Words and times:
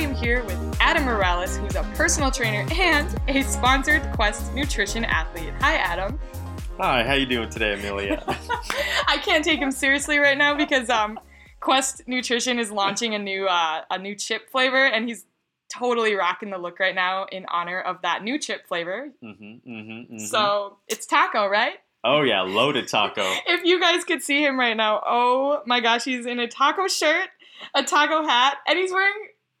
am 0.00 0.14
here 0.14 0.44
with 0.44 0.76
Adam 0.80 1.04
Morales, 1.04 1.56
who's 1.56 1.74
a 1.74 1.82
personal 1.94 2.30
trainer 2.30 2.66
and 2.72 3.20
a 3.26 3.42
sponsored 3.42 4.02
Quest 4.12 4.54
nutrition 4.54 5.04
athlete. 5.04 5.52
Hi, 5.60 5.74
Adam. 5.74 6.18
Hi, 6.78 7.02
how 7.02 7.14
you 7.14 7.26
doing 7.26 7.50
today, 7.50 7.74
Amelia? 7.74 8.22
I 9.08 9.18
can't 9.24 9.44
take 9.44 9.58
him 9.58 9.72
seriously 9.72 10.18
right 10.18 10.38
now 10.38 10.56
because 10.56 10.88
um, 10.88 11.18
Quest 11.60 12.02
Nutrition 12.06 12.58
is 12.60 12.70
launching 12.70 13.14
a 13.14 13.18
new 13.18 13.46
uh, 13.46 13.82
a 13.90 13.98
new 13.98 14.14
chip 14.14 14.48
flavor, 14.50 14.86
and 14.86 15.08
he's 15.08 15.26
totally 15.68 16.14
rocking 16.14 16.50
the 16.50 16.58
look 16.58 16.78
right 16.78 16.94
now 16.94 17.26
in 17.32 17.44
honor 17.48 17.80
of 17.80 18.02
that 18.02 18.22
new 18.22 18.38
chip 18.38 18.68
flavor. 18.68 19.08
mm-hmm, 19.22 19.44
mm-hmm, 19.44 19.70
mm-hmm. 19.70 20.18
So 20.18 20.78
it's 20.86 21.06
taco, 21.06 21.48
right? 21.48 21.74
oh 22.04 22.22
yeah, 22.22 22.42
loaded 22.42 22.86
taco. 22.86 23.22
If 23.46 23.64
you 23.64 23.80
guys 23.80 24.04
could 24.04 24.22
see 24.22 24.44
him 24.44 24.58
right 24.58 24.76
now, 24.76 25.02
oh 25.04 25.62
my 25.66 25.80
gosh, 25.80 26.04
he's 26.04 26.26
in 26.26 26.38
a 26.38 26.46
taco 26.46 26.86
shirt, 26.86 27.28
a 27.74 27.82
taco 27.82 28.22
hat, 28.22 28.58
and 28.66 28.78
he's 28.78 28.92
wearing 28.92 29.14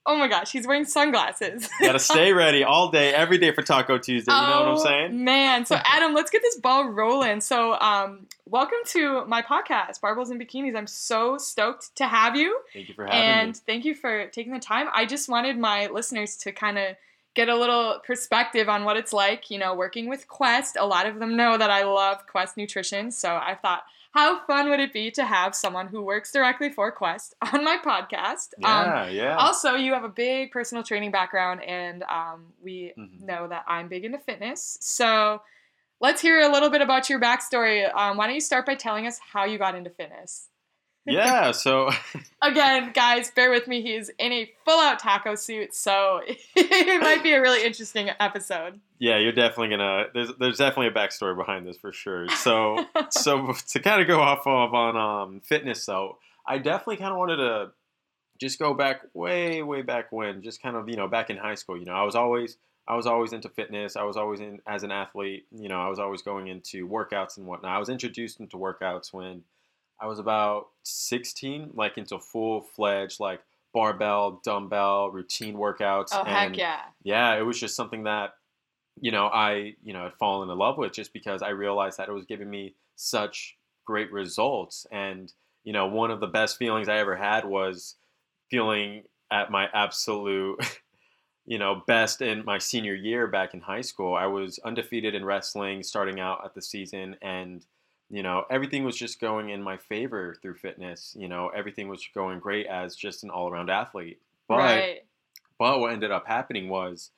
oh 0.06 0.16
my 0.16 0.26
gosh, 0.28 0.52
he's 0.52 0.66
wearing 0.66 0.84
sunglasses. 0.84 1.68
Gotta 1.80 1.98
stay 1.98 2.32
ready 2.32 2.64
all 2.64 2.90
day, 2.90 3.12
every 3.12 3.36
day 3.38 3.52
for 3.52 3.62
Taco 3.62 3.98
Tuesday. 3.98 4.32
You 4.32 4.40
know 4.40 4.60
what 4.60 4.68
I'm 4.68 4.74
Oh, 4.74 4.82
saying? 4.84 5.24
Man, 5.24 5.66
so 5.66 5.76
Adam, 5.84 6.14
let's 6.14 6.30
get 6.30 6.42
this 6.42 6.56
ball 6.56 6.88
rolling. 6.88 7.40
So, 7.40 7.74
um, 7.78 8.26
welcome 8.46 8.78
to 8.86 9.24
my 9.26 9.42
podcast, 9.42 10.00
Barbells 10.00 10.30
and 10.30 10.40
Bikinis. 10.40 10.76
I'm 10.76 10.86
so 10.86 11.36
stoked 11.38 11.94
to 11.96 12.06
have 12.06 12.36
you, 12.36 12.58
Thank 12.72 12.88
you 12.88 12.94
for 12.94 13.04
having 13.04 13.18
and 13.20 13.36
me. 13.36 13.42
And 13.48 13.56
thank 13.56 13.84
you 13.84 13.94
for 13.94 14.26
taking 14.28 14.52
the 14.52 14.60
time. 14.60 14.86
I 14.92 15.04
just 15.04 15.28
wanted 15.28 15.58
my 15.58 15.88
listeners 15.88 16.36
to 16.38 16.52
kind 16.52 16.78
of 16.78 16.96
get 17.38 17.48
a 17.48 17.56
little 17.56 18.00
perspective 18.04 18.68
on 18.68 18.80
what 18.84 18.96
it's 18.96 19.12
like, 19.12 19.48
you 19.52 19.58
know, 19.62 19.72
working 19.74 20.08
with 20.08 20.26
Quest. 20.26 20.76
A 20.78 20.84
lot 20.94 21.06
of 21.06 21.20
them 21.20 21.36
know 21.36 21.56
that 21.56 21.70
I 21.70 21.82
love 21.84 22.26
Quest 22.26 22.56
Nutrition, 22.56 23.10
so 23.12 23.28
I 23.36 23.54
thought. 23.62 23.82
How 24.12 24.44
fun 24.46 24.70
would 24.70 24.80
it 24.80 24.92
be 24.92 25.10
to 25.12 25.24
have 25.24 25.54
someone 25.54 25.86
who 25.86 26.00
works 26.02 26.32
directly 26.32 26.70
for 26.70 26.90
Quest 26.90 27.34
on 27.52 27.62
my 27.62 27.76
podcast? 27.84 28.48
Um, 28.64 28.86
Yeah, 28.86 29.08
yeah. 29.08 29.36
also, 29.36 29.74
you 29.74 29.92
have 29.92 30.02
a 30.02 30.08
big 30.08 30.50
personal 30.50 30.82
training 30.82 31.10
background, 31.12 31.62
and 31.62 32.02
um, 32.04 32.38
we 32.66 32.92
Mhm. 32.98 33.20
know 33.30 33.46
that 33.48 33.64
I'm 33.68 33.86
big 33.88 34.04
into 34.04 34.18
fitness. 34.18 34.78
So 34.80 35.42
let's 36.00 36.20
hear 36.22 36.40
a 36.40 36.48
little 36.50 36.70
bit 36.70 36.80
about 36.80 37.08
your 37.10 37.20
backstory. 37.20 37.78
Um, 37.94 38.16
why 38.16 38.26
don't 38.26 38.34
you 38.34 38.40
start 38.40 38.64
by 38.66 38.74
telling 38.74 39.06
us 39.06 39.20
how 39.32 39.44
you 39.44 39.58
got 39.58 39.74
into 39.76 39.90
fitness? 39.90 40.48
Yeah, 41.08 41.52
so 41.52 41.90
Again, 42.42 42.92
guys, 42.94 43.30
bear 43.32 43.50
with 43.50 43.66
me. 43.66 43.82
He's 43.82 44.10
in 44.18 44.32
a 44.32 44.50
full 44.64 44.78
out 44.80 45.00
taco 45.00 45.34
suit, 45.34 45.74
so 45.74 46.20
it 46.26 47.02
might 47.02 47.22
be 47.22 47.32
a 47.32 47.40
really 47.40 47.64
interesting 47.66 48.10
episode. 48.20 48.80
yeah, 49.00 49.18
you're 49.18 49.32
definitely 49.32 49.70
gonna. 49.70 50.04
There's 50.14 50.30
there's 50.38 50.58
definitely 50.58 50.88
a 50.88 50.92
backstory 50.92 51.36
behind 51.36 51.66
this 51.66 51.76
for 51.76 51.92
sure. 51.92 52.28
So 52.28 52.84
so 53.10 53.52
to 53.68 53.80
kind 53.80 54.00
of 54.00 54.06
go 54.06 54.20
off 54.20 54.46
of 54.46 54.72
on 54.72 54.96
um, 54.96 55.40
fitness 55.40 55.84
though, 55.84 56.18
I 56.46 56.58
definitely 56.58 56.98
kind 56.98 57.12
of 57.12 57.18
wanted 57.18 57.36
to 57.36 57.70
just 58.38 58.60
go 58.60 58.72
back 58.72 59.02
way 59.14 59.62
way 59.62 59.82
back 59.82 60.12
when, 60.12 60.42
just 60.42 60.62
kind 60.62 60.76
of 60.76 60.88
you 60.88 60.96
know 60.96 61.08
back 61.08 61.30
in 61.30 61.36
high 61.36 61.56
school. 61.56 61.76
You 61.76 61.86
know, 61.86 61.94
I 61.94 62.04
was 62.04 62.14
always 62.14 62.56
I 62.86 62.94
was 62.94 63.06
always 63.06 63.32
into 63.32 63.48
fitness. 63.48 63.96
I 63.96 64.04
was 64.04 64.16
always 64.16 64.38
in 64.38 64.60
as 64.66 64.84
an 64.84 64.92
athlete. 64.92 65.46
You 65.50 65.68
know, 65.68 65.80
I 65.80 65.88
was 65.88 65.98
always 65.98 66.22
going 66.22 66.46
into 66.46 66.88
workouts 66.88 67.36
and 67.36 67.46
whatnot. 67.46 67.72
I 67.74 67.78
was 67.78 67.88
introduced 67.88 68.38
into 68.38 68.56
workouts 68.56 69.12
when 69.12 69.42
I 70.00 70.06
was 70.06 70.18
about 70.18 70.68
16, 70.84 71.72
like 71.74 71.98
into 71.98 72.18
full 72.18 72.62
fledged 72.62 73.20
like 73.20 73.40
barbell, 73.72 74.40
dumbbell, 74.44 75.10
routine 75.10 75.54
workouts. 75.54 76.08
Oh, 76.12 76.22
and 76.22 76.28
heck 76.28 76.56
yeah. 76.56 76.80
yeah, 77.02 77.36
it 77.36 77.42
was 77.42 77.58
just 77.58 77.76
something 77.76 78.04
that, 78.04 78.34
you 79.00 79.10
know, 79.10 79.26
I, 79.26 79.74
you 79.82 79.92
know, 79.92 80.04
had 80.04 80.14
fallen 80.14 80.48
in 80.48 80.58
love 80.58 80.78
with 80.78 80.92
just 80.92 81.12
because 81.12 81.42
I 81.42 81.50
realized 81.50 81.98
that 81.98 82.08
it 82.08 82.12
was 82.12 82.26
giving 82.26 82.48
me 82.48 82.74
such 82.96 83.56
great 83.84 84.12
results. 84.12 84.86
And, 84.90 85.32
you 85.64 85.72
know, 85.72 85.86
one 85.86 86.10
of 86.10 86.20
the 86.20 86.26
best 86.26 86.58
feelings 86.58 86.88
I 86.88 86.98
ever 86.98 87.16
had 87.16 87.44
was 87.44 87.96
feeling 88.50 89.04
at 89.30 89.50
my 89.50 89.68
absolute, 89.72 90.58
you 91.46 91.58
know, 91.58 91.82
best 91.86 92.22
in 92.22 92.44
my 92.44 92.58
senior 92.58 92.94
year 92.94 93.26
back 93.26 93.54
in 93.54 93.60
high 93.60 93.80
school. 93.82 94.14
I 94.14 94.26
was 94.26 94.58
undefeated 94.60 95.14
in 95.14 95.24
wrestling 95.24 95.82
starting 95.82 96.20
out 96.20 96.44
at 96.44 96.54
the 96.54 96.62
season 96.62 97.16
and, 97.20 97.64
you 98.10 98.22
know, 98.22 98.44
everything 98.50 98.84
was 98.84 98.96
just 98.96 99.20
going 99.20 99.50
in 99.50 99.62
my 99.62 99.76
favor 99.76 100.36
through 100.40 100.54
fitness. 100.54 101.14
You 101.18 101.28
know, 101.28 101.50
everything 101.54 101.88
was 101.88 102.06
going 102.14 102.38
great 102.38 102.66
as 102.66 102.96
just 102.96 103.22
an 103.22 103.30
all 103.30 103.50
around 103.50 103.70
athlete. 103.70 104.18
But 104.48 104.58
right. 104.58 104.98
but 105.58 105.80
what 105.80 105.92
ended 105.92 106.10
up 106.10 106.26
happening 106.26 106.68
was 106.68 107.10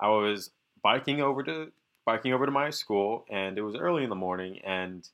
I 0.00 0.08
was 0.08 0.50
biking 0.82 1.20
over 1.20 1.42
to 1.42 1.72
biking 2.06 2.32
over 2.32 2.46
to 2.46 2.52
my 2.52 2.70
school 2.70 3.26
and 3.30 3.58
it 3.58 3.62
was 3.62 3.76
early 3.76 4.02
in 4.02 4.08
the 4.08 4.16
morning 4.16 4.58
and 4.64 5.06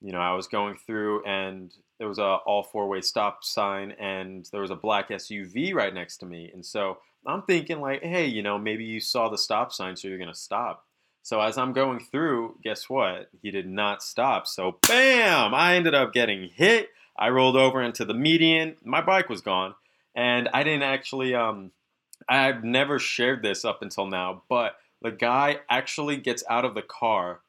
you 0.00 0.12
know 0.12 0.20
I 0.20 0.32
was 0.34 0.46
going 0.46 0.76
through 0.76 1.24
and 1.24 1.74
there 1.98 2.08
was 2.08 2.18
a 2.18 2.22
all 2.46 2.62
four 2.62 2.88
way 2.88 3.00
stop 3.00 3.42
sign 3.42 3.90
and 3.98 4.48
there 4.52 4.60
was 4.60 4.70
a 4.70 4.76
black 4.76 5.08
SUV 5.08 5.74
right 5.74 5.92
next 5.92 6.18
to 6.18 6.26
me 6.26 6.50
and 6.54 6.64
so 6.64 6.98
I'm 7.26 7.42
thinking 7.42 7.80
like 7.80 8.02
hey 8.02 8.26
you 8.26 8.42
know 8.42 8.56
maybe 8.56 8.84
you 8.84 9.00
saw 9.00 9.28
the 9.28 9.36
stop 9.36 9.72
sign 9.72 9.96
so 9.96 10.06
you're 10.06 10.18
gonna 10.18 10.34
stop 10.34 10.86
so 11.28 11.42
as 11.42 11.58
I'm 11.58 11.74
going 11.74 12.00
through 12.00 12.56
guess 12.64 12.88
what? 12.88 13.28
He 13.42 13.50
did 13.50 13.68
not 13.68 14.02
stop. 14.02 14.46
So 14.46 14.78
bam! 14.88 15.52
I 15.52 15.76
ended 15.76 15.94
up 15.94 16.14
getting 16.14 16.48
hit. 16.48 16.88
I 17.18 17.28
rolled 17.28 17.54
over 17.54 17.82
into 17.82 18.06
the 18.06 18.14
median. 18.14 18.76
My 18.82 19.02
bike 19.02 19.28
was 19.28 19.42
gone. 19.42 19.74
And 20.14 20.48
I 20.54 20.62
didn't 20.62 20.84
actually 20.84 21.34
um 21.34 21.72
I've 22.30 22.64
never 22.64 22.98
shared 22.98 23.42
this 23.42 23.62
up 23.66 23.82
until 23.82 24.06
now, 24.06 24.44
but 24.48 24.76
the 25.02 25.10
guy 25.10 25.58
actually 25.68 26.16
gets 26.16 26.42
out 26.48 26.64
of 26.64 26.74
the 26.74 26.80
car, 26.80 27.40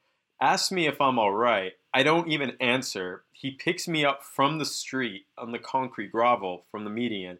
asks 0.42 0.70
me 0.70 0.86
if 0.86 1.00
I'm 1.00 1.18
all 1.18 1.32
right. 1.32 1.72
I 1.94 2.02
don't 2.02 2.28
even 2.28 2.58
answer. 2.60 3.22
He 3.32 3.50
picks 3.50 3.88
me 3.88 4.04
up 4.04 4.22
from 4.22 4.58
the 4.58 4.66
street 4.66 5.24
on 5.38 5.52
the 5.52 5.58
concrete 5.58 6.12
gravel 6.12 6.64
from 6.70 6.84
the 6.84 6.90
median, 6.90 7.38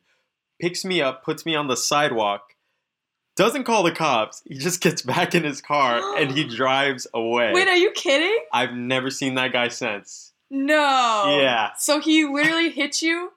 picks 0.58 0.86
me 0.86 1.02
up, 1.02 1.22
puts 1.22 1.44
me 1.44 1.54
on 1.54 1.68
the 1.68 1.76
sidewalk, 1.76 2.54
doesn't 3.40 3.64
call 3.64 3.82
the 3.82 3.90
cops. 3.92 4.42
He 4.46 4.54
just 4.58 4.80
gets 4.80 5.02
back 5.02 5.34
in 5.34 5.42
his 5.44 5.60
car 5.62 6.16
and 6.18 6.30
he 6.30 6.44
drives 6.56 7.06
away. 7.14 7.52
Wait, 7.54 7.66
are 7.68 7.76
you 7.76 7.90
kidding? 7.92 8.38
I've 8.52 8.72
never 8.74 9.10
seen 9.10 9.34
that 9.36 9.52
guy 9.52 9.68
since. 9.68 10.32
No. 10.50 11.38
Yeah. 11.40 11.70
So 11.78 12.00
he 12.00 12.24
literally 12.26 12.70
hit 12.70 13.00
you, 13.02 13.32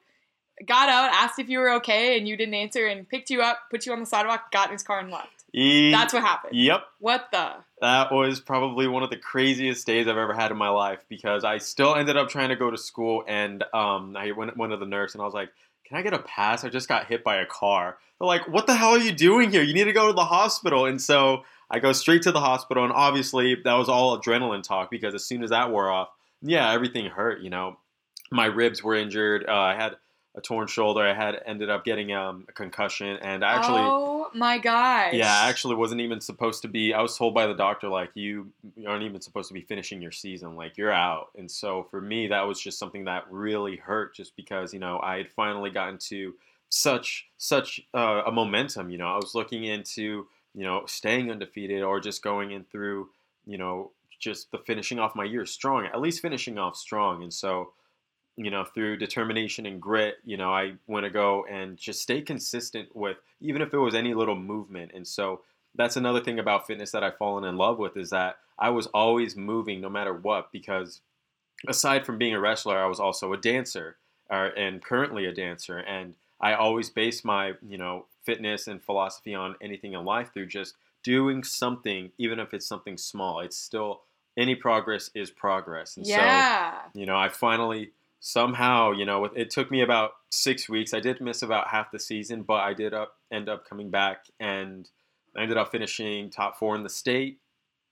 got 0.65 0.89
out, 0.89 1.11
asked 1.13 1.39
if 1.39 1.47
you 1.47 1.59
were 1.59 1.71
okay, 1.75 2.17
and 2.17 2.27
you 2.27 2.35
didn't 2.35 2.53
answer, 2.55 2.85
and 2.87 3.07
picked 3.07 3.29
you 3.29 3.41
up, 3.41 3.59
put 3.71 3.85
you 3.85 3.93
on 3.93 3.99
the 3.99 4.05
sidewalk, 4.05 4.51
got 4.51 4.67
in 4.67 4.73
his 4.73 4.83
car, 4.83 4.99
and 4.99 5.09
left. 5.11 5.29
He- 5.53 5.91
That's 5.91 6.13
what 6.13 6.23
happened. 6.23 6.55
Yep. 6.55 6.83
What 6.99 7.27
the? 7.31 7.51
That 7.81 8.11
was 8.11 8.39
probably 8.39 8.87
one 8.87 9.03
of 9.03 9.09
the 9.11 9.17
craziest 9.17 9.85
days 9.85 10.07
I've 10.07 10.17
ever 10.17 10.33
had 10.33 10.51
in 10.51 10.57
my 10.57 10.69
life 10.69 11.05
because 11.09 11.43
I 11.43 11.59
still 11.59 11.95
ended 11.95 12.17
up 12.17 12.29
trying 12.29 12.49
to 12.49 12.55
go 12.55 12.71
to 12.71 12.77
school 12.77 13.23
and 13.27 13.63
um, 13.73 14.15
I 14.17 14.31
went, 14.31 14.57
went 14.57 14.71
to 14.71 14.77
the 14.77 14.85
nurse 14.85 15.13
and 15.13 15.21
I 15.21 15.25
was 15.25 15.33
like, 15.33 15.49
Can 15.93 15.99
I 15.99 16.01
get 16.01 16.15
a 16.15 16.23
pass? 16.23 16.63
I 16.63 16.69
just 16.69 16.89
got 16.89 17.05
hit 17.05 17.23
by 17.23 17.35
a 17.35 17.45
car. 17.45 17.99
They're 18.17 18.25
like, 18.25 18.47
What 18.47 18.65
the 18.65 18.73
hell 18.73 18.93
are 18.93 18.97
you 18.97 19.11
doing 19.11 19.51
here? 19.51 19.61
You 19.61 19.75
need 19.75 19.83
to 19.83 19.93
go 19.93 20.07
to 20.07 20.13
the 20.13 20.25
hospital. 20.25 20.87
And 20.87 20.99
so 20.99 21.43
I 21.69 21.77
go 21.77 21.93
straight 21.93 22.23
to 22.23 22.31
the 22.31 22.39
hospital 22.39 22.83
and 22.83 22.91
obviously 22.91 23.53
that 23.63 23.73
was 23.75 23.89
all 23.89 24.19
adrenaline 24.19 24.63
talk 24.63 24.89
because 24.89 25.13
as 25.13 25.23
soon 25.23 25.43
as 25.43 25.51
that 25.51 25.69
wore 25.69 25.91
off, 25.91 26.07
yeah, 26.41 26.71
everything 26.71 27.05
hurt, 27.05 27.41
you 27.41 27.51
know. 27.51 27.77
My 28.31 28.45
ribs 28.47 28.83
were 28.83 28.95
injured. 28.95 29.45
Uh, 29.47 29.53
I 29.53 29.75
had 29.75 29.97
a 30.35 30.41
torn 30.41 30.67
shoulder. 30.67 31.01
I 31.01 31.13
had 31.13 31.41
ended 31.45 31.69
up 31.69 31.85
getting 31.85 32.11
um, 32.11 32.45
a 32.49 32.51
concussion 32.51 33.17
and 33.21 33.43
I 33.43 33.53
actually. 33.53 33.81
Oh 33.81 34.29
my 34.33 34.57
gosh. 34.57 35.13
Yeah, 35.13 35.31
I 35.31 35.49
actually 35.49 35.75
wasn't 35.75 36.01
even 36.01 36.21
supposed 36.21 36.61
to 36.63 36.67
be. 36.67 36.93
I 36.93 37.01
was 37.01 37.17
told 37.17 37.33
by 37.33 37.45
the 37.45 37.53
doctor 37.53 37.87
like 37.87 38.11
you 38.15 38.51
aren't 38.87 39.03
even 39.03 39.21
supposed 39.21 39.47
to 39.49 39.53
be 39.53 39.61
finishing 39.61 40.01
your 40.01 40.11
season. 40.11 40.55
Like 40.55 40.77
you're 40.77 40.91
out. 40.91 41.29
And 41.37 41.49
so 41.49 41.87
for 41.91 42.01
me, 42.01 42.27
that 42.27 42.47
was 42.47 42.59
just 42.59 42.79
something 42.79 43.05
that 43.05 43.25
really 43.29 43.75
hurt, 43.75 44.15
just 44.15 44.35
because 44.35 44.73
you 44.73 44.79
know 44.79 44.99
I 45.03 45.17
had 45.17 45.29
finally 45.29 45.69
gotten 45.69 45.97
to 46.09 46.33
such 46.69 47.27
such 47.37 47.81
uh, 47.93 48.23
a 48.25 48.31
momentum. 48.31 48.89
You 48.89 48.97
know, 48.97 49.07
I 49.07 49.17
was 49.17 49.35
looking 49.35 49.65
into 49.65 50.27
you 50.55 50.63
know 50.63 50.83
staying 50.87 51.29
undefeated 51.29 51.83
or 51.83 51.99
just 51.99 52.23
going 52.23 52.51
in 52.51 52.63
through 52.63 53.09
you 53.45 53.57
know 53.57 53.91
just 54.19 54.51
the 54.51 54.57
finishing 54.57 54.99
off 54.99 55.15
my 55.15 55.25
year 55.25 55.45
strong, 55.45 55.85
at 55.85 56.01
least 56.01 56.21
finishing 56.21 56.57
off 56.57 56.75
strong. 56.77 57.21
And 57.21 57.33
so 57.33 57.73
you 58.35 58.49
know, 58.49 58.63
through 58.63 58.97
determination 58.97 59.65
and 59.65 59.81
grit, 59.81 60.15
you 60.25 60.37
know, 60.37 60.51
I 60.51 60.73
want 60.87 61.03
to 61.05 61.09
go 61.09 61.45
and 61.49 61.77
just 61.77 62.01
stay 62.01 62.21
consistent 62.21 62.95
with, 62.95 63.17
even 63.41 63.61
if 63.61 63.73
it 63.73 63.77
was 63.77 63.93
any 63.93 64.13
little 64.13 64.35
movement. 64.35 64.91
And 64.95 65.07
so 65.07 65.41
that's 65.75 65.95
another 65.97 66.21
thing 66.21 66.39
about 66.39 66.67
fitness 66.67 66.91
that 66.91 67.03
I've 67.03 67.17
fallen 67.17 67.43
in 67.43 67.57
love 67.57 67.77
with 67.77 67.95
is 67.97 68.09
that 68.09 68.37
I 68.57 68.69
was 68.69 68.87
always 68.87 69.35
moving 69.35 69.81
no 69.81 69.89
matter 69.89 70.13
what, 70.13 70.51
because 70.51 71.01
aside 71.67 72.05
from 72.05 72.17
being 72.17 72.33
a 72.33 72.39
wrestler, 72.39 72.77
I 72.77 72.87
was 72.87 72.99
also 72.99 73.33
a 73.33 73.37
dancer 73.37 73.97
uh, 74.29 74.49
and 74.57 74.83
currently 74.83 75.25
a 75.25 75.33
dancer. 75.33 75.77
And 75.77 76.15
I 76.41 76.53
always 76.53 76.89
base 76.89 77.23
my, 77.23 77.53
you 77.67 77.77
know, 77.77 78.05
fitness 78.23 78.67
and 78.67 78.81
philosophy 78.81 79.35
on 79.35 79.55
anything 79.61 79.93
in 79.93 80.05
life 80.05 80.31
through 80.33 80.47
just 80.47 80.75
doing 81.03 81.43
something, 81.43 82.11
even 82.17 82.39
if 82.39 82.53
it's 82.53 82.65
something 82.65 82.97
small. 82.97 83.41
It's 83.41 83.57
still, 83.57 84.01
any 84.37 84.55
progress 84.55 85.09
is 85.13 85.29
progress. 85.29 85.97
And 85.97 86.05
so, 86.05 86.15
Yeah. 86.15 86.79
you 86.93 87.05
know, 87.05 87.17
I 87.17 87.29
finally 87.29 87.91
somehow, 88.25 88.91
you 88.93 89.05
know, 89.05 89.25
it 89.25 89.49
took 89.49 89.69
me 89.69 89.81
about 89.81 90.11
six 90.31 90.69
weeks. 90.69 90.93
I 90.93 91.01
did 91.01 91.19
miss 91.19 91.41
about 91.41 91.67
half 91.67 91.91
the 91.91 91.99
season, 91.99 92.43
but 92.43 92.61
I 92.61 92.73
did 92.73 92.93
up 92.93 93.15
end 93.31 93.49
up 93.49 93.67
coming 93.67 93.89
back 93.91 94.27
and 94.39 94.89
I 95.35 95.41
ended 95.41 95.57
up 95.57 95.71
finishing 95.71 96.29
top 96.29 96.57
four 96.57 96.73
in 96.77 96.83
the 96.83 96.89
state. 96.89 97.39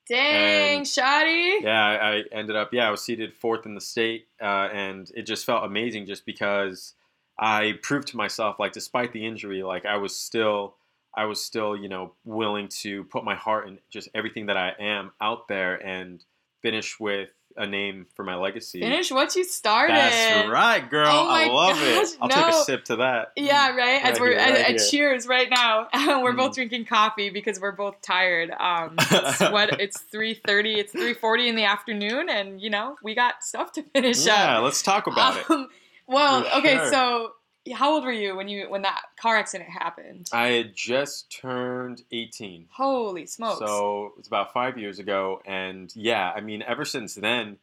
Dang, 0.08 0.78
And- 0.80 0.88
shoddy. 0.88 1.60
Yeah, 1.62 1.86
I, 1.86 2.16
I 2.18 2.24
ended 2.32 2.56
up 2.56 2.74
yeah, 2.74 2.88
I 2.88 2.92
was 2.92 3.02
seated 3.04 3.34
fourth 3.34 3.66
in 3.66 3.76
the 3.76 3.82
state, 3.82 4.28
uh, 4.42 4.70
and 4.74 5.12
it 5.16 5.24
just 5.24 5.46
felt 5.46 5.66
amazing 5.66 6.06
just 6.06 6.26
because 6.26 6.94
I 7.38 7.74
proved 7.84 8.08
to 8.10 8.18
myself 8.18 8.58
like 8.58 8.72
despite 8.72 9.12
the 9.12 9.26
injury, 9.26 9.64
like 9.64 9.86
I 9.86 9.98
was 9.98 10.16
still 10.16 10.76
I 11.14 11.26
was 11.26 11.44
still, 11.44 11.76
you 11.76 11.90
know, 11.90 12.14
willing 12.24 12.70
to 12.84 13.04
put 13.04 13.26
my 13.26 13.36
heart 13.36 13.68
and 13.68 13.80
just 13.90 14.08
everything 14.16 14.46
that 14.46 14.56
I 14.56 14.72
am 14.80 15.12
out 15.20 15.50
there 15.50 15.76
and 15.76 16.24
finish 16.62 17.02
with 17.02 17.32
a 17.58 17.68
name 17.68 18.06
for 18.16 18.24
my 18.24 18.36
legacy. 18.36 18.80
Finish 18.80 19.12
what 19.12 19.36
you 19.36 19.44
started. 19.44 19.96
That's 19.96 20.48
right, 20.50 20.90
girl. 20.90 21.08
Oh 21.08 21.28
I 21.30 21.48
love 21.48 21.76
gosh, 21.78 21.84
it. 22.14 22.18
I'll 22.22 22.30
take 22.30 22.46
a 22.48 22.54
sip 22.64 22.86
to 22.86 22.96
that. 22.98 23.32
Yeah, 23.36 23.76
right. 23.76 24.04
As 24.04 24.14
Right 24.14 24.22
we're 24.22 24.30
here, 24.30 24.38
right 24.40 24.76
at 24.76 24.90
cheers 24.90 25.28
right 25.28 25.50
now. 25.50 25.88
we're 26.22 26.34
both 26.34 26.52
Mm. 26.52 26.56
drinking 26.56 26.86
coffee 26.86 27.30
because 27.30 27.60
we're 27.60 27.72
both 27.72 28.02
tired. 28.02 28.52
Um, 28.52 28.96
it's 29.00 29.40
what 29.52 29.80
it's 29.80 30.00
three 30.02 30.34
thirty. 30.34 30.80
It's 30.80 30.92
three 30.92 31.14
forty 31.14 31.48
in 31.50 31.56
the 31.56 31.66
afternoon, 31.66 32.30
and 32.30 32.62
you 32.62 32.70
know 32.70 32.96
we 33.04 33.16
got 33.16 33.44
stuff 33.44 33.72
to 33.74 33.84
finish 33.84 34.26
Yeah, 34.26 34.58
up. 34.58 34.64
let's 34.64 34.82
talk 34.82 35.08
about 35.08 35.38
it. 35.38 35.50
Um, 35.50 35.68
well, 36.08 36.44
For 36.44 36.58
okay. 36.58 36.76
sure. 36.78 36.92
So, 36.92 37.32
how 37.76 37.94
old 37.94 38.04
were 38.04 38.12
you 38.12 38.36
when 38.36 38.48
you 38.48 38.70
when 38.70 38.82
that 38.82 39.02
car 39.20 39.38
accident 39.38 39.70
happened? 39.70 40.30
I 40.34 40.48
had 40.50 40.76
just 40.76 41.32
turned 41.32 42.04
18. 42.12 42.68
Holy 42.72 43.26
smokes! 43.26 43.60
So 43.60 44.14
it's 44.18 44.28
about 44.28 44.54
five 44.54 44.78
years 44.78 45.00
ago, 45.00 45.42
and 45.46 45.92
yeah, 45.96 46.32
I 46.32 46.42
mean, 46.42 46.64
ever 46.64 46.86
since 46.86 47.16
then, 47.16 47.58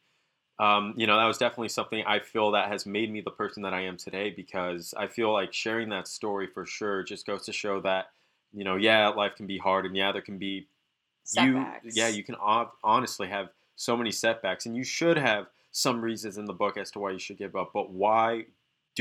um, 0.59 0.95
you 0.97 1.07
know, 1.07 1.17
that 1.17 1.27
was 1.27 1.39
definitely 1.39 1.71
something 1.71 2.05
I 2.07 2.21
feel 2.21 2.53
that 2.53 2.71
has 2.71 2.87
made 2.87 3.13
me 3.13 3.21
the 3.21 3.31
person 3.31 3.63
that 3.65 3.75
I 3.75 3.83
am 3.83 3.97
today. 3.97 4.31
Because 4.31 4.95
I 4.97 5.07
feel 5.07 5.33
like 5.33 5.53
sharing 5.53 5.89
that 5.91 6.07
story 6.07 6.47
for 6.47 6.65
sure 6.65 7.03
just 7.03 7.27
goes 7.27 7.45
to 7.47 7.53
show 7.53 7.81
that, 7.81 8.11
you 8.53 8.65
know, 8.65 8.77
yeah, 8.77 9.09
life 9.09 9.35
can 9.37 9.47
be 9.47 9.59
hard, 9.59 9.87
and 9.87 9.97
yeah, 9.97 10.13
there 10.13 10.23
can 10.23 10.39
be 10.39 10.69
Setbacks. 11.25 11.85
you, 11.85 11.91
yeah, 11.95 12.09
you 12.09 12.23
can 12.23 12.37
hon- 12.37 12.71
honestly 12.83 13.29
have 13.29 13.49
so 13.77 13.97
many 13.97 14.11
setbacks, 14.11 14.67
and 14.67 14.77
you 14.77 14.85
should 14.85 15.17
have 15.17 15.47
some 15.71 16.01
reasons 16.01 16.39
in 16.39 16.47
the 16.47 16.53
book 16.53 16.77
as 16.77 16.91
to 16.93 16.99
why 16.99 17.11
you 17.11 17.19
should 17.19 17.39
give 17.39 17.55
up, 17.55 17.71
but 17.75 17.91
why 17.91 18.47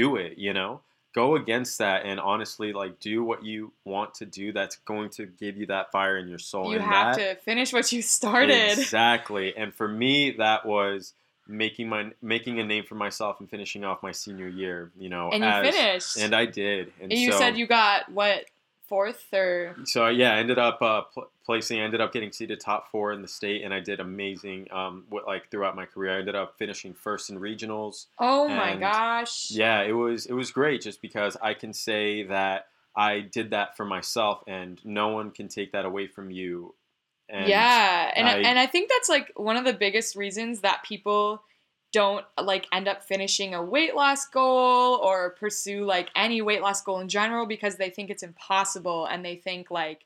do 0.02 0.16
it? 0.16 0.38
You 0.38 0.54
know, 0.54 0.82
go 1.16 1.36
against 1.36 1.78
that 1.80 2.06
and 2.06 2.20
honestly, 2.20 2.74
like, 2.74 3.00
do 3.00 3.24
what 3.24 3.44
you 3.44 3.72
want 3.86 4.14
to 4.16 4.26
do. 4.26 4.52
That's 4.54 4.76
going 4.78 5.10
to 5.12 5.26
give 5.26 5.58
you 5.58 5.66
that 5.68 5.92
fire 5.92 6.18
in 6.18 6.28
your 6.28 6.40
soul. 6.40 6.70
you 6.70 6.76
and 6.78 6.84
have 6.86 7.16
that, 7.18 7.38
to 7.38 7.42
finish 7.44 7.74
what 7.74 7.92
you 7.92 8.02
started. 8.18 8.78
Exactly. 8.78 9.56
And 9.58 9.74
for 9.74 9.88
me, 9.88 10.32
that 10.38 10.66
was 10.66 11.14
making 11.48 11.88
my 11.88 12.12
making 12.22 12.60
a 12.60 12.64
name 12.66 12.84
for 12.84 12.96
myself 12.96 13.40
and 13.40 13.50
finishing 13.50 13.84
off 13.86 14.04
my 14.04 14.12
senior 14.12 14.48
year. 14.50 14.92
You 15.00 15.10
know, 15.10 15.30
And 15.32 15.44
you 15.44 15.50
as- 15.50 15.76
finished. 15.76 16.18
and 16.20 16.36
I 16.36 16.46
did. 16.46 16.92
And, 17.02 17.12
And 17.12 17.20
you 17.20 17.32
so, 17.32 17.38
said 17.40 17.58
you 17.58 17.66
got 17.68 18.12
what 18.12 18.46
fourth 18.88 19.26
or 19.34 19.76
so 19.86 20.08
yeah, 20.08 20.34
I 20.34 20.38
ended 20.38 20.58
up 20.58 20.82
uh, 20.82 21.02
pl- 21.02 21.30
placing. 21.46 21.80
I 21.80 21.84
ended 21.84 22.02
up 22.02 22.14
getting 22.14 22.32
seeded 22.32 22.60
top 22.60 22.90
four 22.92 23.12
in 23.14 23.22
the 23.22 23.28
state, 23.28 23.64
and 23.64 23.74
I 23.74 23.80
did 23.80 24.00
amazing. 24.00 24.68
Um, 24.72 25.06
what, 25.10 25.26
like 25.28 25.50
throughout 25.52 25.76
my 25.76 25.86
career, 25.86 26.16
I 26.16 26.20
ended 26.20 26.36
up 26.36 26.56
finishing 26.58 26.94
first 26.94 27.30
in 27.30 27.40
regionals. 27.40 28.06
oh 28.20 28.48
my 28.48 28.76
gosh. 28.76 29.52
Yeah, 29.52 29.82
it 29.82 29.92
was 29.94 30.26
it 30.26 30.34
was 30.34 30.52
great 30.52 30.82
just 30.82 31.02
because 31.02 31.38
I 31.42 31.54
can 31.54 31.74
say 31.74 32.24
that 32.24 32.68
I 32.96 33.20
did 33.20 33.52
that 33.52 33.78
for 33.78 33.86
myself, 33.86 34.44
and 34.48 34.80
no 34.84 35.10
one 35.10 35.32
can 35.32 35.48
take 35.48 35.72
that 35.74 35.86
away 35.86 36.08
from 36.08 36.32
you. 36.32 36.74
And 37.30 37.50
yeah, 37.50 38.12
and 38.16 38.28
I, 38.28 38.32
I- 38.36 38.38
and 38.40 38.58
I 38.58 38.66
think 38.68 38.90
that's 38.90 39.10
like 39.10 39.32
one 39.36 39.58
of 39.58 39.66
the 39.66 39.74
biggest 39.74 40.16
reasons 40.16 40.62
that 40.62 40.84
people 40.84 41.44
don't 41.98 42.26
like 42.40 42.68
end 42.72 42.88
up 42.88 43.04
finishing 43.04 43.56
a 43.56 43.64
weight 43.64 43.96
loss 43.96 44.28
goal 44.28 45.00
or 45.02 45.32
pursue 45.32 45.84
like 45.84 46.10
any 46.16 46.44
weight 46.44 46.62
loss 46.62 46.80
goal 46.80 47.00
in 47.00 47.10
general 47.10 47.48
because 47.48 47.78
they 47.78 47.90
think 47.90 48.12
it's 48.12 48.22
impossible 48.22 49.08
and 49.08 49.26
they 49.26 49.36
think 49.36 49.72
like 49.72 50.06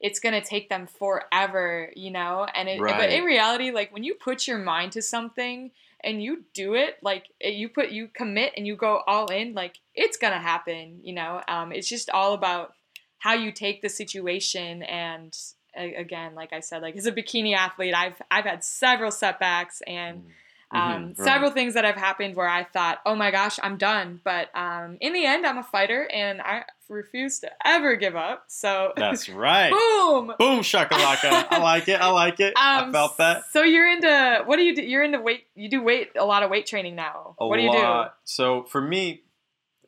it's 0.00 0.20
going 0.20 0.34
to 0.34 0.46
take 0.46 0.68
them 0.68 0.86
forever, 0.86 1.90
you 1.96 2.10
know? 2.10 2.46
And 2.54 2.68
it 2.68 2.78
but 2.78 3.08
in 3.08 3.24
reality 3.24 3.70
like 3.70 3.90
when 3.90 4.04
you 4.04 4.16
put 4.16 4.46
your 4.46 4.58
mind 4.58 4.92
to 4.92 5.00
something 5.00 5.70
and 6.04 6.22
you 6.22 6.44
do 6.52 6.74
it 6.74 6.96
like 7.02 7.24
you 7.40 7.70
put 7.70 7.88
you 7.88 8.08
commit 8.08 8.52
and 8.54 8.66
you 8.66 8.76
go 8.76 9.00
all 9.06 9.28
in 9.28 9.54
like 9.54 9.78
it's 9.94 10.18
going 10.18 10.34
to 10.34 10.38
happen, 10.38 11.00
you 11.02 11.14
know? 11.14 11.40
Um 11.48 11.72
it's 11.72 11.88
just 11.88 12.10
all 12.10 12.34
about 12.34 12.74
how 13.16 13.32
you 13.32 13.50
take 13.50 13.80
the 13.80 13.88
situation 13.88 14.82
and 14.82 15.34
again, 15.74 16.34
like 16.34 16.52
I 16.52 16.60
said, 16.60 16.82
like 16.82 16.96
as 16.96 17.06
a 17.06 17.12
bikini 17.12 17.56
athlete, 17.56 17.94
I've 17.94 18.20
I've 18.30 18.44
had 18.44 18.62
several 18.62 19.10
setbacks 19.10 19.80
and 19.86 20.26
um, 20.72 20.80
Mhm, 20.80 21.18
right. 21.18 21.24
several 21.24 21.50
things 21.50 21.74
that 21.74 21.84
have 21.84 21.96
happened 21.96 22.36
where 22.36 22.48
I 22.48 22.64
thought, 22.64 23.00
oh 23.04 23.14
my 23.14 23.30
gosh, 23.30 23.58
I'm 23.62 23.76
done. 23.76 24.20
But 24.24 24.48
um, 24.54 24.98
in 25.00 25.12
the 25.12 25.26
end, 25.26 25.46
I'm 25.46 25.58
a 25.58 25.62
fighter 25.64 26.08
and 26.12 26.40
I 26.40 26.64
refuse 26.88 27.40
to 27.40 27.50
ever 27.64 27.96
give 27.96 28.16
up. 28.16 28.44
So 28.48 28.92
That's 28.96 29.28
right. 29.28 29.70
boom. 29.72 30.32
Boom 30.38 30.60
shakalaka. 30.60 31.46
I 31.50 31.58
like 31.58 31.88
it. 31.88 32.00
I 32.00 32.10
like 32.10 32.40
it. 32.40 32.54
I 32.56 32.82
Um, 32.82 32.92
felt 32.92 33.18
that. 33.18 33.44
So 33.52 33.62
you're 33.62 33.90
into 33.90 34.42
what 34.44 34.56
do 34.56 34.62
you 34.62 34.74
do? 34.74 34.82
You're 34.82 35.02
into 35.02 35.20
weight. 35.20 35.44
You 35.54 35.68
do 35.68 35.82
weight 35.82 36.10
a 36.18 36.24
lot 36.24 36.42
of 36.42 36.50
weight 36.50 36.66
training 36.66 36.94
now. 36.94 37.36
A 37.38 37.46
what 37.46 37.56
do 37.56 37.62
you 37.62 37.68
lot. 37.68 38.14
So 38.24 38.64
for 38.64 38.80
me, 38.80 39.22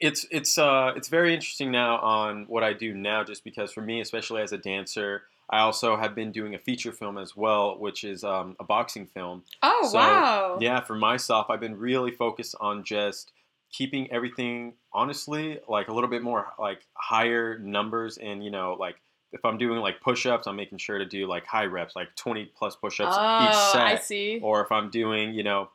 it's 0.00 0.26
it's 0.30 0.58
uh 0.58 0.92
it's 0.96 1.08
very 1.08 1.32
interesting 1.32 1.70
now 1.70 1.98
on 1.98 2.44
what 2.48 2.64
I 2.64 2.72
do 2.72 2.92
now, 2.94 3.22
just 3.22 3.44
because 3.44 3.72
for 3.72 3.82
me, 3.82 4.00
especially 4.00 4.42
as 4.42 4.52
a 4.52 4.58
dancer, 4.58 5.22
I 5.52 5.60
also 5.60 5.96
have 5.96 6.14
been 6.14 6.32
doing 6.32 6.54
a 6.54 6.58
feature 6.58 6.92
film 6.92 7.18
as 7.18 7.36
well, 7.36 7.78
which 7.78 8.02
is 8.04 8.24
um, 8.24 8.56
a 8.58 8.64
boxing 8.64 9.06
film. 9.06 9.44
Oh 9.62 9.88
So, 9.90 9.98
wow. 9.98 10.58
Yeah, 10.60 10.80
for 10.80 10.96
myself, 10.96 11.46
I've 11.50 11.60
been 11.60 11.76
really 11.78 12.10
focused 12.10 12.54
on 12.58 12.82
just 12.84 13.32
keeping 13.70 14.10
everything 14.10 14.74
honestly 14.92 15.58
like 15.68 15.88
a 15.88 15.92
little 15.94 16.10
bit 16.10 16.22
more 16.22 16.48
like 16.58 16.80
higher 16.94 17.58
numbers 17.58 18.18
and 18.18 18.44
you 18.44 18.50
know 18.50 18.76
like 18.78 18.96
if 19.32 19.42
I'm 19.46 19.56
doing 19.56 19.80
like 19.80 20.02
push-ups, 20.02 20.46
I'm 20.46 20.56
making 20.56 20.76
sure 20.76 20.98
to 20.98 21.06
do 21.06 21.26
like 21.26 21.46
high 21.46 21.64
reps, 21.64 21.96
like 21.96 22.14
20 22.16 22.46
plus 22.54 22.76
push-ups 22.76 23.18
each 23.38 23.54
Oh, 23.54 23.70
set 23.72 23.86
I 23.86 23.94
see. 23.96 24.40
or 24.42 24.62
if 24.62 24.70
I'm 24.70 24.90
doing, 24.90 25.32
you 25.32 25.42
know, 25.42 25.70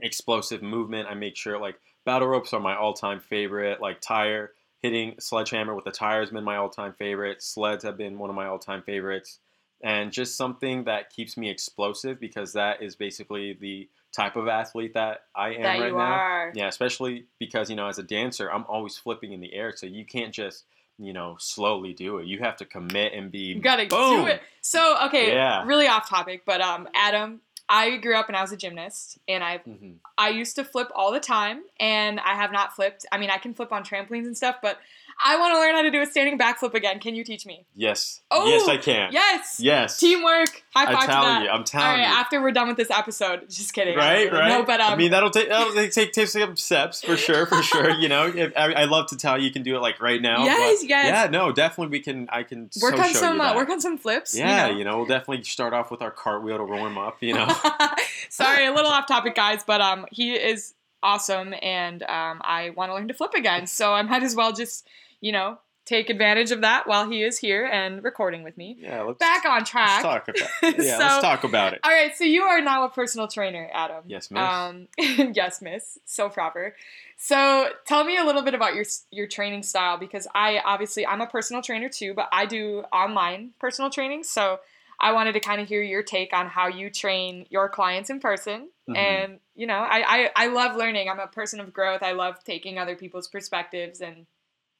explosive 0.00 0.62
movement, 0.62 1.08
I 1.08 1.14
make 1.14 1.36
sure 1.36 1.58
like 1.58 1.76
battle 2.06 2.28
ropes 2.28 2.52
are 2.52 2.60
my 2.60 2.74
all-time 2.76 3.20
favorite. 3.20 3.80
Like 3.80 4.00
tire 4.00 4.52
hitting 4.84 5.14
sledgehammer 5.18 5.74
with 5.74 5.86
the 5.86 5.90
tire 5.90 6.20
has 6.20 6.28
been 6.30 6.44
my 6.44 6.56
all-time 6.56 6.92
favorite. 6.92 7.42
Sleds 7.42 7.84
have 7.84 7.96
been 7.96 8.18
one 8.18 8.28
of 8.28 8.36
my 8.36 8.46
all-time 8.46 8.82
favorites, 8.82 9.38
and 9.82 10.12
just 10.12 10.36
something 10.36 10.84
that 10.84 11.08
keeps 11.08 11.38
me 11.38 11.48
explosive 11.48 12.20
because 12.20 12.52
that 12.52 12.82
is 12.82 12.94
basically 12.94 13.54
the 13.58 13.88
type 14.14 14.36
of 14.36 14.46
athlete 14.46 14.92
that 14.92 15.22
I 15.34 15.54
am 15.54 15.62
that 15.62 15.78
right 15.80 15.88
you 15.88 15.96
now. 15.96 16.12
are. 16.12 16.52
Yeah, 16.54 16.68
especially 16.68 17.24
because 17.38 17.70
you 17.70 17.76
know, 17.76 17.88
as 17.88 17.98
a 17.98 18.02
dancer, 18.02 18.52
I'm 18.52 18.66
always 18.68 18.98
flipping 18.98 19.32
in 19.32 19.40
the 19.40 19.54
air, 19.54 19.72
so 19.74 19.86
you 19.86 20.04
can't 20.04 20.34
just 20.34 20.64
you 20.98 21.14
know 21.14 21.36
slowly 21.40 21.94
do 21.94 22.18
it. 22.18 22.26
You 22.26 22.40
have 22.40 22.56
to 22.58 22.66
commit 22.66 23.14
and 23.14 23.32
be 23.32 23.54
You 23.54 23.60
gotta 23.62 23.86
boom. 23.86 24.20
do 24.20 24.26
it. 24.26 24.42
So 24.60 24.96
okay, 25.06 25.32
Yeah. 25.32 25.64
really 25.64 25.86
off 25.88 26.10
topic, 26.10 26.42
but 26.44 26.60
um, 26.60 26.88
Adam, 26.94 27.40
I 27.68 27.96
grew 27.96 28.14
up 28.16 28.28
and 28.28 28.36
I 28.36 28.42
was 28.42 28.52
a 28.52 28.56
gymnast, 28.56 29.18
and 29.26 29.42
I 29.42 29.58
Mhm. 29.58 29.96
I 30.18 30.28
used 30.28 30.56
to 30.56 30.64
flip 30.64 30.90
all 30.94 31.10
the 31.10 31.20
time, 31.20 31.64
and 31.80 32.20
I 32.20 32.34
have 32.34 32.52
not 32.52 32.74
flipped. 32.74 33.06
I 33.10 33.18
mean, 33.18 33.30
I 33.30 33.38
can 33.38 33.54
flip 33.54 33.72
on 33.72 33.82
trampolines 33.84 34.26
and 34.26 34.36
stuff, 34.36 34.56
but 34.62 34.80
I 35.22 35.38
want 35.38 35.54
to 35.54 35.60
learn 35.60 35.74
how 35.74 35.82
to 35.82 35.90
do 35.90 36.00
a 36.00 36.06
standing 36.06 36.38
backflip 36.38 36.74
again. 36.74 36.98
Can 37.00 37.14
you 37.14 37.24
teach 37.24 37.44
me? 37.46 37.66
Yes, 37.74 38.20
Oh, 38.30 38.46
yes, 38.48 38.68
I 38.68 38.76
can. 38.76 39.12
Yes. 39.12 39.58
Yes, 39.60 39.98
Teamwork. 40.00 40.62
High 40.74 40.86
five 40.86 40.94
I'm 40.94 41.00
to 41.00 41.06
telling 41.06 41.42
you, 41.42 41.48
I'm 41.50 41.58
All 41.58 41.64
telling 41.64 41.86
right, 41.86 41.98
you. 42.00 42.04
after 42.04 42.42
we're 42.42 42.50
done 42.52 42.68
with 42.68 42.76
this 42.76 42.90
episode, 42.90 43.42
just 43.48 43.72
kidding. 43.72 43.96
right, 43.96 44.30
right. 44.32 44.48
No, 44.48 44.64
but 44.64 44.80
um, 44.80 44.92
I 44.92 44.96
mean, 44.96 45.10
that'll 45.10 45.30
take 45.30 45.48
that'll 45.48 45.72
take 45.72 46.12
take, 46.12 46.28
some 46.28 46.56
steps 46.56 47.02
for 47.04 47.16
sure, 47.16 47.46
for 47.46 47.62
sure. 47.62 47.90
You 47.90 48.08
know, 48.08 48.26
if, 48.26 48.52
I, 48.56 48.72
I 48.72 48.84
love 48.84 49.06
to 49.08 49.16
tell 49.16 49.38
you, 49.38 49.46
you 49.46 49.52
can 49.52 49.62
do 49.62 49.76
it 49.76 49.80
like 49.80 50.00
right 50.00 50.20
now. 50.20 50.44
yes, 50.44 50.84
yes. 50.84 51.06
Yeah, 51.06 51.30
no, 51.30 51.52
definitely 51.52 51.90
we 51.96 52.00
can. 52.00 52.28
I 52.30 52.42
can 52.42 52.70
Work 52.82 52.96
so 52.96 53.02
on 53.02 53.08
show 53.08 53.18
some 53.18 53.36
you 53.36 53.42
uh, 53.42 53.54
work 53.54 53.68
on 53.68 53.80
some 53.80 53.98
flips. 53.98 54.36
Yeah, 54.36 54.68
you 54.70 54.84
know. 54.84 54.96
we'll 54.98 55.06
definitely 55.06 55.44
start 55.44 55.72
off 55.72 55.90
with 55.90 56.02
our 56.02 56.10
cartwheel 56.10 56.58
to 56.58 56.64
warm 56.64 56.98
up. 56.98 57.18
You 57.22 57.34
know, 57.34 57.48
Sorry, 58.28 58.66
a 58.66 58.72
little 58.72 58.90
off 58.90 59.06
topic, 59.06 59.34
guys, 59.34 59.62
but 59.64 59.80
um, 59.80 60.06
he 60.10 60.34
is 60.34 60.74
awesome, 61.02 61.54
and 61.62 62.02
um, 62.04 62.40
I 62.42 62.70
want 62.76 62.90
to 62.90 62.94
learn 62.94 63.08
to 63.08 63.14
flip 63.14 63.34
again. 63.34 63.66
So 63.66 63.92
I 63.92 64.02
might 64.02 64.22
as 64.22 64.34
well 64.34 64.52
just, 64.52 64.86
you 65.20 65.32
know, 65.32 65.58
take 65.86 66.08
advantage 66.08 66.50
of 66.50 66.62
that 66.62 66.86
while 66.86 67.10
he 67.10 67.22
is 67.22 67.36
here 67.38 67.66
and 67.66 68.02
recording 68.02 68.42
with 68.42 68.56
me. 68.56 68.76
yeah. 68.80 69.02
Let's 69.02 69.18
Back 69.18 69.44
on 69.44 69.58
let's 69.58 69.70
track. 69.70 70.02
talk 70.02 70.28
about. 70.28 70.48
Yeah, 70.62 70.96
So- 70.98 71.04
let's 71.04 71.20
talk 71.22 71.44
about 71.44 71.74
it. 71.74 71.80
All 71.84 71.90
right, 71.92 72.14
so 72.16 72.24
you 72.24 72.42
are 72.42 72.60
now 72.62 72.84
a 72.84 72.88
personal 72.88 73.28
trainer, 73.28 73.68
Adam. 73.72 74.04
Yes, 74.06 74.30
miss. 74.30 74.40
Um, 74.42 74.88
yes, 74.98 75.60
miss. 75.60 75.98
So 76.06 76.28
proper. 76.30 76.74
So 77.16 77.68
tell 77.86 78.04
me 78.04 78.16
a 78.16 78.24
little 78.24 78.42
bit 78.42 78.54
about 78.54 78.74
your 78.74 78.84
your 79.10 79.26
training 79.26 79.62
style 79.62 79.98
because 79.98 80.26
I 80.34 80.60
obviously 80.64 81.06
I'm 81.06 81.20
a 81.20 81.26
personal 81.26 81.62
trainer 81.62 81.88
too, 81.88 82.14
but 82.14 82.28
I 82.32 82.46
do 82.46 82.80
online 82.92 83.50
personal 83.58 83.90
training. 83.90 84.24
So 84.24 84.60
I 85.00 85.12
wanted 85.12 85.32
to 85.32 85.40
kind 85.40 85.60
of 85.60 85.68
hear 85.68 85.82
your 85.82 86.02
take 86.02 86.32
on 86.32 86.46
how 86.48 86.68
you 86.68 86.88
train 86.90 87.46
your 87.50 87.68
clients 87.68 88.10
in 88.10 88.20
person. 88.20 88.68
Mhm. 88.88 88.96
And 88.96 89.40
you 89.54 89.66
know, 89.66 89.78
I, 89.78 90.02
I 90.36 90.44
I 90.44 90.46
love 90.48 90.76
learning. 90.76 91.08
I'm 91.08 91.20
a 91.20 91.26
person 91.26 91.60
of 91.60 91.72
growth. 91.72 92.02
I 92.02 92.12
love 92.12 92.42
taking 92.44 92.78
other 92.78 92.96
people's 92.96 93.28
perspectives 93.28 94.00
and 94.00 94.26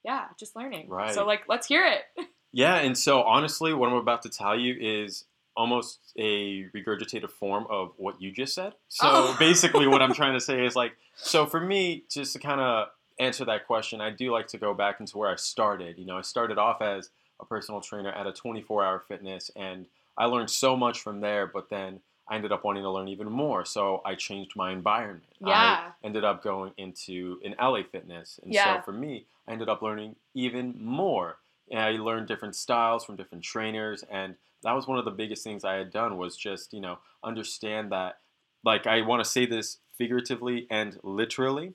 yeah, 0.05 0.27
just 0.39 0.55
learning. 0.57 0.89
Right. 0.89 1.15
So 1.15 1.25
like, 1.27 1.43
let's 1.49 1.67
hear 1.67 1.85
it. 1.87 2.03
Yeah, 2.57 2.77
and 2.77 2.97
so 2.97 3.23
honestly, 3.23 3.75
what 3.75 3.89
I'm 3.89 3.97
about 3.97 4.23
to 4.23 4.29
tell 4.29 4.57
you 4.57 4.77
is 4.81 5.25
almost 5.57 5.99
a 6.17 6.67
regurgitated 6.73 7.31
form 7.31 7.67
of 7.69 7.91
what 7.97 8.23
you 8.23 8.31
just 8.31 8.55
said. 8.55 8.75
So 8.89 9.09
Oh. 9.11 9.37
basically, 9.41 9.89
what 9.89 10.01
I'm 10.03 10.15
trying 10.15 10.35
to 10.35 10.41
say 10.41 10.65
is 10.65 10.77
like, 10.77 10.93
so 11.17 11.47
for 11.47 11.59
me, 11.59 12.05
just 12.09 12.33
to 12.35 12.39
kind 12.39 12.61
of 12.61 12.91
answer 13.19 13.45
that 13.47 13.67
question, 13.67 14.01
I 14.01 14.11
do 14.11 14.31
like 14.33 14.47
to 14.49 14.59
go 14.59 14.73
back 14.73 15.01
into 15.01 15.19
where 15.19 15.29
I 15.31 15.35
started. 15.35 15.99
You 15.99 16.07
know, 16.07 16.17
I 16.17 16.21
started 16.23 16.57
off 16.57 16.81
as 16.81 17.11
a 17.41 17.45
personal 17.45 17.81
trainer 17.81 18.11
at 18.13 18.29
a 18.29 18.33
24 18.33 18.85
hour 18.85 19.01
fitness, 19.01 19.51
and 19.57 19.87
I 20.17 20.27
learned 20.27 20.49
so 20.51 20.77
much 20.77 21.01
from 21.01 21.21
there, 21.21 21.49
but 21.49 21.71
then 21.71 21.99
I 22.29 22.37
ended 22.37 22.53
up 22.53 22.63
wanting 22.65 22.85
to 22.85 22.91
learn 22.91 23.09
even 23.09 23.29
more. 23.29 23.65
So 23.65 24.01
I 24.05 24.15
changed 24.15 24.53
my 24.55 24.71
environment. 24.71 25.25
Yeah. 25.41 25.91
I 26.03 26.07
ended 26.07 26.23
up 26.25 26.45
going 26.45 26.71
into 26.77 27.41
an 27.45 27.57
LA 27.61 27.83
fitness. 27.83 28.39
And 28.45 28.55
Yeah. 28.55 28.77
so 28.77 28.83
for 28.83 28.93
me, 28.93 29.27
I 29.49 29.53
ended 29.53 29.69
up 29.69 29.83
learning 29.83 30.17
even 30.35 30.75
more 30.79 31.39
And 31.71 31.81
I 31.81 31.93
learned 31.93 32.29
different 32.29 32.55
styles 32.57 33.05
from 33.05 33.17
different 33.17 33.43
trainers, 33.45 34.05
and 34.11 34.35
that 34.63 34.73
was 34.73 34.87
one 34.87 34.99
of 34.99 35.05
the 35.05 35.11
biggest 35.11 35.43
things 35.45 35.65
I 35.65 35.75
had 35.75 35.91
done 35.91 36.17
was 36.19 36.37
just 36.37 36.73
you 36.73 36.81
know 36.81 36.99
understand 37.23 37.93
that 37.93 38.19
like 38.65 38.87
I 38.87 39.03
want 39.03 39.23
to 39.25 39.29
say 39.31 39.47
this 39.47 39.79
figuratively 39.97 40.67
and 40.71 40.99
literally, 41.03 41.75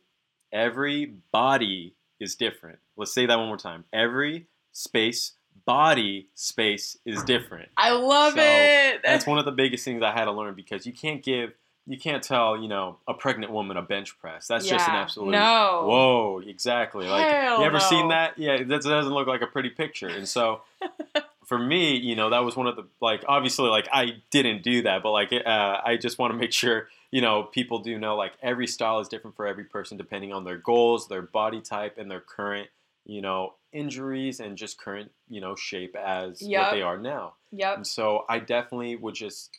every 0.51 1.05
body 1.31 1.95
is 2.19 2.35
different. 2.35 2.79
Let's 2.97 3.13
say 3.13 3.25
that 3.25 3.37
one 3.37 3.47
more 3.47 3.57
time. 3.57 3.85
Every 3.93 4.47
space 4.71 5.33
body 5.65 6.29
space 6.35 6.97
is 7.05 7.23
different. 7.23 7.69
I 7.77 7.91
love 7.91 8.33
So, 8.33 8.41
it. 8.41 9.01
That's 9.03 9.25
one 9.31 9.39
of 9.39 9.45
the 9.45 9.51
biggest 9.51 9.85
things 9.85 10.01
I 10.03 10.11
had 10.11 10.25
to 10.25 10.31
learn 10.31 10.53
because 10.55 10.85
you 10.85 10.93
can't 10.93 11.23
give 11.23 11.53
you 11.87 11.97
can't 11.97 12.21
tell, 12.23 12.55
you 12.61 12.67
know, 12.67 12.97
a 13.07 13.13
pregnant 13.13 13.51
woman 13.51 13.75
a 13.77 13.81
bench 13.81 14.17
press. 14.19 14.47
That's 14.47 14.67
just 14.67 14.87
an 14.87 14.95
absolute 14.95 15.31
No. 15.31 15.83
Whoa, 15.87 16.41
exactly. 16.45 17.07
Like 17.07 17.25
you 17.59 17.65
ever 17.65 17.79
seen 17.79 18.09
that? 18.09 18.37
Yeah, 18.37 18.57
that 18.63 18.81
doesn't 18.83 19.13
look 19.13 19.27
like 19.27 19.41
a 19.41 19.47
pretty 19.47 19.69
picture. 19.69 20.07
And 20.07 20.27
so 20.27 20.61
for 21.45 21.57
me, 21.57 21.97
you 21.97 22.15
know, 22.15 22.29
that 22.29 22.39
was 22.45 22.55
one 22.55 22.67
of 22.67 22.75
the 22.75 22.85
like 23.01 23.23
obviously 23.27 23.69
like 23.69 23.87
I 23.91 24.17
didn't 24.29 24.61
do 24.61 24.83
that, 24.83 25.01
but 25.03 25.11
like 25.11 25.33
uh, 25.33 25.77
I 25.83 25.97
just 25.99 26.19
want 26.19 26.33
to 26.33 26.37
make 26.37 26.51
sure 26.53 26.87
you 27.11 27.21
know 27.21 27.41
people 27.43 27.79
do 27.79 27.97
know 27.97 28.15
like 28.15 28.33
every 28.41 28.67
style 28.67 28.99
is 28.99 29.07
different 29.07 29.35
for 29.35 29.47
every 29.47 29.63
person 29.63 29.97
depending 29.97 30.31
on 30.31 30.43
their 30.43 30.57
goals, 30.57 31.07
their 31.07 31.23
body 31.23 31.61
type, 31.61 31.97
and 31.97 32.09
their 32.11 32.21
current 32.21 32.69
you 33.05 33.21
know 33.23 33.55
injuries 33.73 34.39
and 34.39 34.57
just 34.57 34.77
current 34.79 35.11
you 35.27 35.41
know 35.41 35.55
shape 35.55 35.95
as 35.95 36.41
Yep. 36.41 36.61
what 36.61 36.71
they 36.71 36.81
are 36.83 36.97
now. 36.97 37.33
Yep. 37.51 37.77
And 37.77 37.87
so 37.87 38.25
I 38.29 38.37
definitely 38.39 38.95
would 38.95 39.15
just 39.15 39.57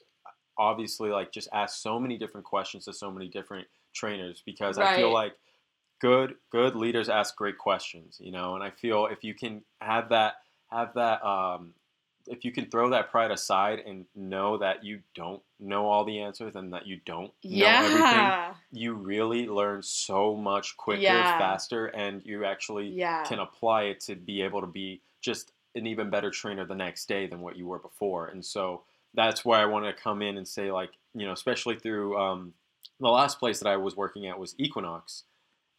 obviously 0.61 1.11
like 1.11 1.33
just 1.33 1.49
ask 1.55 1.83
so 1.83 1.99
many 1.99 2.19
different 2.19 2.47
questions 2.47 2.85
to 2.87 2.93
so 2.93 3.11
many 3.11 3.29
different 3.29 3.67
trainers 3.95 4.43
because 4.47 4.79
I 4.79 4.87
feel 4.88 5.12
like 5.12 5.35
good 6.00 6.37
good 6.50 6.76
leaders 6.76 7.09
ask 7.09 7.37
great 7.37 7.59
questions, 7.59 8.19
you 8.21 8.33
know, 8.33 8.55
and 8.55 8.64
I 8.64 8.71
feel 8.71 9.07
if 9.07 9.25
you 9.25 9.35
can 9.35 9.64
have 9.81 10.11
that 10.11 10.35
have 10.71 10.95
that 10.95 11.25
um 11.25 11.75
if 12.26 12.45
you 12.45 12.52
can 12.52 12.71
throw 12.71 12.90
that 12.90 13.11
pride 13.11 13.31
aside 13.31 13.81
and 13.81 14.07
know 14.14 14.59
that 14.59 14.85
you 14.85 15.02
don't 15.14 15.43
know 15.59 15.87
all 15.87 16.05
the 16.05 16.21
answers 16.21 16.55
and 16.57 16.73
that 16.73 16.87
you 16.87 17.00
don't 17.07 17.33
know 17.49 17.83
everything, 17.83 18.37
you 18.73 18.95
really 18.95 19.47
learn 19.49 19.83
so 19.83 20.37
much 20.37 20.76
quicker, 20.76 21.02
Yeah. 21.02 21.37
faster, 21.38 21.87
and 21.87 22.25
you 22.25 22.45
actually 22.45 22.99
Yeah. 22.99 23.25
can 23.25 23.38
apply 23.40 23.85
it 23.85 24.00
to 24.00 24.14
be 24.17 24.43
able 24.43 24.61
to 24.61 24.67
be 24.67 25.02
just 25.21 25.52
an 25.75 25.87
even 25.87 26.11
better 26.11 26.31
trainer 26.31 26.64
the 26.67 26.75
next 26.75 27.09
day 27.09 27.26
than 27.26 27.40
what 27.40 27.57
you 27.57 27.67
were 27.67 27.79
before. 27.79 28.29
And 28.29 28.45
so 28.45 28.85
that's 29.14 29.45
why 29.45 29.61
I 29.61 29.67
want 29.67 29.85
to 29.85 29.93
come 29.93 30.23
in 30.23 30.37
and 30.37 30.47
say, 30.47 30.71
like, 30.71 30.90
you 31.14 31.26
know, 31.26 31.33
especially 31.33 31.76
through 31.76 32.19
um, 32.19 32.55
the 33.00 33.09
last 33.09 33.38
place 33.38 33.59
that 33.61 33.69
I 33.69 33.76
was 33.76 33.97
working 33.97 34.26
at 34.26 34.38
was 34.38 34.55
Equinox. 34.59 35.25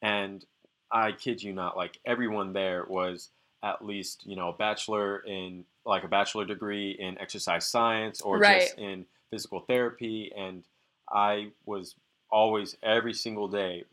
And 0.02 0.46
I 0.92 1.12
kid 1.14 1.42
you 1.42 1.54
not, 1.54 1.78
like, 1.78 2.00
everyone 2.06 2.54
there 2.54 2.86
was 2.88 3.30
at 3.64 3.86
least, 3.86 4.26
you 4.26 4.36
know, 4.36 4.50
a 4.50 4.54
bachelor 4.54 5.20
in, 5.20 5.64
like, 5.86 6.04
a 6.04 6.08
bachelor 6.08 6.46
degree 6.46 6.92
in 6.92 7.18
exercise 7.20 7.68
science 7.68 8.22
or 8.22 8.42
just 8.42 8.78
in 8.78 9.06
physical 9.30 9.62
therapy. 9.62 10.32
And 10.36 10.64
I 11.10 11.52
was 11.66 11.96
always, 12.30 12.76
every 12.84 13.14
single 13.14 13.48
day, 13.48 13.86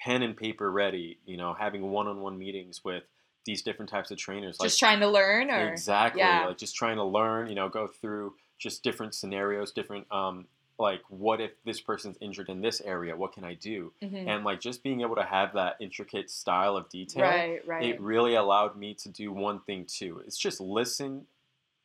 pen 0.00 0.22
and 0.22 0.36
paper 0.36 0.70
ready, 0.70 1.18
you 1.24 1.36
know, 1.36 1.54
having 1.54 1.90
one 1.90 2.08
on 2.08 2.20
one 2.20 2.38
meetings 2.38 2.82
with 2.84 3.04
these 3.46 3.62
different 3.62 3.90
types 3.90 4.10
of 4.10 4.18
trainers. 4.18 4.58
Just 4.60 4.78
trying 4.78 5.00
to 5.00 5.08
learn, 5.08 5.50
or 5.50 5.68
Exactly. 5.68 6.20
yeah. 6.20 6.46
Like 6.46 6.58
just 6.58 6.74
trying 6.74 6.96
to 6.96 7.04
learn, 7.04 7.48
you 7.48 7.54
know, 7.54 7.68
go 7.68 7.86
through 7.86 8.34
just 8.62 8.82
different 8.82 9.14
scenarios, 9.14 9.72
different 9.72 10.06
um 10.12 10.46
like 10.78 11.02
what 11.08 11.40
if 11.40 11.50
this 11.64 11.80
person's 11.80 12.16
injured 12.20 12.48
in 12.48 12.60
this 12.60 12.80
area? 12.80 13.14
What 13.16 13.32
can 13.32 13.44
I 13.44 13.54
do? 13.54 13.92
Mhm. 14.02 14.26
And 14.26 14.44
like 14.44 14.60
just 14.60 14.82
being 14.82 15.02
able 15.02 15.16
to 15.16 15.22
have 15.24 15.52
that 15.54 15.76
intricate 15.80 16.30
style 16.30 16.76
of 16.76 16.88
detail, 16.88 17.24
right, 17.24 17.66
right. 17.66 17.84
it 17.84 18.00
really 18.00 18.34
allowed 18.34 18.76
me 18.76 18.94
to 18.94 19.08
do 19.08 19.30
one 19.32 19.60
thing 19.60 19.84
too. 19.86 20.22
It's 20.26 20.38
just 20.38 20.60
listen 20.60 21.26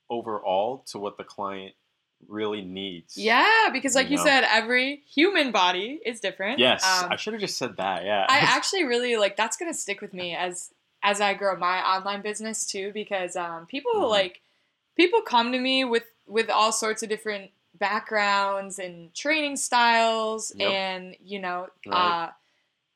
overall 0.09 0.83
to 0.87 0.99
what 0.99 1.17
the 1.17 1.23
client 1.23 1.73
really 2.27 2.61
needs. 2.61 3.17
yeah, 3.17 3.67
because 3.71 3.93
like 3.93 4.07
you 4.07 4.11
you 4.13 4.17
know? 4.17 4.23
said, 4.23 4.43
every 4.49 5.03
human 5.07 5.51
body 5.51 5.99
is 6.03 6.19
different. 6.19 6.57
Yes, 6.57 6.83
Um, 6.83 7.11
I 7.11 7.15
should 7.15 7.33
have 7.33 7.41
just 7.41 7.57
said 7.57 7.77
that. 7.77 8.05
Yeah. 8.05 8.25
I 8.27 8.39
actually 8.57 8.85
really 8.85 9.17
like 9.17 9.35
that's 9.37 9.57
gonna 9.57 9.73
stick 9.73 10.01
with 10.01 10.13
me 10.13 10.33
as 10.35 10.71
as 11.03 11.21
I 11.21 11.35
grow 11.35 11.55
my 11.55 11.79
online 11.87 12.21
business 12.23 12.65
too 12.65 12.91
because 12.93 13.35
um, 13.35 13.67
people 13.67 13.93
Mhm. 13.95 14.09
like 14.09 14.41
people 14.95 15.21
come 15.21 15.51
to 15.51 15.59
me 15.59 15.85
with 15.85 16.05
with 16.27 16.49
all 16.49 16.71
sorts 16.71 17.03
of 17.03 17.09
different 17.09 17.51
backgrounds 17.79 18.79
and 18.79 19.13
training 19.13 19.55
styles 19.55 20.51
Yep. 20.55 20.71
and 20.71 21.15
you 21.23 21.39
know 21.39 21.67
Right. 21.85 22.25
uh, 22.27 22.31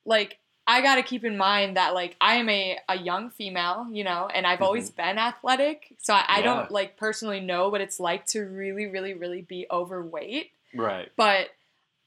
like 0.05 0.38
I 0.67 0.81
got 0.81 0.95
to 0.95 1.03
keep 1.03 1.23
in 1.25 1.38
mind 1.38 1.75
that 1.77 1.93
like 1.93 2.15
I 2.21 2.35
am 2.35 2.47
a, 2.47 2.77
a 2.88 2.97
young 2.97 3.29
female, 3.31 3.88
you 3.91 4.03
know, 4.03 4.29
and 4.33 4.45
I've 4.45 4.61
always 4.61 4.89
been 4.91 5.17
athletic. 5.17 5.95
So 6.00 6.13
I, 6.13 6.23
I 6.27 6.41
don't 6.43 6.71
like 6.71 6.97
personally 6.97 7.39
know 7.41 7.69
what 7.69 7.81
it's 7.81 8.00
like 8.00 8.25
to 8.27 8.41
really, 8.41 8.85
really, 8.85 9.13
really 9.13 9.41
be 9.41 9.65
overweight 9.71 10.51
right. 10.73 11.11
but 11.17 11.50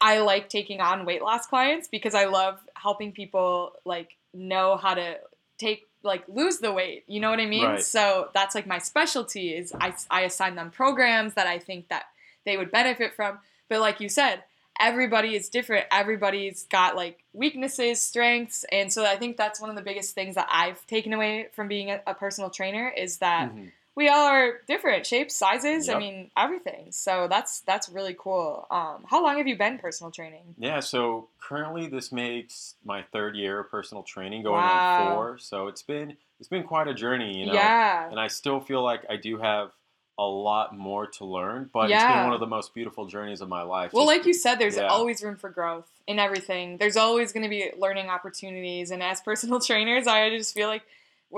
I 0.00 0.20
like 0.20 0.48
taking 0.48 0.80
on 0.80 1.04
weight 1.04 1.20
loss 1.22 1.46
clients 1.46 1.88
because 1.88 2.14
I 2.14 2.26
love 2.26 2.60
helping 2.74 3.12
people 3.12 3.72
like 3.84 4.16
know 4.32 4.76
how 4.76 4.94
to 4.94 5.18
take 5.58 5.86
like 6.04 6.25
lose 6.28 6.58
the 6.58 6.73
weight. 6.73 7.04
You 7.06 7.18
know 7.20 7.30
what 7.30 7.40
I 7.40 7.46
mean? 7.46 7.64
Right. 7.64 7.82
So 7.82 8.28
that's 8.34 8.54
like 8.54 8.66
my 8.66 8.78
specialty 8.78 9.54
is 9.54 9.73
I, 9.80 9.94
I 10.11 10.20
assign 10.23 10.54
them 10.54 10.70
programs 10.70 11.34
that 11.34 11.46
I 11.46 11.58
think 11.58 11.88
that 11.88 12.04
they 12.44 12.56
would 12.56 12.70
benefit 12.70 13.14
from. 13.14 13.38
But 13.68 13.80
like 13.80 14.00
you 14.00 14.08
said, 14.08 14.44
everybody 14.78 15.34
is 15.34 15.49
different. 15.49 15.87
Everybody's 15.90 16.64
got 16.64 16.94
like 16.96 17.25
weaknesses, 17.32 18.02
strengths, 18.02 18.64
and 18.70 18.92
so 18.92 19.04
I 19.06 19.16
think 19.16 19.37
that's 19.37 19.61
one 19.61 19.70
of 19.70 19.76
the 19.76 19.82
biggest 19.82 20.14
things 20.14 20.34
that 20.34 20.49
I've 20.50 20.87
taken 20.87 21.12
away 21.12 21.49
from 21.52 21.68
being 21.68 21.90
a, 21.90 22.00
a 22.06 22.14
personal 22.14 22.50
trainer 22.50 22.92
is 22.96 23.18
that 23.18 23.50
Mhm. 23.54 23.73
We 23.96 24.08
all 24.08 24.26
are 24.26 24.60
different 24.66 25.06
shapes, 25.06 25.36
sizes. 25.36 25.88
I 25.88 25.98
mean, 25.98 26.30
everything. 26.36 26.86
So 26.90 27.28
that's 27.28 27.60
that's 27.60 27.88
really 27.88 28.16
cool. 28.18 28.66
Um, 28.70 29.04
how 29.08 29.22
long 29.22 29.38
have 29.38 29.46
you 29.46 29.56
been 29.56 29.78
personal 29.78 30.10
training? 30.10 30.54
Yeah, 30.58 30.80
so 30.80 31.28
currently 31.40 31.86
this 31.86 32.10
makes 32.10 32.74
my 32.84 33.02
third 33.12 33.36
year 33.36 33.60
of 33.60 33.70
personal 33.70 34.02
training, 34.02 34.42
going 34.42 34.64
Wow. 34.64 34.96
on 34.98 35.12
four. 35.14 35.38
So 35.38 35.68
it's 35.68 35.82
been 35.82 36.16
it's 36.40 36.48
been 36.48 36.64
quite 36.64 36.88
a 36.88 36.94
journey, 36.94 37.38
you 37.38 37.46
know. 37.46 37.52
yeah, 37.54 38.10
And 38.10 38.18
I 38.18 38.26
still 38.28 38.60
feel 38.60 38.82
like 38.82 39.02
I 39.08 39.16
do 39.16 39.38
have 39.38 39.70
a 40.18 40.24
lot 40.24 40.76
more 40.76 41.06
to 41.08 41.24
learn, 41.24 41.68
but 41.72 41.90
it's 41.90 42.04
been 42.04 42.24
one 42.24 42.32
of 42.32 42.40
the 42.40 42.46
most 42.46 42.72
beautiful 42.72 43.06
journeys 43.06 43.40
of 43.40 43.48
my 43.48 43.62
life. 43.62 43.92
Well, 43.92 44.04
just 44.06 44.16
like 44.16 44.26
you 44.26 44.34
said, 44.34 44.56
there's 44.60 44.76
yeah. 44.76 44.86
always 44.86 45.22
room 45.24 45.36
for 45.36 45.50
growth 45.50 45.90
in 46.06 46.20
everything. 46.20 46.76
There's 46.78 46.96
always 46.96 47.32
going 47.32 47.42
to 47.42 47.48
be 47.48 47.72
learning 47.76 48.08
opportunities, 48.08 48.90
and 48.92 49.02
as 49.02 49.20
personal 49.20 49.58
trainers, 49.70 50.06
I 50.06 50.30
just 50.30 50.54
feel 50.54 50.68
like 50.68 50.82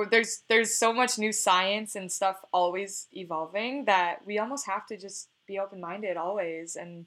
there's 0.05 0.43
there's 0.49 0.75
so 0.75 0.93
much 0.93 1.19
new 1.19 1.33
science 1.33 1.95
and 1.95 2.13
stuff 2.13 2.37
always 2.53 3.07
evolving 3.13 3.87
that 3.87 4.27
we 4.27 4.39
almost 4.39 4.67
have 4.67 4.87
to 4.87 4.97
just 4.97 5.29
be 5.47 5.59
open 5.59 5.81
minded 5.81 6.17
always. 6.17 6.77
And 6.77 7.07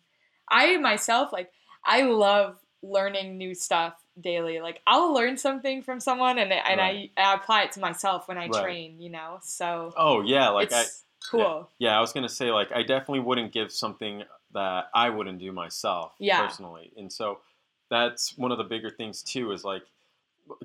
I 0.50 0.78
myself, 0.78 1.32
like, 1.32 1.52
I 1.86 2.04
love 2.04 2.58
learning 2.82 3.38
new 3.38 3.54
stuff 3.54 3.94
daily. 4.20 4.60
Like, 4.60 4.82
I'll 4.88 5.14
learn 5.14 5.38
something 5.38 5.84
from 5.84 6.00
someone, 6.00 6.40
and 6.40 6.52
and 6.52 6.82
I, 6.82 7.10
I 7.18 7.36
apply 7.36 7.64
it 7.64 7.74
to 7.74 7.80
myself 7.80 8.28
when 8.28 8.38
I 8.38 8.48
Right. 8.48 8.62
train. 8.62 9.00
You 9.00 9.12
know, 9.12 9.40
so 9.44 9.94
Oh 9.96 10.22
yeah, 10.22 10.50
like 10.50 10.72
I 10.72 10.86
cool. 11.30 11.70
yeah, 11.78 11.98
I 11.98 12.02
was 12.02 12.14
gonna 12.14 12.30
say 12.30 12.52
like 12.52 12.72
I 12.72 12.82
definitely 12.82 13.20
wouldn't 13.22 13.52
give 13.52 13.72
something 13.72 14.24
that 14.54 14.86
I 14.96 15.10
wouldn't 15.10 15.40
do 15.40 15.52
myself 15.52 16.14
Yeah. 16.20 16.42
personally, 16.48 16.92
and 16.98 17.12
so 17.12 17.40
that's 17.90 18.38
one 18.38 18.52
of 18.52 18.58
the 18.58 18.64
bigger 18.64 18.90
things 18.90 19.22
too. 19.22 19.52
Is 19.52 19.64
like 19.64 19.84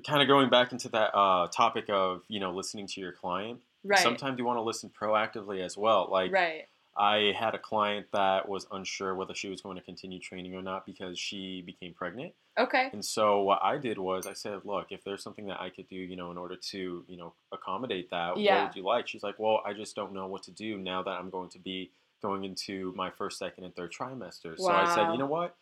kind 0.05 0.21
of 0.21 0.27
going 0.27 0.49
back 0.49 0.71
into 0.71 0.89
that 0.89 1.15
uh, 1.15 1.47
topic 1.47 1.85
of 1.89 2.23
you 2.27 2.39
know 2.39 2.51
listening 2.51 2.87
to 2.87 3.01
your 3.01 3.11
client. 3.11 3.61
Right. 3.83 3.99
Sometimes 3.99 4.39
you 4.39 4.45
want 4.45 4.57
to 4.57 4.63
listen 4.63 4.89
proactively 4.89 5.63
as 5.63 5.77
well. 5.77 6.07
Like 6.11 6.31
right. 6.31 6.67
I 6.97 7.33
had 7.37 7.53
a 7.53 7.59
client 7.59 8.07
that 8.13 8.47
was 8.47 8.67
unsure 8.71 9.13
whether 9.15 9.35
she 9.35 9.49
was 9.49 9.61
going 9.61 9.75
to 9.75 9.83
continue 9.83 10.19
training 10.19 10.55
or 10.55 10.61
not 10.61 10.85
because 10.85 11.19
she 11.19 11.61
became 11.61 11.93
pregnant. 11.93 12.33
Okay. 12.57 12.89
And 12.93 13.03
so 13.03 13.41
what 13.41 13.59
I 13.61 13.77
did 13.77 13.97
was 13.97 14.25
I 14.25 14.33
said, 14.33 14.61
look, 14.63 14.87
if 14.91 15.03
there's 15.03 15.21
something 15.21 15.47
that 15.47 15.59
I 15.59 15.69
could 15.69 15.89
do, 15.89 15.97
you 15.97 16.15
know, 16.15 16.31
in 16.31 16.37
order 16.37 16.55
to, 16.55 17.03
you 17.07 17.17
know, 17.17 17.33
accommodate 17.51 18.09
that, 18.11 18.37
Yeah. 18.37 18.55
what 18.55 18.67
would 18.69 18.75
you 18.77 18.83
like? 18.83 19.07
She's 19.09 19.23
like, 19.23 19.37
well, 19.37 19.61
I 19.65 19.73
just 19.73 19.93
don't 19.95 20.13
know 20.13 20.27
what 20.27 20.43
to 20.43 20.51
do 20.51 20.77
now 20.77 21.03
that 21.03 21.11
I'm 21.11 21.29
going 21.29 21.49
to 21.49 21.59
be 21.59 21.91
going 22.21 22.45
into 22.45 22.93
my 22.95 23.09
first, 23.09 23.37
second, 23.37 23.65
and 23.65 23.75
third 23.75 23.91
trimester. 23.91 24.57
So 24.57 24.71
I 24.71 24.95
said, 24.95 25.11
you 25.11 25.17
know 25.17 25.25
what? 25.25 25.55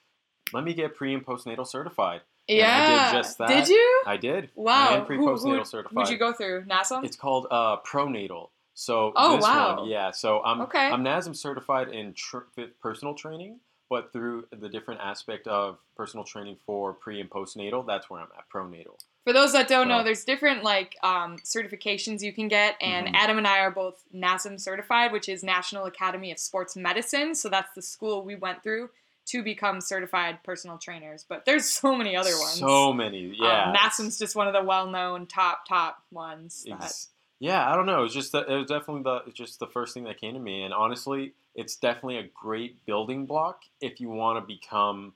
Let 0.54 0.64
me 0.64 0.76
get 0.76 0.96
pre 0.96 1.16
and 1.16 1.26
postnatal 1.26 1.66
certified. 1.66 2.22
Yeah. 2.48 3.08
I 3.10 3.12
did 3.14 3.18
just 3.24 3.38
that. 3.38 3.48
Did 3.48 3.68
you? 3.70 4.02
I 4.06 4.18
did. 4.18 4.50
Wow. 4.56 4.96
am 4.96 5.06
pre 5.06 5.18
Who- 5.18 5.28
who- 5.36 5.64
certified. 5.66 5.96
Would 5.96 6.10
you 6.10 6.18
go 6.18 6.34
through 6.34 6.64
NASM? 6.66 7.04
It's 7.06 7.16
called 7.16 7.48
uh, 7.52 7.78
pronatal. 7.82 8.50
So 8.76 9.14
Oh, 9.16 9.36
this 9.36 9.44
wow. 9.44 9.78
one, 9.82 9.88
yeah. 9.88 10.12
So 10.12 10.42
I'm 10.44 10.62
Okay. 10.62 10.88
I'm 10.88 11.04
NASM 11.04 11.36
certified 11.36 11.90
in 11.90 12.14
tr- 12.14 12.40
personal 12.82 13.14
training, 13.14 13.60
but 13.90 14.12
through 14.12 14.48
the 14.52 14.68
different 14.68 15.00
aspect 15.02 15.48
of 15.48 15.78
personal 15.96 16.24
training 16.26 16.58
for 16.66 16.94
pre 16.94 17.22
and 17.22 17.30
postnatal, 17.30 17.86
that's 17.86 18.10
where 18.10 18.20
I'm 18.20 18.30
at 18.38 18.50
pronatal. 18.50 18.98
For 19.26 19.32
those 19.32 19.54
that 19.54 19.70
don't 19.70 19.88
know, 19.88 20.04
there's 20.04 20.26
different 20.26 20.64
like 20.64 20.98
um, 21.04 21.38
certifications 21.46 22.22
you 22.22 22.34
can 22.34 22.48
get, 22.50 22.76
and 22.82 23.08
Mhm. 23.08 23.14
Adam 23.14 23.38
and 23.38 23.48
I 23.48 23.60
are 23.60 23.72
both 23.72 24.04
NASM 24.14 24.60
certified, 24.60 25.12
which 25.14 25.30
is 25.30 25.44
National 25.44 25.86
Academy 25.86 26.30
of 26.32 26.40
Sports 26.40 26.76
Medicine. 26.76 27.36
So 27.36 27.48
that's 27.50 27.74
the 27.76 27.82
school 27.82 28.24
we 28.26 28.36
went 28.36 28.64
through 28.64 28.90
to 29.26 29.44
become 29.44 29.80
certified 29.82 30.40
personal 30.44 30.78
trainers. 30.78 31.26
But 31.28 31.46
there's 31.46 31.66
so 31.66 31.96
many 31.96 32.16
other 32.16 32.38
ones. 32.38 32.54
So 32.60 32.92
many, 32.94 33.34
yeah. 33.40 33.70
Um, 33.70 33.76
NASM's 33.76 34.20
just 34.20 34.36
one 34.36 34.48
of 34.48 34.54
the 34.54 34.64
well-known 34.64 35.28
top 35.28 35.68
top 35.68 36.04
ones. 36.12 36.66
That, 36.68 36.82
Ex- 36.84 37.10
yeah, 37.40 37.70
I 37.72 37.76
don't 37.76 37.86
know. 37.86 38.00
It 38.00 38.04
was 38.04 38.14
just 38.14 38.32
the, 38.32 38.40
it 38.46 38.58
was 38.58 38.68
definitely 38.68 39.04
the 39.04 39.32
just 39.34 39.60
the 39.60 39.68
first 39.68 39.94
thing 39.94 40.04
that 40.06 40.20
came 40.20 40.34
to 40.34 40.40
me, 40.40 40.64
and 40.64 40.74
honestly, 40.74 41.34
it's 41.56 41.76
definitely 41.76 42.18
a 42.18 42.28
great 42.34 42.86
building 42.86 43.26
block 43.26 43.62
if 43.82 44.00
you 44.00 44.10
want 44.10 44.40
to 44.42 44.46
become 44.48 45.14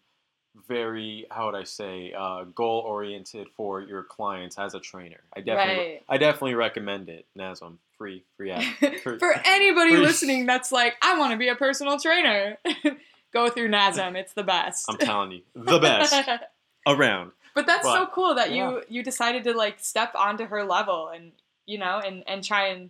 very 0.67 1.25
how 1.29 1.45
would 1.45 1.55
I 1.55 1.63
say 1.65 2.13
uh, 2.17 2.43
goal 2.45 2.79
oriented 2.79 3.47
for 3.55 3.81
your 3.81 4.03
clients 4.03 4.57
as 4.57 4.73
a 4.73 4.79
trainer. 4.79 5.19
I 5.35 5.41
definitely 5.41 5.83
Right. 5.85 6.03
I 6.09 6.17
definitely 6.17 6.55
recommend 6.55 7.09
it. 7.09 7.25
Nasm 7.37 7.77
free 7.97 8.23
free 8.37 8.51
ad. 8.51 8.63
For- 9.03 9.19
For 9.19 9.35
anybody 9.45 9.91
for- 9.95 10.01
listening 10.01 10.45
that's 10.47 10.71
like, 10.71 10.95
I 11.01 11.17
want 11.19 11.31
to 11.31 11.37
be 11.37 11.47
a 11.49 11.55
personal 11.55 11.99
trainer, 11.99 12.57
go 13.33 13.49
through 13.49 13.69
NASM. 13.69 14.15
It's 14.15 14.33
the 14.33 14.43
best. 14.43 14.85
I'm 14.89 14.97
telling 14.97 15.31
you, 15.31 15.41
the 15.53 15.79
best 15.79 16.13
around. 16.87 17.31
but 17.55 17.65
that's 17.65 17.85
so 17.85 18.07
cool 18.07 18.35
that 18.35 18.51
yeah. 18.51 18.69
you 18.69 18.83
you 18.89 19.03
decided 19.03 19.43
to 19.45 19.53
like 19.53 19.79
step 19.79 20.13
onto 20.15 20.45
her 20.45 20.63
level 20.63 21.09
and 21.13 21.31
you 21.65 21.77
know 21.77 21.99
and 22.03 22.23
and 22.27 22.43
try 22.43 22.67
and 22.67 22.89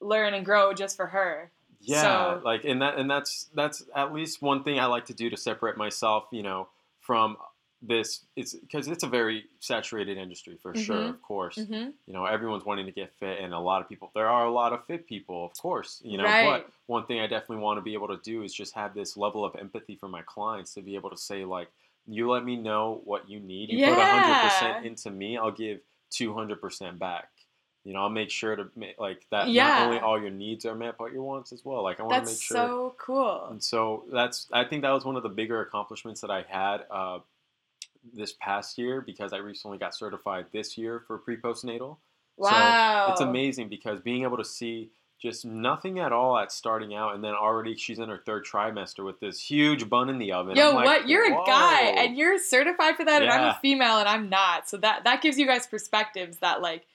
learn 0.00 0.34
and 0.34 0.44
grow 0.44 0.72
just 0.72 0.96
for 0.96 1.06
her. 1.06 1.50
Yeah, 1.80 2.02
So- 2.02 2.40
like 2.44 2.64
and 2.64 2.80
that 2.82 2.96
and 2.98 3.10
that's 3.10 3.50
that's 3.54 3.84
at 3.94 4.12
least 4.12 4.40
one 4.42 4.62
thing 4.62 4.78
I 4.78 4.86
like 4.86 5.06
to 5.06 5.14
do 5.14 5.30
to 5.30 5.36
separate 5.36 5.76
myself, 5.76 6.26
you 6.30 6.42
know, 6.42 6.68
from 7.00 7.36
this. 7.82 8.24
It's 8.36 8.54
because 8.54 8.86
it's 8.88 9.02
a 9.02 9.08
very 9.08 9.44
saturated 9.60 10.16
industry 10.16 10.56
for 10.62 10.74
sure. 10.74 10.96
Mhm. 10.96 11.08
Of 11.10 11.22
course, 11.22 11.56
Mm-hmm. 11.58 11.90
you 12.06 12.12
know, 12.12 12.24
everyone's 12.26 12.64
wanting 12.64 12.86
to 12.86 12.92
get 12.92 13.12
fit, 13.14 13.40
and 13.40 13.52
a 13.52 13.58
lot 13.58 13.82
of 13.82 13.88
people. 13.88 14.10
There 14.14 14.28
are 14.28 14.46
a 14.46 14.50
lot 14.52 14.72
of 14.72 14.84
fit 14.86 15.06
people, 15.06 15.44
of 15.44 15.52
course, 15.58 16.00
you 16.04 16.16
know. 16.18 16.24
Right. 16.24 16.46
But 16.46 16.70
one 16.86 17.06
thing 17.06 17.20
I 17.20 17.26
definitely 17.26 17.58
want 17.58 17.78
to 17.78 17.82
be 17.82 17.94
able 17.94 18.08
to 18.08 18.18
do 18.22 18.42
is 18.42 18.54
just 18.54 18.74
have 18.74 18.94
this 18.94 19.16
level 19.16 19.44
of 19.44 19.56
empathy 19.56 19.96
for 19.96 20.08
my 20.08 20.22
clients 20.22 20.74
to 20.74 20.82
be 20.82 20.94
able 20.94 21.10
to 21.10 21.16
say 21.16 21.44
like, 21.44 21.68
you 22.06 22.30
let 22.30 22.44
me 22.44 22.56
know 22.56 23.00
what 23.04 23.28
you 23.28 23.40
need. 23.40 23.70
You 23.70 23.86
put 23.86 23.98
Yeah. 23.98 24.20
hundred 24.22 24.48
percent 24.48 24.86
into 24.86 25.10
me, 25.10 25.36
I'll 25.36 25.50
give 25.50 25.80
two 26.10 26.34
hundred 26.34 26.60
percent 26.60 26.98
back. 26.98 27.28
You 27.84 27.92
know, 27.94 28.02
I'll 28.02 28.10
make 28.10 28.30
sure 28.30 28.54
to 28.54 28.70
make 28.76 29.00
like 29.00 29.26
that. 29.30 29.48
Yeah. 29.48 29.66
Not 29.66 29.86
only 29.88 29.98
all 29.98 30.20
your 30.20 30.30
needs 30.30 30.64
are 30.66 30.74
met, 30.76 30.96
but 30.98 31.12
your 31.12 31.24
wants 31.24 31.52
as 31.52 31.64
well. 31.64 31.82
Like 31.82 31.98
I 31.98 32.04
want 32.04 32.24
to 32.26 32.30
make 32.30 32.40
sure. 32.40 32.56
That's 32.56 32.70
so 32.70 32.94
cool. 32.96 33.46
And 33.50 33.60
so 33.62 34.04
that's 34.12 34.46
I 34.52 34.62
think 34.64 34.82
that 34.82 34.92
was 34.92 35.04
one 35.04 35.16
of 35.16 35.24
the 35.24 35.28
bigger 35.28 35.60
accomplishments 35.60 36.20
that 36.20 36.30
I 36.30 36.42
had 36.48 36.84
uh, 36.92 37.18
this 38.14 38.34
past 38.40 38.78
year 38.78 39.00
because 39.00 39.32
I 39.32 39.38
recently 39.38 39.78
got 39.78 39.94
certified 39.94 40.46
this 40.52 40.76
year 40.76 41.02
for 41.06 41.18
pre 41.18 41.36
postnatal. 41.36 41.98
Wow. 42.36 43.08
It's 43.10 43.20
amazing 43.20 43.68
because 43.68 44.00
being 44.00 44.22
able 44.22 44.38
to 44.38 44.44
see 44.44 44.90
just 45.20 45.44
nothing 45.44 46.00
at 46.00 46.12
all 46.12 46.36
at 46.36 46.50
starting 46.50 46.94
out, 46.94 47.14
and 47.14 47.22
then 47.22 47.32
already 47.32 47.76
she's 47.76 48.00
in 48.00 48.08
her 48.08 48.18
third 48.18 48.44
trimester 48.44 49.04
with 49.04 49.20
this 49.20 49.40
huge 49.40 49.88
bun 49.88 50.08
in 50.08 50.18
the 50.18 50.32
oven. 50.32 50.56
Yo, 50.56 50.72
like, 50.72 50.84
what? 50.84 51.08
You're 51.08 51.26
a 51.26 51.44
guy 51.46 51.82
and 51.96 52.16
you're 52.16 52.38
certified 52.38 52.96
for 52.96 53.04
that, 53.04 53.22
and 53.22 53.30
I'm 53.30 53.50
a 53.50 53.58
female 53.62 53.98
and 53.98 54.08
I'm 54.08 54.28
not. 54.28 54.68
So 54.68 54.78
that 54.78 55.04
that 55.04 55.22
gives 55.22 55.38
you 55.38 55.46
guys 55.46 55.66
perspectives 55.68 56.38
that 56.38 56.60
like 56.60 56.86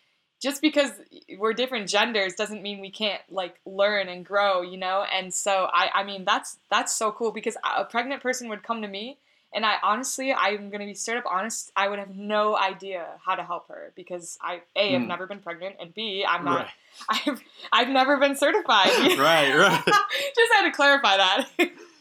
just 0.41 0.61
because 0.61 0.91
we're 1.37 1.53
different 1.53 1.87
genders 1.87 2.33
doesn't 2.33 2.61
mean 2.61 2.79
we 2.79 2.91
can't 2.91 3.21
like 3.29 3.59
learn 3.65 4.07
and 4.09 4.25
grow, 4.25 4.61
you 4.61 4.77
know? 4.77 5.03
And 5.11 5.33
so 5.33 5.67
I 5.71 5.89
I 5.93 6.03
mean 6.03 6.25
that's 6.25 6.57
that's 6.69 6.93
so 6.93 7.11
cool 7.11 7.31
because 7.31 7.55
a 7.77 7.85
pregnant 7.85 8.21
person 8.21 8.49
would 8.49 8.61
come 8.61 8.81
to 8.81 8.87
me 8.87 9.17
and 9.53 9.65
I 9.65 9.75
honestly 9.83 10.33
I'm 10.33 10.69
going 10.69 10.79
to 10.81 10.85
be 10.85 10.93
straight 10.93 11.17
up 11.17 11.23
honest, 11.29 11.71
I 11.75 11.87
would 11.87 11.99
have 11.99 12.09
no 12.15 12.57
idea 12.57 13.05
how 13.25 13.35
to 13.35 13.43
help 13.43 13.67
her 13.69 13.93
because 13.95 14.37
I 14.41 14.61
A 14.75 14.93
have 14.93 15.01
Mm. 15.03 15.07
never 15.07 15.27
been 15.27 15.39
pregnant 15.39 15.75
and 15.79 15.93
B 15.93 16.25
I'm 16.27 16.43
not 16.45 16.55
Right, 16.57 16.67
I've 17.27 17.41
I've 17.71 17.89
never 17.89 18.17
been 18.17 18.35
certified. 18.35 18.89
right, 19.17 19.53
right. 19.55 19.83
just 20.35 20.53
had 20.53 20.63
to 20.65 20.71
clarify 20.71 21.17
that. 21.17 21.47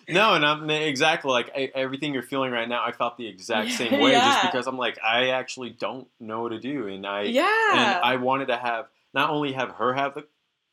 No, 0.08 0.34
and 0.34 0.46
I'm 0.46 0.70
exactly 0.70 1.30
like 1.32 1.50
I, 1.56 1.70
everything 1.74 2.14
you're 2.14 2.22
feeling 2.22 2.52
right 2.52 2.68
now. 2.68 2.82
I 2.84 2.92
felt 2.92 3.16
the 3.16 3.26
exact 3.26 3.72
same 3.72 3.98
way, 4.00 4.12
Yeah. 4.12 4.24
just 4.24 4.42
because 4.42 4.66
I'm 4.68 4.78
like 4.78 4.98
I 5.02 5.30
actually 5.30 5.70
don't 5.70 6.06
know 6.20 6.42
what 6.42 6.50
to 6.50 6.60
do, 6.60 6.86
and 6.86 7.04
I 7.06 7.22
yeah. 7.22 7.44
and 7.72 8.04
I 8.04 8.14
wanted 8.16 8.46
to 8.48 8.56
have 8.56 8.86
not 9.14 9.30
only 9.30 9.52
have 9.52 9.70
her 9.72 9.94
have 9.94 10.14
the 10.14 10.24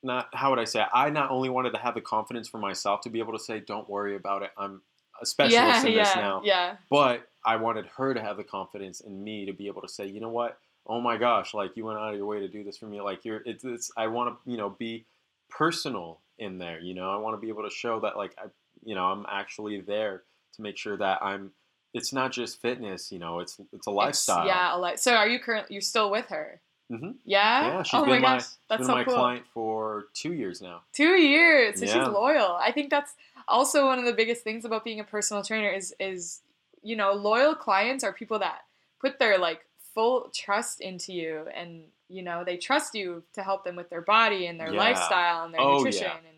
not 0.03 0.27
how 0.33 0.51
would 0.51 0.59
I 0.59 0.65
say 0.65 0.81
it? 0.81 0.88
I 0.93 1.09
not 1.09 1.31
only 1.31 1.49
wanted 1.49 1.71
to 1.73 1.79
have 1.79 1.95
the 1.95 2.01
confidence 2.01 2.47
for 2.47 2.59
myself 2.59 3.01
to 3.01 3.09
be 3.09 3.19
able 3.19 3.33
to 3.33 3.39
say 3.39 3.59
don't 3.59 3.89
worry 3.89 4.15
about 4.15 4.43
it 4.43 4.51
I'm 4.57 4.81
a 5.23 5.25
specialist 5.25 5.83
yeah, 5.83 5.86
in 5.86 5.91
yeah, 5.93 6.03
this 6.03 6.15
now 6.15 6.41
Yeah. 6.43 6.75
but 6.89 7.27
I 7.45 7.55
wanted 7.57 7.86
her 7.97 8.13
to 8.13 8.21
have 8.21 8.38
the 8.38 8.43
confidence 8.43 9.01
in 9.01 9.23
me 9.23 9.45
to 9.45 9.53
be 9.53 9.67
able 9.67 9.81
to 9.81 9.88
say 9.89 10.05
you 10.07 10.19
know 10.21 10.29
what 10.29 10.57
oh 10.86 10.99
my 11.01 11.17
gosh 11.17 11.53
like 11.53 11.75
you 11.77 11.86
went 11.86 11.97
out 11.99 12.12
of 12.12 12.15
your 12.17 12.25
way 12.25 12.39
to 12.39 12.47
do 12.47 12.63
this 12.63 12.77
for 12.77 12.86
me 12.86 13.01
like 13.01 13.25
you're 13.25 13.41
it's, 13.45 13.63
it's 13.63 13.91
I 13.97 14.07
want 14.07 14.36
to 14.45 14.51
you 14.51 14.57
know 14.57 14.69
be 14.69 15.05
personal 15.49 16.19
in 16.39 16.57
there 16.57 16.79
you 16.79 16.93
know 16.93 17.09
I 17.12 17.17
want 17.17 17.36
to 17.38 17.41
be 17.41 17.49
able 17.49 17.63
to 17.63 17.69
show 17.69 17.99
that 18.01 18.17
like 18.17 18.36
I 18.38 18.45
you 18.83 18.95
know 18.95 19.05
I'm 19.05 19.25
actually 19.29 19.81
there 19.81 20.23
to 20.55 20.62
make 20.62 20.77
sure 20.77 20.97
that 20.97 21.19
I'm 21.21 21.51
it's 21.93 22.12
not 22.12 22.31
just 22.31 22.62
fitness 22.62 23.12
you 23.12 23.19
know 23.19 23.39
it's 23.39 23.59
it's 23.71 23.88
a 23.88 23.91
lifestyle 23.91 24.43
It's- 24.45 24.55
yeah, 24.55 24.75
a 24.75 24.77
li- 24.79 24.97
So 24.97 25.13
are 25.15 25.27
you 25.27 25.39
currently 25.39 25.73
you're 25.75 25.81
still 25.81 26.09
with 26.12 26.27
her? 26.29 26.59
Mm-hmm. 26.91 27.12
Yeah. 27.23 27.67
Yeah, 27.67 27.83
she's 27.83 27.93
oh 27.99 28.01
been 28.03 28.09
my 28.15 28.19
my- 28.19 28.38
gosh, 28.38 28.45
that's 28.69 28.79
been 28.81 28.86
so 28.88 28.93
my 28.95 29.03
cool. 29.03 29.13
client 29.15 29.45
for 29.53 30.07
two 30.13 30.33
years 30.33 30.62
now 30.62 30.81
Two 30.91 31.13
years. 31.13 31.79
So 31.79 31.86
Yeah. 31.86 31.93
she's 31.93 32.07
loyal. 32.07 32.51
I 32.59 32.71
think 32.71 32.89
that's 32.89 33.13
also 33.47 33.86
one 33.86 33.99
of 33.99 34.06
the 34.06 34.13
biggest 34.13 34.43
things 34.43 34.65
about 34.65 34.84
being 34.84 34.99
a 34.99 35.03
personal 35.03 35.43
trainer 35.43 35.69
is 35.69 35.93
is 35.99 36.41
you 36.82 36.95
know 36.95 37.13
loyal 37.13 37.56
clients 37.56 38.03
are 38.03 38.13
people 38.13 38.39
that 38.39 38.62
put 38.99 39.19
their 39.19 39.38
like 39.38 39.65
full 39.93 40.29
trust 40.34 40.82
into 40.82 41.13
you 41.13 41.47
and 41.53 41.84
you 42.10 42.21
know 42.21 42.43
they 42.43 42.58
trust 42.58 42.95
you 42.95 43.23
to 43.34 43.43
help 43.43 43.63
them 43.63 43.75
with 43.75 43.89
their 43.89 44.01
body 44.01 44.47
and 44.47 44.60
their 44.60 44.71
Yeah. 44.71 44.79
lifestyle 44.79 45.45
and 45.45 45.53
their 45.53 45.62
Oh, 45.62 45.75
nutrition 45.75 46.08
yeah. 46.08 46.17
and 46.17 46.38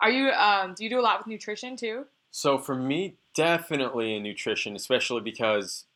are 0.00 0.10
you 0.10 0.30
um 0.30 0.74
do 0.74 0.84
you 0.84 0.90
do 0.90 1.00
a 1.00 1.02
lot 1.02 1.18
with 1.18 1.26
nutrition 1.26 1.76
too 1.76 2.06
So 2.30 2.58
for 2.58 2.74
me, 2.74 3.16
definitely 3.34 4.14
in 4.14 4.22
nutrition, 4.22 4.76
especially 4.76 5.20
because, 5.22 5.86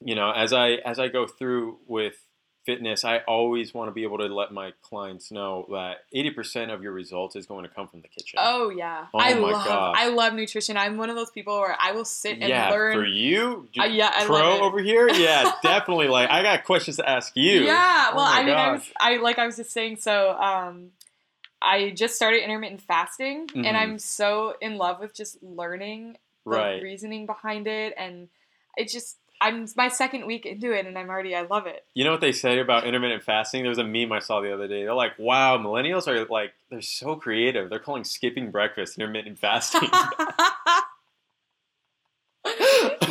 you 0.00 0.14
know, 0.14 0.30
as 0.32 0.52
I 0.52 0.72
as 0.84 0.98
I 0.98 1.08
go 1.08 1.26
through 1.26 1.78
with 1.86 2.27
fitness, 2.68 3.04
I 3.04 3.18
always 3.26 3.72
want 3.72 3.88
to 3.88 3.92
be 3.92 4.02
able 4.02 4.18
to 4.18 4.26
let 4.26 4.52
my 4.52 4.72
clients 4.82 5.30
know 5.30 5.66
that 5.72 6.04
eighty 6.12 6.30
percent 6.30 6.70
of 6.70 6.82
your 6.82 6.92
results 6.92 7.34
is 7.34 7.46
going 7.46 7.64
to 7.64 7.70
come 7.70 7.88
from 7.88 8.02
the 8.02 8.08
kitchen. 8.08 8.38
oh 8.42 8.68
yeah 8.68 9.06
Oh 9.14 9.18
i 9.18 9.32
my 9.32 9.50
love 9.52 9.64
God. 9.64 9.94
i 9.96 10.08
love 10.08 10.34
nutrition 10.34 10.76
i'm 10.76 10.98
one 10.98 11.08
of 11.10 11.16
those 11.16 11.30
people 11.30 11.58
where 11.58 11.76
i 11.80 11.92
will 11.92 12.04
sit 12.04 12.38
and 12.40 12.48
yeah, 12.48 12.68
learn 12.70 12.92
for 12.94 13.06
you, 13.06 13.66
Uh, 13.80 13.86
yeah, 13.86 14.10
I 14.14 14.24
pro 14.26 14.36
love 14.36 14.60
it. 14.60 14.62
over 14.62 14.78
here, 14.80 15.08
yeah, 15.08 15.50
definitely. 15.62 16.08
Like 16.08 16.28
I 16.30 16.42
got 16.42 16.64
questions 16.64 16.96
to 16.96 17.08
ask 17.08 17.34
you. 17.36 17.64
Yeah, 17.64 18.10
Oh 18.12 18.16
well, 18.16 18.26
I 18.28 18.44
mean, 18.44 18.54
I 18.54 18.72
was. 18.72 18.82
I 19.00 19.16
like 19.16 19.38
I 19.38 19.46
was 19.46 19.56
just 19.56 19.70
saying. 19.72 19.96
So, 19.96 20.32
um, 20.32 20.90
I 21.62 21.90
just 21.90 22.14
started 22.16 22.42
intermittent 22.44 22.82
fasting, 22.82 23.46
Mhm. 23.48 23.64
and 23.66 23.76
I'm 23.76 23.98
so 23.98 24.54
in 24.60 24.76
love 24.76 25.00
with 25.00 25.14
just 25.14 25.42
learning 25.42 26.16
the 26.44 26.50
Right. 26.50 26.82
reasoning 26.82 27.26
behind 27.26 27.66
it, 27.66 27.94
and 27.96 28.28
it 28.76 28.88
just. 28.88 29.16
I'm 29.40 29.66
my 29.76 29.88
second 29.88 30.26
week 30.26 30.46
into 30.46 30.72
it, 30.72 30.86
and 30.86 30.98
I'm 30.98 31.08
already. 31.08 31.34
I 31.34 31.42
love 31.42 31.66
it. 31.66 31.84
You 31.94 32.04
know 32.04 32.10
what 32.10 32.20
they 32.20 32.32
say 32.32 32.58
about 32.58 32.86
intermittent 32.86 33.22
fasting? 33.22 33.62
There 33.62 33.68
was 33.68 33.78
a 33.78 33.84
meme 33.84 34.12
I 34.12 34.18
saw 34.18 34.40
the 34.40 34.52
other 34.52 34.68
day. 34.68 34.84
They're 34.84 34.94
like, 34.94 35.18
"Wow, 35.18 35.58
millennials 35.58 36.08
are 36.08 36.24
like 36.26 36.54
they're 36.70 36.80
so 36.80 37.16
creative. 37.16 37.70
They're 37.70 37.78
calling 37.78 38.04
skipping 38.04 38.50
breakfast 38.50 38.98
intermittent 38.98 39.38
fasting." 39.40 39.88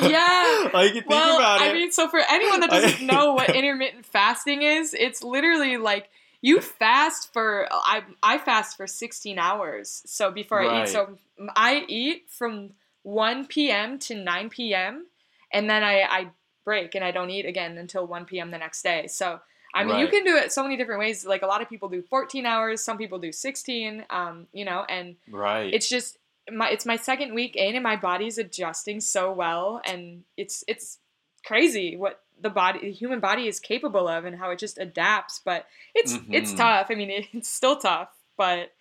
yeah. 0.02 0.70
like 0.74 0.94
you 0.94 1.02
think 1.02 1.10
well, 1.10 1.38
about 1.38 1.62
I 1.62 1.74
mean, 1.74 1.92
so 1.92 2.08
for 2.08 2.20
anyone 2.30 2.60
that 2.62 2.70
doesn't 2.72 3.06
know 3.06 3.34
what 3.34 3.56
intermittent 3.56 4.06
fasting 4.06 4.63
is, 4.63 4.94
it's 4.94 5.24
literally 5.24 5.78
like 5.78 6.10
you 6.42 6.62
fast 6.62 7.34
for 7.34 7.68
I 7.72 8.04
I 8.22 8.38
fast 8.38 8.78
for 8.78 8.88
16 8.88 9.40
hours. 9.40 10.04
So 10.06 10.32
before 10.32 10.62
I 10.62 10.84
eat, 10.84 10.90
so 10.90 11.18
I 11.56 11.86
eat 11.88 12.26
from 12.30 12.72
1 13.04 13.48
p.m. 13.48 14.00
to 14.00 14.16
9 14.16 14.50
p.m. 14.50 15.06
and 15.51 15.69
then 15.69 15.83
I 15.83 16.01
I 16.01 16.27
break 16.65 16.95
and 16.95 17.03
I 17.03 17.12
don't 17.12 17.29
eat 17.29 17.45
again 17.45 17.77
until 17.77 18.05
1 18.05 18.25
p.m. 18.25 18.51
the 18.51 18.57
next 18.57 18.81
day. 18.81 19.07
So 19.07 19.39
I 19.73 19.83
mean, 19.83 19.99
you 19.99 20.07
can 20.07 20.23
do 20.23 20.36
it 20.36 20.51
so 20.51 20.63
many 20.63 20.75
different 20.75 20.99
ways. 20.99 21.25
Like 21.25 21.43
a 21.43 21.47
lot 21.47 21.62
of 21.62 21.69
people 21.69 21.88
do 21.88 22.01
14 22.01 22.45
hours, 22.45 22.81
some 22.81 22.97
people 22.97 23.19
do 23.19 23.31
16. 23.31 24.05
Um, 24.10 24.47
you 24.51 24.65
know, 24.65 24.86
and 24.89 25.15
right. 25.31 25.73
it's 25.73 25.88
just 25.88 26.17
my 26.51 26.69
it's 26.69 26.86
my 26.86 26.95
second 26.95 27.33
week 27.33 27.55
in 27.55 27.75
and 27.75 27.83
my 27.83 27.95
body's 27.95 28.38
adjusting 28.38 29.01
so 29.01 29.31
well 29.33 29.81
and 29.86 30.23
it's 30.38 30.63
it's 30.67 30.99
crazy 31.45 31.97
what 31.97 32.21
the 32.41 32.49
body 32.49 32.79
the 32.79 32.91
human 32.91 33.19
body 33.19 33.47
is 33.47 33.60
capable 33.60 34.07
of 34.07 34.23
and 34.23 34.38
how 34.38 34.49
it 34.51 34.57
just 34.57 34.77
adapts 34.77 35.41
but 35.43 35.65
it's 35.93 36.17
it's 36.31 36.53
Mhm. 36.53 36.57
tough 36.57 36.88
i 36.89 36.95
mean 36.95 37.10
it, 37.10 37.25
it's 37.33 37.49
still 37.49 37.75
tough 37.77 38.10
but 38.38 38.71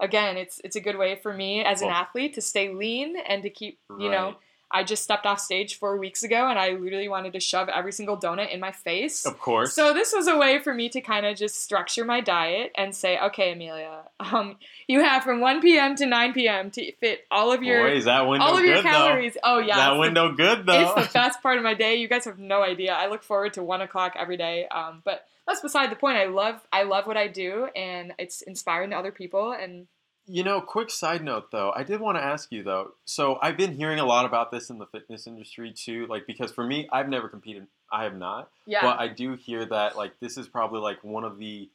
again 0.00 0.38
it's 0.38 0.60
it's 0.64 0.76
a 0.76 0.80
good 0.80 0.96
way 0.96 1.14
for 1.14 1.32
me 1.34 1.62
as 1.62 1.82
an 1.82 1.90
athlete 1.90 2.32
to 2.34 2.40
stay 2.40 2.72
lean 2.72 3.16
and 3.28 3.42
to 3.42 3.50
keep 3.50 3.78
you 3.98 4.10
know 4.10 4.28
Right. 4.28 4.36
I 4.70 4.82
just 4.84 5.02
stepped 5.02 5.26
off 5.26 5.40
stage 5.40 5.78
four 5.78 5.96
weeks 5.96 6.22
ago 6.22 6.48
and 6.48 6.58
i 6.58 6.70
literally 6.70 7.08
wanted 7.08 7.32
to 7.32 7.40
shove 7.40 7.68
every 7.68 7.92
single 7.92 8.16
donut 8.16 8.52
in 8.52 8.60
my 8.60 8.72
face 8.72 9.26
Of 9.26 9.38
course. 9.38 9.74
so 9.74 9.92
this 9.92 10.12
was 10.14 10.26
a 10.28 10.36
way 10.36 10.58
for 10.60 10.72
me 10.74 10.88
to 10.90 11.00
kind 11.00 11.26
of 11.26 11.36
just 11.36 11.62
structure 11.62 12.04
my 12.04 12.20
diet 12.20 12.72
and 12.76 12.94
say, 12.94 13.18
okay, 13.18 13.52
Amelia, 13.52 14.02
um, 14.20 14.56
you 14.86 15.00
have 15.02 15.22
from 15.24 15.40
1 15.40 15.60
p.m. 15.60 15.94
to 15.96 16.06
9 16.06 16.32
p.m. 16.32 16.70
to 16.72 16.92
fit 16.92 17.26
all 17.30 17.52
of 17.52 17.62
your 17.62 17.88
Boy, 17.88 17.96
is 17.96 18.04
that 18.04 18.26
window 18.26 18.44
all 18.46 18.56
of 18.56 18.62
good 18.62 18.68
your 18.68 18.82
calories. 18.82 19.36
Oh 19.42 19.58
yeah, 19.58 19.76
that 19.76 19.88
it's 19.90 19.96
the- 19.96 20.00
window 20.00 20.32
good 20.32 20.66
though. 20.66 20.94
it's 20.96 21.08
the 21.08 21.12
best 21.12 21.42
part 21.42 21.56
of 21.58 21.64
my 21.64 21.74
day. 21.74 21.96
You 21.96 22.08
guys 22.08 22.24
have 22.24 22.38
no 22.38 22.62
idea. 22.62 22.92
I 22.92 23.06
look 23.08 23.22
forward 23.22 23.54
to 23.54 23.62
one 23.62 23.80
o'clock 23.80 24.14
every 24.18 24.36
day. 24.36 24.66
Um, 24.68 25.02
but 25.04 25.24
that's 25.46 25.60
beside 25.60 25.90
the 25.90 25.96
point. 25.96 26.16
I 26.16 26.26
love 26.26 26.60
I 26.72 26.84
love 26.84 27.06
what 27.06 27.16
I 27.16 27.26
do, 27.28 27.66
and 27.76 28.12
it's 28.18 28.42
inspiring 28.42 28.90
to 28.90 28.96
other 28.96 29.12
people. 29.12 29.52
And 29.52 29.86
You 30.30 30.44
know, 30.44 30.60
quick 30.60 30.90
side 30.90 31.24
note 31.24 31.50
though, 31.50 31.72
I 31.74 31.82
did 31.82 32.00
want 32.00 32.16
to 32.16 32.22
ask 32.22 32.52
you 32.52 32.62
though. 32.62 32.92
So 33.04 33.38
I've 33.42 33.56
been 33.56 33.72
hearing 33.74 33.98
a 33.98 34.04
lot 34.04 34.24
about 34.24 34.52
this 34.52 34.70
in 34.70 34.78
the 34.78 34.86
fitness 34.86 35.26
industry 35.26 35.72
too. 35.72 36.06
Like 36.06 36.26
because 36.26 36.52
for 36.52 36.64
me, 36.64 36.88
I've 36.92 37.08
never 37.08 37.28
competed. 37.28 37.66
I 37.90 38.04
have 38.04 38.16
not. 38.16 38.50
yeah, 38.66 38.82
But 38.82 39.00
I 39.00 39.08
do 39.08 39.34
hear 39.34 39.64
that 39.66 39.96
like 39.96 40.12
this 40.20 40.36
is 40.36 40.46
probably 40.46 40.80
like 40.80 41.02
one 41.02 41.24
of 41.24 41.38
the 41.38 41.68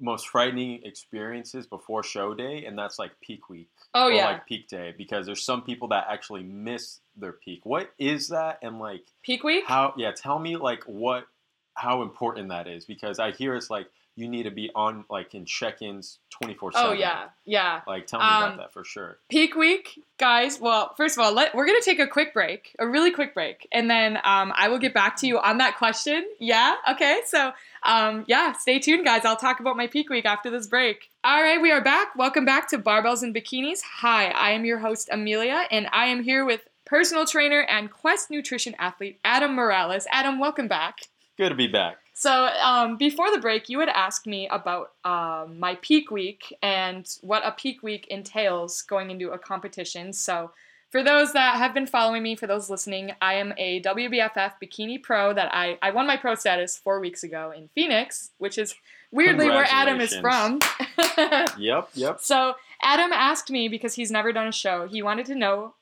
most 0.00 0.28
frightening 0.28 0.82
experiences 0.84 1.66
before 1.66 2.02
show 2.02 2.34
day, 2.34 2.64
and 2.66 2.78
that's 2.78 2.98
like 2.98 3.12
peak 3.20 3.48
week. 3.48 3.68
Oh 3.94 4.08
or 4.08 4.12
yeah, 4.12 4.26
like 4.26 4.46
peak 4.46 4.68
day 4.68 4.92
because 4.96 5.26
there's 5.26 5.44
some 5.44 5.62
people 5.62 5.88
that 5.88 6.06
actually 6.10 6.42
miss 6.42 6.98
their 7.16 7.32
peak. 7.32 7.60
What 7.64 7.92
is 7.98 8.28
that? 8.28 8.58
And 8.62 8.78
like 8.78 9.04
peak 9.22 9.44
week. 9.44 9.64
how? 9.66 9.94
Yeah, 9.96 10.10
tell 10.10 10.38
me 10.38 10.56
like 10.56 10.82
what 10.84 11.26
how 11.74 12.02
important 12.02 12.48
that 12.48 12.66
is 12.66 12.84
because 12.84 13.18
I 13.18 13.30
hear 13.30 13.54
it's 13.54 13.70
like 13.70 13.86
you 14.16 14.28
need 14.28 14.44
to 14.44 14.50
be 14.50 14.70
on 14.74 15.04
like 15.10 15.34
in 15.34 15.44
check-ins 15.44 16.18
24 16.30 16.72
7 16.72 16.88
Oh 16.88 16.92
yeah, 16.92 17.26
yeah. 17.44 17.80
like 17.86 18.06
tell 18.06 18.18
me 18.20 18.26
Um, 18.26 18.42
about 18.44 18.56
that 18.58 18.72
for 18.72 18.82
sure 18.84 19.18
Peak 19.28 19.54
week, 19.54 20.00
guys. 20.18 20.58
Well, 20.60 20.94
first 20.96 21.16
of 21.18 21.22
all, 21.24 21.32
let, 21.32 21.54
we're 21.54 21.66
gonna 21.66 21.80
take 21.82 21.98
a 21.98 22.06
quick 22.06 22.32
break, 22.32 22.74
a 22.78 22.86
really 22.86 23.10
quick 23.10 23.34
break, 23.34 23.68
and 23.72 23.88
then 23.90 24.16
um, 24.24 24.52
I 24.56 24.68
will 24.68 24.78
get 24.78 24.94
back 24.94 25.16
to 25.18 25.26
you 25.26 25.38
on 25.38 25.58
that 25.58 25.76
question. 25.76 26.26
Yeah, 26.38 26.76
okay. 26.92 27.20
So, 27.26 27.52
um, 27.84 28.24
yeah, 28.26 28.52
stay 28.52 28.78
tuned, 28.78 29.04
guys. 29.04 29.24
I'll 29.24 29.36
talk 29.36 29.60
about 29.60 29.76
my 29.76 29.86
peak 29.86 30.08
week 30.10 30.24
after 30.24 30.50
this 30.50 30.66
break. 30.66 31.10
All 31.24 31.42
right, 31.42 31.60
we 31.60 31.70
are 31.70 31.82
back. 31.82 32.16
Welcome 32.16 32.44
back 32.44 32.68
to 32.70 32.78
Barbells 32.78 33.22
and 33.22 33.34
Bikinis. 33.34 33.80
Hi, 34.00 34.26
I 34.30 34.50
am 34.50 34.64
your 34.64 34.78
host 34.78 35.08
Amelia, 35.12 35.66
and 35.70 35.88
I 35.92 36.06
am 36.06 36.22
here 36.22 36.44
with 36.44 36.60
personal 36.84 37.26
trainer 37.26 37.60
and 37.62 37.90
Quest 37.90 38.30
nutrition 38.30 38.74
athlete 38.78 39.18
Adam 39.24 39.54
Morales. 39.54 40.06
Adam, 40.10 40.38
welcome 40.38 40.68
back. 40.68 41.00
good 41.36 41.48
to 41.50 41.54
be 41.54 41.66
back 41.66 41.98
So 42.18 42.46
um, 42.46 42.96
before 42.96 43.30
the 43.30 43.38
break, 43.38 43.68
you 43.68 43.78
had 43.78 43.90
asked 43.90 44.26
me 44.26 44.48
about 44.48 44.92
um, 45.04 45.60
my 45.60 45.74
peak 45.82 46.10
week 46.10 46.56
and 46.62 47.06
what 47.20 47.44
a 47.44 47.52
peak 47.52 47.82
week 47.82 48.06
entails 48.06 48.80
going 48.80 49.10
into 49.10 49.32
a 49.32 49.38
competition. 49.38 50.14
So 50.14 50.50
for 50.90 51.02
those 51.02 51.34
that 51.34 51.56
have 51.56 51.74
been 51.74 51.86
following 51.86 52.22
me, 52.22 52.34
for 52.34 52.46
those 52.46 52.70
listening, 52.70 53.12
I 53.20 53.34
am 53.34 53.52
a 53.58 53.82
WBFF 53.82 54.52
bikini 54.62 55.02
pro 55.02 55.34
that 55.34 55.54
I, 55.54 55.78
I 55.82 55.90
won 55.90 56.06
my 56.06 56.16
pro 56.16 56.34
status 56.34 56.78
four 56.78 57.00
weeks 57.00 57.22
ago 57.22 57.52
in 57.54 57.68
Phoenix, 57.74 58.30
which 58.38 58.56
is 58.56 58.74
weirdly 59.12 59.50
where 59.50 59.66
Adam 59.68 60.00
is 60.00 60.16
from. 60.16 60.60
yep 61.58 61.90
yep 61.92 62.20
So 62.22 62.54
Adam 62.80 63.12
asked 63.12 63.50
me 63.50 63.68
because 63.68 63.92
he's 63.92 64.10
never 64.10 64.32
done 64.32 64.46
a 64.46 64.52
show. 64.52 64.88
He 64.88 65.02
wanted 65.02 65.26
to 65.26 65.34
know 65.34 65.74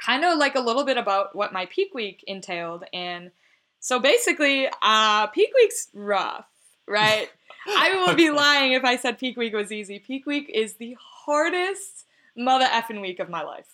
kind 0.00 0.24
of 0.24 0.38
like 0.38 0.54
a 0.54 0.60
little 0.60 0.84
bit 0.84 0.96
about 0.96 1.34
what 1.34 1.52
my 1.52 1.66
peak 1.66 1.92
week 1.92 2.22
entailed 2.28 2.84
and 2.92 3.32
so 3.80 3.98
basically 3.98 4.68
uh 4.82 5.26
peak 5.28 5.50
week's 5.54 5.88
rough, 5.94 6.46
right? 6.86 7.28
I 7.66 8.04
would 8.06 8.16
be 8.16 8.30
lying 8.30 8.72
if 8.72 8.84
I 8.84 8.96
said 8.96 9.18
peak 9.18 9.36
week 9.36 9.54
was 9.54 9.72
easy. 9.72 9.98
Peak 9.98 10.26
week 10.26 10.50
is 10.52 10.74
the 10.74 10.96
hardest 11.00 12.06
mother 12.36 12.66
effing 12.66 13.00
week 13.00 13.18
of 13.18 13.28
my 13.28 13.42
life. 13.42 13.66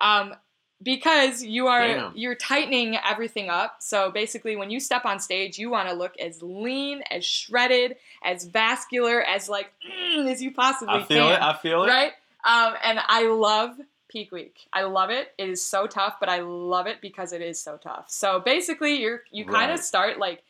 Um 0.00 0.34
because 0.80 1.42
you 1.42 1.66
are 1.66 1.88
Damn. 1.88 2.16
you're 2.16 2.36
tightening 2.36 2.96
everything 2.96 3.50
up. 3.50 3.76
So 3.80 4.10
basically 4.10 4.54
when 4.56 4.70
you 4.70 4.78
step 4.78 5.04
on 5.04 5.18
stage, 5.18 5.58
you 5.58 5.70
want 5.70 5.88
to 5.88 5.94
look 5.94 6.14
as 6.18 6.40
lean, 6.40 7.02
as 7.10 7.24
shredded, 7.24 7.96
as 8.22 8.44
vascular, 8.44 9.22
as 9.22 9.48
like 9.48 9.72
mm, 9.84 10.30
as 10.30 10.40
you 10.40 10.52
possibly 10.52 10.94
can. 10.94 11.02
i 11.02 11.06
feel 11.06 11.26
can 11.26 11.34
it 11.34 11.42
i 11.42 11.56
feel 11.56 11.84
it 11.84 11.88
right? 11.88 12.12
Um, 12.44 12.74
and 12.84 13.00
I 13.06 13.26
love 13.28 13.76
peak 14.08 14.32
week. 14.32 14.68
I 14.72 14.82
love 14.82 15.10
it. 15.10 15.32
It 15.38 15.48
is 15.48 15.64
so 15.64 15.86
tough, 15.86 16.16
but 16.20 16.28
I 16.28 16.40
love 16.40 16.86
it 16.86 17.00
because 17.00 17.32
it 17.32 17.42
is 17.42 17.60
so 17.60 17.76
tough. 17.76 18.06
So 18.08 18.40
basically, 18.40 19.00
you're 19.00 19.22
you 19.30 19.44
kind 19.44 19.70
of 19.70 19.80
start 19.80 20.18
like 20.18 20.42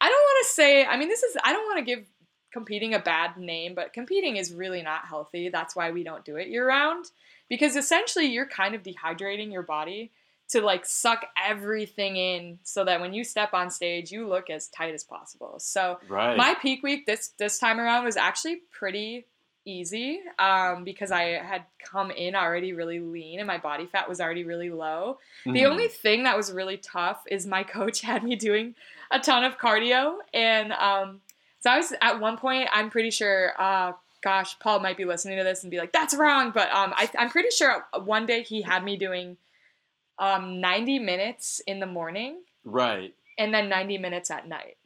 I 0.00 0.08
don't 0.08 0.12
want 0.12 0.46
to 0.46 0.52
say. 0.52 0.84
I 0.84 0.96
mean, 0.96 1.08
this 1.08 1.22
is 1.22 1.36
I 1.44 1.52
don't 1.52 1.66
want 1.66 1.78
to 1.78 1.84
give 1.84 2.06
competing 2.52 2.94
a 2.94 2.98
bad 2.98 3.36
name, 3.36 3.74
but 3.74 3.92
competing 3.92 4.36
is 4.36 4.52
really 4.52 4.82
not 4.82 5.06
healthy. 5.06 5.48
That's 5.48 5.76
why 5.76 5.90
we 5.90 6.02
don't 6.02 6.24
do 6.24 6.36
it 6.36 6.48
year 6.48 6.66
round 6.66 7.06
because 7.48 7.76
essentially 7.76 8.26
you're 8.26 8.46
kind 8.46 8.74
of 8.74 8.82
dehydrating 8.82 9.52
your 9.52 9.62
body 9.62 10.10
to 10.48 10.60
like 10.60 10.84
suck 10.84 11.26
everything 11.40 12.16
in 12.16 12.58
so 12.62 12.84
that 12.84 13.00
when 13.00 13.14
you 13.14 13.22
step 13.22 13.54
on 13.54 13.70
stage 13.70 14.10
you 14.10 14.26
look 14.26 14.50
as 14.50 14.68
tight 14.68 14.94
as 14.94 15.04
possible. 15.04 15.54
So 15.58 15.98
right 16.08 16.36
my 16.36 16.54
peak 16.54 16.82
week 16.82 17.06
this 17.06 17.28
this 17.38 17.58
time 17.58 17.78
around 17.78 18.04
was 18.04 18.16
actually 18.16 18.62
pretty 18.72 19.26
easy 19.64 20.20
um, 20.38 20.84
because 20.84 21.10
I 21.10 21.22
had 21.42 21.64
come 21.84 22.10
in 22.10 22.34
already 22.34 22.72
really 22.72 23.00
lean 23.00 23.38
and 23.40 23.46
my 23.46 23.58
body 23.58 23.86
fat 23.86 24.08
was 24.08 24.20
already 24.20 24.44
really 24.44 24.70
low. 24.70 25.18
The 25.44 25.62
Mhm. 25.62 25.70
only 25.70 25.88
thing 25.88 26.24
that 26.24 26.36
was 26.36 26.52
really 26.52 26.76
tough 26.76 27.22
is 27.26 27.46
my 27.46 27.62
coach 27.76 28.00
had 28.00 28.24
me 28.24 28.36
doing 28.36 28.74
a 29.10 29.18
ton 29.20 29.44
of 29.44 29.58
cardio 29.58 30.16
and 30.32 30.72
um, 30.72 31.20
so 31.60 31.70
I 31.70 31.76
was 31.76 31.92
at 32.00 32.20
one 32.20 32.36
point 32.36 32.68
I'm 32.72 32.90
pretty 32.90 33.10
sure 33.10 33.52
uh, 33.58 33.92
gosh 34.22 34.58
Paul 34.58 34.80
might 34.80 34.96
be 34.96 35.04
listening 35.04 35.36
to 35.38 35.44
this 35.44 35.62
and 35.62 35.70
be 35.70 35.78
like 35.78 35.92
that's 35.92 36.14
wrong 36.14 36.52
but 36.52 36.70
um, 36.72 36.92
I, 36.96 37.08
I'm 37.18 37.30
pretty 37.30 37.50
sure 37.50 37.86
one 38.02 38.26
day 38.26 38.42
he 38.42 38.62
had 38.62 38.82
me 38.84 38.96
doing 38.96 39.36
um, 40.18 40.60
90 40.60 40.98
minutes 40.98 41.60
in 41.66 41.80
the 41.80 41.86
morning 41.86 42.42
right 42.64 43.14
and 43.38 43.54
then 43.54 43.68
90 43.70 43.96
minutes 43.98 44.30
at 44.30 44.46
night. 44.46 44.76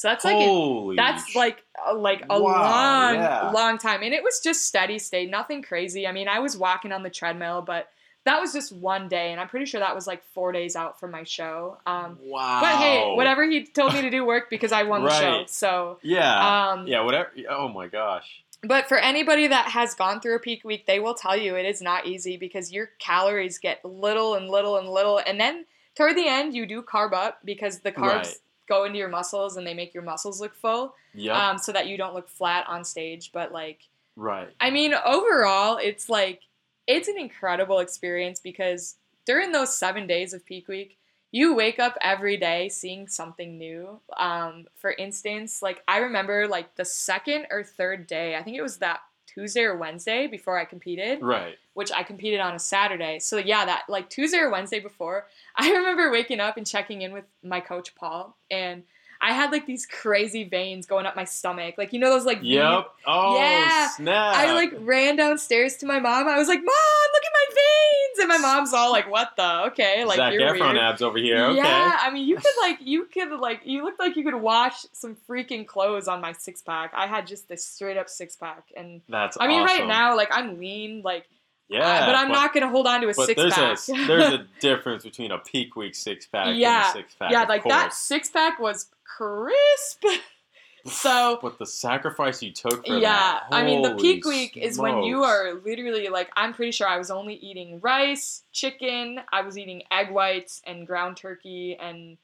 So 0.00 0.08
that's 0.08 0.24
like 0.24 0.36
a- 0.38 0.94
that's 0.96 1.36
like 1.36 1.62
a, 1.86 1.92
like 1.92 2.24
a 2.30 2.40
Wow, 2.40 2.52
long 2.52 3.14
yeah. 3.16 3.50
long 3.50 3.76
time. 3.76 4.02
And 4.02 4.14
it 4.14 4.22
was 4.22 4.40
just 4.40 4.66
steady 4.66 4.98
state 4.98 5.28
nothing 5.28 5.60
crazy. 5.60 6.06
I 6.06 6.12
mean 6.12 6.26
i 6.26 6.38
was 6.38 6.56
walking 6.56 6.90
on 6.90 7.02
the 7.02 7.10
treadmill 7.10 7.60
but 7.60 7.88
that 8.24 8.40
was 8.40 8.52
just 8.54 8.72
one 8.72 9.08
day 9.08 9.30
and 9.32 9.38
i'm 9.40 9.48
pretty 9.48 9.66
sure 9.66 9.80
that 9.80 9.94
was 9.94 10.06
like 10.06 10.22
four 10.34 10.52
days 10.52 10.74
out 10.74 10.98
from 10.98 11.10
my 11.10 11.24
show. 11.24 11.76
Um, 11.86 12.18
wow 12.22 12.60
but 12.62 12.76
hey 12.78 13.12
whatever 13.14 13.44
he 13.44 13.66
told 13.66 13.92
me 13.92 14.00
to 14.00 14.10
do 14.10 14.24
worked 14.24 14.48
because 14.48 14.72
i 14.72 14.84
won 14.84 15.04
the 15.04 15.10
show 15.20 15.44
so 15.48 15.98
yeah. 16.02 16.70
um, 16.72 16.86
yeah 16.86 17.02
whatever 17.02 17.30
oh 17.50 17.68
my 17.68 17.88
gosh. 17.88 18.42
but 18.62 18.88
for 18.88 18.96
anybody 18.98 19.46
that 19.48 19.66
has 19.68 19.94
gone 19.94 20.20
through 20.20 20.36
a 20.36 20.38
peak 20.40 20.64
week 20.64 20.86
they 20.86 20.98
will 20.98 21.14
tell 21.14 21.36
you 21.36 21.56
it 21.56 21.66
is 21.66 21.82
not 21.82 22.06
easy 22.06 22.36
because 22.38 22.72
your 22.72 22.90
calories 22.98 23.58
get 23.58 23.84
little 23.84 24.34
and 24.34 24.48
little 24.48 24.76
and 24.78 24.88
little 24.88 25.18
and 25.26 25.38
then 25.38 25.64
toward 25.94 26.16
the 26.16 26.26
end 26.26 26.54
you 26.54 26.64
do 26.66 26.80
carb 26.82 27.12
up 27.12 27.38
because 27.44 27.80
the 27.80 27.92
carbs 27.92 28.00
Right. 28.24 28.38
Go 28.70 28.84
into 28.84 28.98
your 28.98 29.08
muscles 29.08 29.56
and 29.56 29.66
they 29.66 29.74
make 29.74 29.92
your 29.92 30.04
muscles 30.04 30.40
look 30.40 30.54
full 30.54 30.94
yep 31.12 31.36
um, 31.36 31.58
so 31.58 31.72
that 31.72 31.88
you 31.88 31.98
don't 31.98 32.14
look 32.14 32.28
flat 32.28 32.64
on 32.68 32.84
stage. 32.84 33.32
But 33.32 33.52
like, 33.52 33.88
right 34.16 34.48
I 34.60 34.70
mean, 34.70 34.94
overall, 34.94 35.76
it's 35.76 36.08
like 36.08 36.42
it's 36.86 37.08
an 37.08 37.18
incredible 37.18 37.80
experience 37.80 38.40
because 38.40 38.96
during 39.26 39.52
those 39.52 39.76
seven 39.76 40.06
days 40.06 40.32
of 40.32 40.46
peak 40.46 40.68
week, 40.68 40.96
you 41.32 41.54
wake 41.54 41.78
up 41.78 41.96
every 42.00 42.36
day 42.36 42.68
seeing 42.68 43.08
something 43.08 43.58
new. 43.58 44.00
Um, 44.16 44.66
for 44.76 44.92
instance, 44.92 45.62
like 45.62 45.82
I 45.86 45.98
remember 45.98 46.48
like 46.48 46.76
the 46.76 46.84
second 46.84 47.46
or 47.50 47.62
third 47.62 48.06
day, 48.06 48.36
I 48.36 48.42
think 48.42 48.56
it 48.56 48.62
was 48.62 48.78
that 48.78 49.00
Tuesday 49.34 49.62
or 49.62 49.76
Wednesday 49.76 50.26
before 50.26 50.58
I 50.58 50.64
competed 50.64 51.22
right 51.22 51.56
which 51.74 51.92
I 51.92 52.02
competed 52.02 52.40
on 52.40 52.54
a 52.54 52.58
Saturday. 52.58 53.20
So 53.20 53.38
yeah, 53.38 53.64
that 53.64 53.84
like 53.88 54.10
Tuesday 54.10 54.38
or 54.38 54.50
Wednesday 54.50 54.80
before, 54.80 55.26
I 55.56 55.70
remember 55.70 56.10
waking 56.10 56.40
up 56.40 56.56
and 56.56 56.66
checking 56.66 57.02
in 57.02 57.12
with 57.12 57.24
my 57.42 57.60
coach 57.60 57.94
Paul, 57.94 58.36
and 58.50 58.82
I 59.22 59.32
had 59.32 59.52
like 59.52 59.66
these 59.66 59.86
crazy 59.86 60.44
veins 60.44 60.86
going 60.86 61.06
up 61.06 61.14
my 61.14 61.24
stomach, 61.24 61.76
like 61.78 61.92
you 61.92 61.98
know 62.00 62.10
those 62.10 62.24
like 62.24 62.40
yep 62.42 62.86
oh 63.06 63.36
Yeah. 63.36 63.88
snap 63.90 64.34
I 64.34 64.52
like 64.52 64.72
ran 64.78 65.16
downstairs 65.16 65.76
to 65.78 65.86
my 65.86 66.00
mom. 66.00 66.26
I 66.28 66.38
was 66.38 66.48
like, 66.48 66.58
"Mom, 66.58 67.08
look 67.14 67.22
at 67.24 67.32
my 67.32 67.54
veins!" 67.54 68.09
And 68.20 68.28
my 68.28 68.38
mom's 68.38 68.72
all 68.74 68.92
like, 68.92 69.10
"What 69.10 69.30
the? 69.36 69.64
Okay, 69.68 70.04
like 70.04 70.16
Zac 70.16 70.32
you're 70.34 70.42
Efron 70.42 70.74
weird." 70.74 70.76
abs 70.78 71.02
over 71.02 71.18
here 71.18 71.44
okay 71.46 71.56
Yeah, 71.56 71.98
I 72.02 72.10
mean, 72.10 72.28
you 72.28 72.36
could 72.36 72.54
like, 72.60 72.78
you 72.80 73.06
could 73.06 73.30
like, 73.40 73.62
you 73.64 73.82
looked 73.84 73.98
like 73.98 74.16
you 74.16 74.24
could 74.24 74.34
wash 74.34 74.84
some 74.92 75.16
freaking 75.28 75.66
clothes 75.66 76.06
on 76.08 76.20
my 76.20 76.32
six 76.32 76.60
pack. 76.62 76.92
I 76.94 77.06
had 77.06 77.26
just 77.26 77.48
this 77.48 77.64
straight 77.64 77.96
up 77.96 78.08
six 78.08 78.36
pack, 78.36 78.64
and 78.76 79.00
that's 79.08 79.36
I 79.40 79.48
mean, 79.48 79.62
right 79.64 79.86
now, 79.86 80.16
like 80.16 80.28
I'm 80.30 80.58
lean, 80.58 81.02
like 81.02 81.26
yeah 81.68 81.86
uh, 81.86 82.06
but 82.06 82.14
I'm 82.16 82.32
not 82.32 82.52
gonna 82.52 82.68
hold 82.68 82.86
on 82.88 83.00
to 83.02 83.08
a 83.08 83.14
six 83.14 83.34
there's 83.40 83.54
pack. 83.54 83.78
a 83.88 84.06
there's 84.06 84.32
a 84.32 84.46
difference 84.60 85.04
between 85.04 85.30
a 85.30 85.38
peak 85.38 85.76
week 85.76 85.94
six 85.94 86.26
pack 86.26 86.56
Yeah, 86.56 86.88
and 86.88 86.88
a 86.88 86.92
six 87.02 87.14
pack 87.14 87.30
yeah, 87.30 87.44
like 87.44 87.62
that 87.64 87.94
six 87.94 88.28
pack 88.28 88.58
was 88.58 88.90
crisp. 89.04 90.04
so 90.86 91.38
but 91.42 91.58
the 91.58 91.66
sacrifice 91.66 92.42
you 92.42 92.52
took 92.52 92.86
for 92.86 92.98
yeah, 92.98 93.40
I 93.50 93.64
mean 93.64 93.82
the 93.82 93.94
peak 93.96 94.24
week 94.24 94.56
is 94.56 94.78
when 94.78 95.02
you 95.02 95.24
are 95.24 95.60
literally 95.64 96.08
like 96.08 96.30
I'm 96.36 96.52
pretty 96.52 96.72
sure 96.72 96.88
I 96.88 96.98
was 96.98 97.10
only 97.10 97.34
eating 97.34 97.80
rice, 97.80 98.44
chicken, 98.52 99.20
I 99.32 99.42
was 99.42 99.58
eating 99.58 99.82
egg 99.90 100.10
whites 100.10 100.62
and 100.66 100.86
ground 100.86 101.16
turkey 101.16 101.76
and 101.80 102.16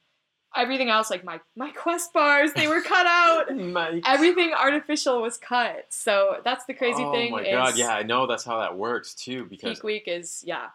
everything 0.55 0.89
else 0.89 1.09
like 1.09 1.23
my 1.23 1.39
my 1.55 1.69
quest 1.75 2.13
bars 2.13 2.51
they 2.53 2.67
were 2.67 2.81
cut 2.81 3.05
out. 3.05 3.49
Everything 4.05 4.53
artificial 4.53 5.21
was 5.21 5.37
cut. 5.37 5.85
So 5.89 6.37
that's 6.43 6.65
the 6.65 6.73
crazy 6.73 7.03
oh 7.03 7.11
thing 7.11 7.31
Oh 7.33 7.37
my 7.37 7.49
god, 7.49 7.77
yeah, 7.77 7.89
I 7.89 8.03
know 8.03 8.27
that's 8.27 8.43
how 8.43 8.59
that 8.59 8.77
works 8.77 9.13
too. 9.13 9.45
Because 9.45 9.77
peak 9.77 9.83
week 9.83 10.03
is 10.07 10.43
yeah, 10.45 10.67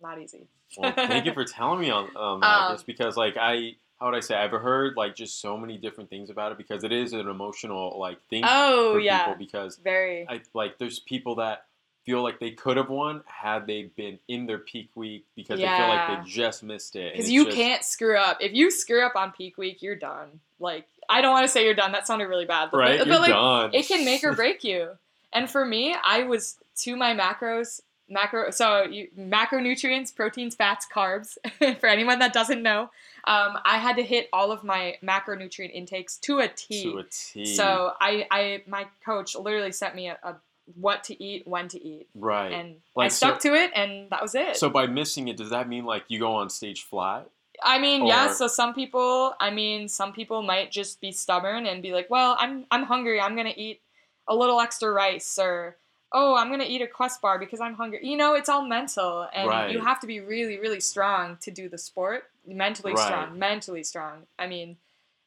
not 0.00 0.20
easy. 0.20 0.48
well, 0.78 0.92
thank 0.92 1.26
you 1.26 1.32
for 1.32 1.44
telling 1.44 1.80
me 1.80 1.90
on, 1.90 2.08
that, 2.14 2.20
Um, 2.20 2.74
just 2.74 2.86
because 2.86 3.16
like 3.16 3.36
I 3.36 3.76
how 3.98 4.06
would 4.06 4.14
I 4.14 4.20
say 4.20 4.34
I've 4.34 4.50
heard 4.50 4.96
like 4.96 5.14
just 5.14 5.40
so 5.40 5.56
many 5.56 5.78
different 5.78 6.10
things 6.10 6.30
about 6.30 6.52
it 6.52 6.58
because 6.58 6.84
it 6.84 6.92
is 6.92 7.12
an 7.12 7.28
emotional 7.28 7.96
like 7.98 8.20
thing 8.28 8.42
Oh 8.46 8.94
for 8.94 9.00
yeah. 9.00 9.24
people 9.26 9.38
because 9.38 9.76
Very 9.76 10.28
I 10.28 10.40
like 10.54 10.78
there's 10.78 10.98
people 10.98 11.36
that 11.36 11.64
feel 12.04 12.22
like 12.22 12.38
they 12.38 12.52
could 12.52 12.76
have 12.76 12.88
won 12.88 13.22
had 13.26 13.66
they 13.66 13.90
been 13.96 14.18
in 14.28 14.46
their 14.46 14.58
peak 14.58 14.90
week 14.94 15.24
because 15.34 15.58
they 15.58 15.66
feel 15.66 15.88
like 15.88 16.06
they 16.24 16.30
just 16.30 16.62
missed 16.62 16.94
it. 16.94 17.12
Because 17.14 17.30
you 17.30 17.46
just- 17.46 17.56
can't 17.56 17.82
screw 17.82 18.16
up. 18.16 18.38
If 18.40 18.52
you 18.52 18.70
screw 18.70 19.04
up 19.04 19.16
on 19.16 19.32
peak 19.32 19.58
week, 19.58 19.82
you're 19.82 19.96
done. 19.96 20.40
Like 20.60 20.86
I 21.08 21.20
don't 21.20 21.32
want 21.32 21.44
to 21.46 21.48
say 21.52 21.64
you're 21.64 21.74
done. 21.74 21.92
That 21.92 22.06
sounded 22.06 22.26
really 22.26 22.44
bad. 22.46 22.70
But, 22.70 22.78
right. 22.78 22.98
but, 22.98 23.08
You're 23.08 23.18
like 23.18 23.30
done. 23.30 23.70
it 23.74 23.86
can 23.88 24.04
make 24.04 24.22
or 24.24 24.32
break 24.36 24.62
you. 24.64 24.90
And 25.32 25.50
for 25.50 25.64
me, 25.64 25.94
I 26.02 26.22
was 26.24 26.56
to 26.82 26.96
my 26.96 27.14
macros 27.14 27.80
macro 28.08 28.50
so 28.50 28.82
you, 28.84 29.08
macronutrients 29.18 30.14
proteins 30.14 30.54
fats 30.54 30.86
carbs 30.94 31.36
for 31.80 31.86
anyone 31.86 32.18
that 32.18 32.32
doesn't 32.32 32.62
know 32.62 32.82
um, 33.26 33.58
i 33.64 33.78
had 33.78 33.96
to 33.96 34.02
hit 34.02 34.28
all 34.32 34.52
of 34.52 34.62
my 34.62 34.94
macronutrient 35.02 35.72
intakes 35.74 36.16
to 36.16 36.38
a 36.38 36.48
t 36.48 36.84
To 36.84 36.98
a 36.98 37.04
T. 37.10 37.44
so 37.44 37.92
i 38.00 38.26
i 38.30 38.62
my 38.66 38.86
coach 39.04 39.34
literally 39.36 39.72
sent 39.72 39.94
me 39.94 40.08
a, 40.08 40.18
a 40.22 40.36
what 40.74 41.04
to 41.04 41.22
eat 41.22 41.46
when 41.46 41.68
to 41.68 41.84
eat 41.84 42.08
right. 42.14 42.52
and 42.52 42.76
i 42.98 43.08
stuck 43.08 43.40
so- 43.40 43.50
to 43.50 43.54
it 43.56 43.70
and 43.74 44.10
that 44.10 44.20
was 44.22 44.34
it 44.34 44.56
so 44.56 44.68
by 44.68 44.86
missing 44.86 45.28
it, 45.28 45.36
does 45.36 45.50
that 45.50 45.68
mean 45.68 45.84
like 45.84 46.04
you 46.08 46.18
go 46.18 46.32
on 46.34 46.50
stage 46.50 46.82
flat? 46.82 47.28
I 47.62 47.78
mean, 47.78 48.04
yeah. 48.06 48.32
So 48.32 48.48
some 48.48 48.74
people, 48.74 49.34
I 49.40 49.50
mean, 49.50 49.88
some 49.88 50.12
people 50.12 50.42
might 50.42 50.70
just 50.70 51.00
be 51.00 51.10
stubborn 51.10 51.64
and 51.64 51.82
be 51.82 51.92
like, 51.92 52.08
"Well, 52.10 52.36
I'm 52.38 52.66
I'm 52.70 52.82
hungry. 52.82 53.18
I'm 53.18 53.34
gonna 53.34 53.54
eat 53.56 53.80
a 54.28 54.36
little 54.36 54.60
extra 54.60 54.90
rice," 54.92 55.38
or 55.38 55.78
"Oh, 56.12 56.36
I'm 56.36 56.50
gonna 56.50 56.64
eat 56.64 56.82
a 56.82 56.86
Quest 56.86 57.20
bar 57.20 57.38
because 57.38 57.60
I'm 57.60 57.74
hungry." 57.74 58.00
You 58.02 58.16
know, 58.16 58.34
it's 58.34 58.48
all 58.48 58.62
mental, 58.66 59.28
and 59.34 59.72
you 59.72 59.80
have 59.80 60.00
to 60.00 60.06
be 60.06 60.20
really, 60.20 60.58
really 60.58 60.80
strong 60.80 61.36
to 61.42 61.50
do 61.50 61.68
the 61.68 61.78
sport. 61.78 62.24
Mentally 62.46 62.92
Right. 62.94 63.04
strong, 63.06 63.38
mentally 63.38 63.82
strong. 63.84 64.26
I 64.38 64.46
mean, 64.46 64.76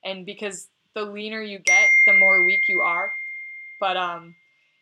and 0.03 0.25
because 0.25 0.67
the 0.93 1.03
leaner 1.03 1.41
you 1.41 1.59
get, 1.59 1.89
the 2.05 2.13
more 2.13 2.43
weak 2.43 2.67
you 2.69 2.81
are. 2.81 3.13
But 3.79 3.97
um, 3.97 4.35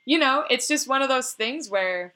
you 0.05 0.17
know, 0.19 0.45
it's 0.49 0.67
just 0.67 0.87
one 0.87 1.01
of 1.01 1.09
those 1.09 1.31
things 1.33 1.69
where 1.69 2.13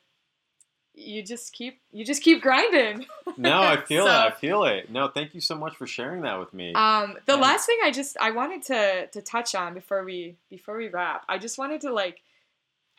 you 0.94 1.24
just 1.24 1.54
keep 1.54 1.80
you 1.92 2.04
just 2.06 2.22
keep 2.22 2.42
grinding. 2.42 3.06
No, 3.38 3.62
I 3.62 3.78
feel 3.86 4.06
it. 4.08 4.12
I 4.12 4.32
feel 4.32 4.64
it. 4.66 4.92
No, 4.92 5.08
thank 5.08 5.34
you 5.34 5.40
so 5.42 5.56
much 5.56 5.76
for 5.78 5.88
sharing 5.88 6.22
that 6.24 6.38
with 6.40 6.54
me. 6.54 6.74
Um, 6.74 7.18
the 7.26 7.34
And- 7.34 7.42
last 7.42 7.66
thing 7.66 7.80
I 7.84 7.92
just 7.92 8.18
I 8.20 8.32
wanted 8.32 8.62
to 8.64 9.08
to 9.08 9.22
touch 9.22 9.56
on 9.56 9.74
before 9.74 10.04
we 10.04 10.36
before 10.50 10.78
we 10.78 10.90
wrap, 10.90 11.24
I 11.30 11.38
just 11.38 11.58
wanted 11.58 11.82
to 11.82 11.94
like 11.94 12.22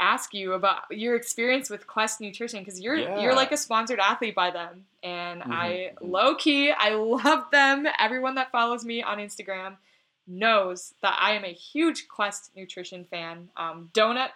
ask 0.02 0.34
you 0.34 0.52
about 0.54 0.90
your 0.90 1.14
experience 1.16 1.70
with 1.70 1.86
Quest 1.86 2.20
Nutrition 2.20 2.58
because 2.60 2.80
you're 2.80 2.96
Yeah. 2.96 3.20
you're 3.20 3.34
like 3.34 3.52
a 3.52 3.56
sponsored 3.56 4.00
athlete 4.00 4.34
by 4.34 4.50
them, 4.50 4.86
and 5.02 5.42
I 5.44 5.92
Mhm. 6.02 6.10
low 6.10 6.34
key 6.34 6.72
I 6.72 6.90
love 6.90 7.50
them. 7.52 7.86
Everyone 7.98 8.34
that 8.34 8.50
follows 8.50 8.84
me 8.84 9.02
on 9.02 9.18
Instagram 9.18 9.76
knows 10.26 10.94
that 11.02 11.16
I 11.20 11.32
am 11.32 11.44
a 11.44 11.52
huge 11.52 12.08
Quest 12.08 12.50
Nutrition 12.56 13.04
fan. 13.04 13.50
Um, 13.56 13.90
donut 13.92 14.30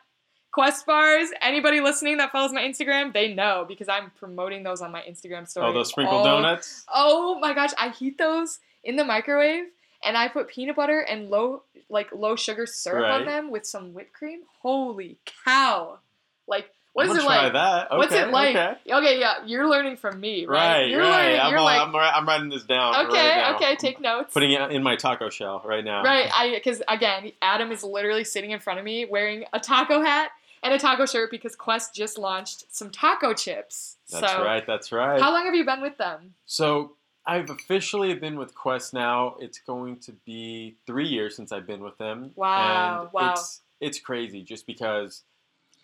Quest 0.52 0.86
bars. 0.86 1.30
Anybody 1.42 1.80
listening 1.80 2.16
that 2.16 2.32
follows 2.32 2.52
my 2.52 2.62
Instagram, 2.62 3.12
they 3.12 3.34
know 3.34 3.66
because 3.68 3.88
I'm 3.88 4.10
promoting 4.18 4.62
those 4.62 4.80
on 4.80 4.90
my 4.90 5.02
Instagram 5.02 5.46
story. 5.48 5.66
oh, 5.66 5.72
those 5.72 5.90
sprinkle 5.90 6.18
all 6.18 6.24
donuts. 6.24 6.84
Oh 6.92 7.38
my 7.40 7.52
gosh, 7.52 7.70
I 7.76 7.90
heat 7.90 8.16
those 8.18 8.60
in 8.82 8.96
the 8.96 9.04
microwave 9.04 9.64
and 10.04 10.16
I 10.16 10.28
put 10.28 10.48
peanut 10.48 10.76
butter 10.76 11.00
and 11.00 11.30
low 11.30 11.62
like 11.88 12.12
low 12.12 12.36
sugar 12.36 12.66
syrup 12.66 13.06
on 13.06 13.24
them 13.24 13.50
with 13.50 13.66
some 13.66 13.94
whipped 13.94 14.12
cream. 14.12 14.40
Holy 14.62 15.18
cow. 15.44 15.98
Like 16.46 16.70
what 16.96 17.10
is 17.10 17.16
it 17.18 17.24
try 17.24 17.42
like? 17.42 17.52
that. 17.52 17.90
Okay, 17.90 17.96
What's 17.98 18.12
it 18.14 18.30
like? 18.30 18.56
Okay. 18.56 18.74
Okay, 18.90 19.20
yeah, 19.20 19.44
you're 19.44 19.68
learning 19.68 19.98
from 19.98 20.18
me, 20.18 20.46
right? 20.46 20.78
Right, 20.78 20.88
you're 20.88 21.02
right. 21.02 21.24
learning 21.24 21.40
I'm, 21.40 21.50
you're 21.50 21.58
all- 21.58 21.64
like 21.66 21.80
I'm, 21.82 21.94
I'm 21.94 22.26
writing 22.26 22.48
this 22.48 22.64
down. 22.64 23.06
Okay, 23.08 23.28
right 23.28 23.36
now. 23.36 23.56
okay, 23.56 23.76
take 23.76 24.00
notes. 24.00 24.32
Putting 24.32 24.52
it 24.52 24.70
in 24.70 24.82
my 24.82 24.96
taco 24.96 25.28
shell 25.28 25.60
right 25.62 25.84
now. 25.84 26.02
Right, 26.02 26.30
I 26.32 26.54
because 26.54 26.82
again, 26.88 27.32
Adam 27.42 27.70
is 27.70 27.84
literally 27.84 28.24
sitting 28.24 28.52
in 28.52 28.60
front 28.60 28.78
of 28.78 28.84
me 28.86 29.04
wearing 29.04 29.44
a 29.52 29.60
taco 29.60 30.00
hat 30.00 30.30
and 30.62 30.72
a 30.72 30.78
taco 30.78 31.04
shirt 31.04 31.30
because 31.30 31.54
Quest 31.54 31.94
just 31.94 32.16
launched 32.16 32.64
some 32.74 32.88
taco 32.88 33.34
chips. 33.34 33.98
That's 34.10 34.32
so 34.32 34.42
right. 34.42 34.66
That's 34.66 34.90
right. 34.90 35.20
how 35.20 35.32
long 35.32 35.44
have 35.44 35.54
you 35.54 35.66
been 35.66 35.82
with 35.82 35.98
them? 35.98 36.32
So 36.46 36.95
I've 37.26 37.50
officially 37.50 38.14
been 38.14 38.38
with 38.38 38.54
Quest 38.54 38.94
now. 38.94 39.36
It's 39.40 39.58
going 39.58 39.96
to 40.00 40.12
be 40.24 40.76
three 40.86 41.08
years 41.08 41.34
since 41.34 41.50
I've 41.52 41.66
been 41.66 41.82
with 41.82 41.98
them. 41.98 42.30
Wow, 42.36 43.02
And 43.02 43.12
wow. 43.12 43.32
It's 43.32 43.62
it's 43.80 43.98
crazy 44.00 44.42
just 44.42 44.66
because 44.66 45.22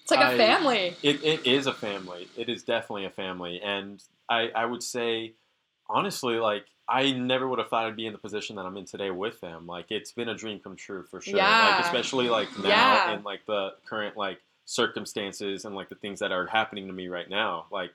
It's 0.02 0.10
like 0.10 0.20
a 0.20 0.34
I- 0.34 0.36
family. 0.36 0.96
it, 1.02 1.22
it 1.24 1.46
is 1.46 1.66
a 1.66 1.72
family. 1.74 2.28
It 2.36 2.48
is 2.48 2.62
definitely 2.62 3.04
a 3.06 3.10
family. 3.10 3.60
And 3.60 4.02
I, 4.28 4.50
I 4.54 4.64
would 4.66 4.82
say, 4.82 5.32
honestly, 5.88 6.36
like, 6.36 6.64
I 6.88 7.12
never 7.12 7.46
would 7.48 7.58
have 7.58 7.68
thought 7.68 7.86
I'd 7.86 7.96
be 7.96 8.06
in 8.06 8.12
the 8.12 8.18
position 8.18 8.56
that 8.56 8.64
I'm 8.66 8.76
in 8.76 8.84
today 8.86 9.10
with 9.10 9.40
them. 9.40 9.66
Like, 9.66 9.86
it's 9.90 10.12
been 10.12 10.28
a 10.28 10.34
dream 10.34 10.58
come 10.58 10.76
true 10.76 11.02
for 11.04 11.20
sure. 11.20 11.36
Yeah. 11.36 11.76
Like, 11.76 11.84
especially, 11.84 12.28
like, 12.28 12.48
now 12.58 12.68
Yeah. 12.68 13.14
in, 13.14 13.22
like, 13.24 13.44
the 13.46 13.74
current, 13.84 14.16
like, 14.16 14.40
circumstances 14.64 15.64
and, 15.64 15.74
like, 15.74 15.88
the 15.88 15.94
things 15.96 16.18
that 16.20 16.32
are 16.32 16.46
happening 16.46 16.86
to 16.86 16.92
me 16.92 17.08
right 17.08 17.28
now. 17.28 17.66
Like, 17.70 17.92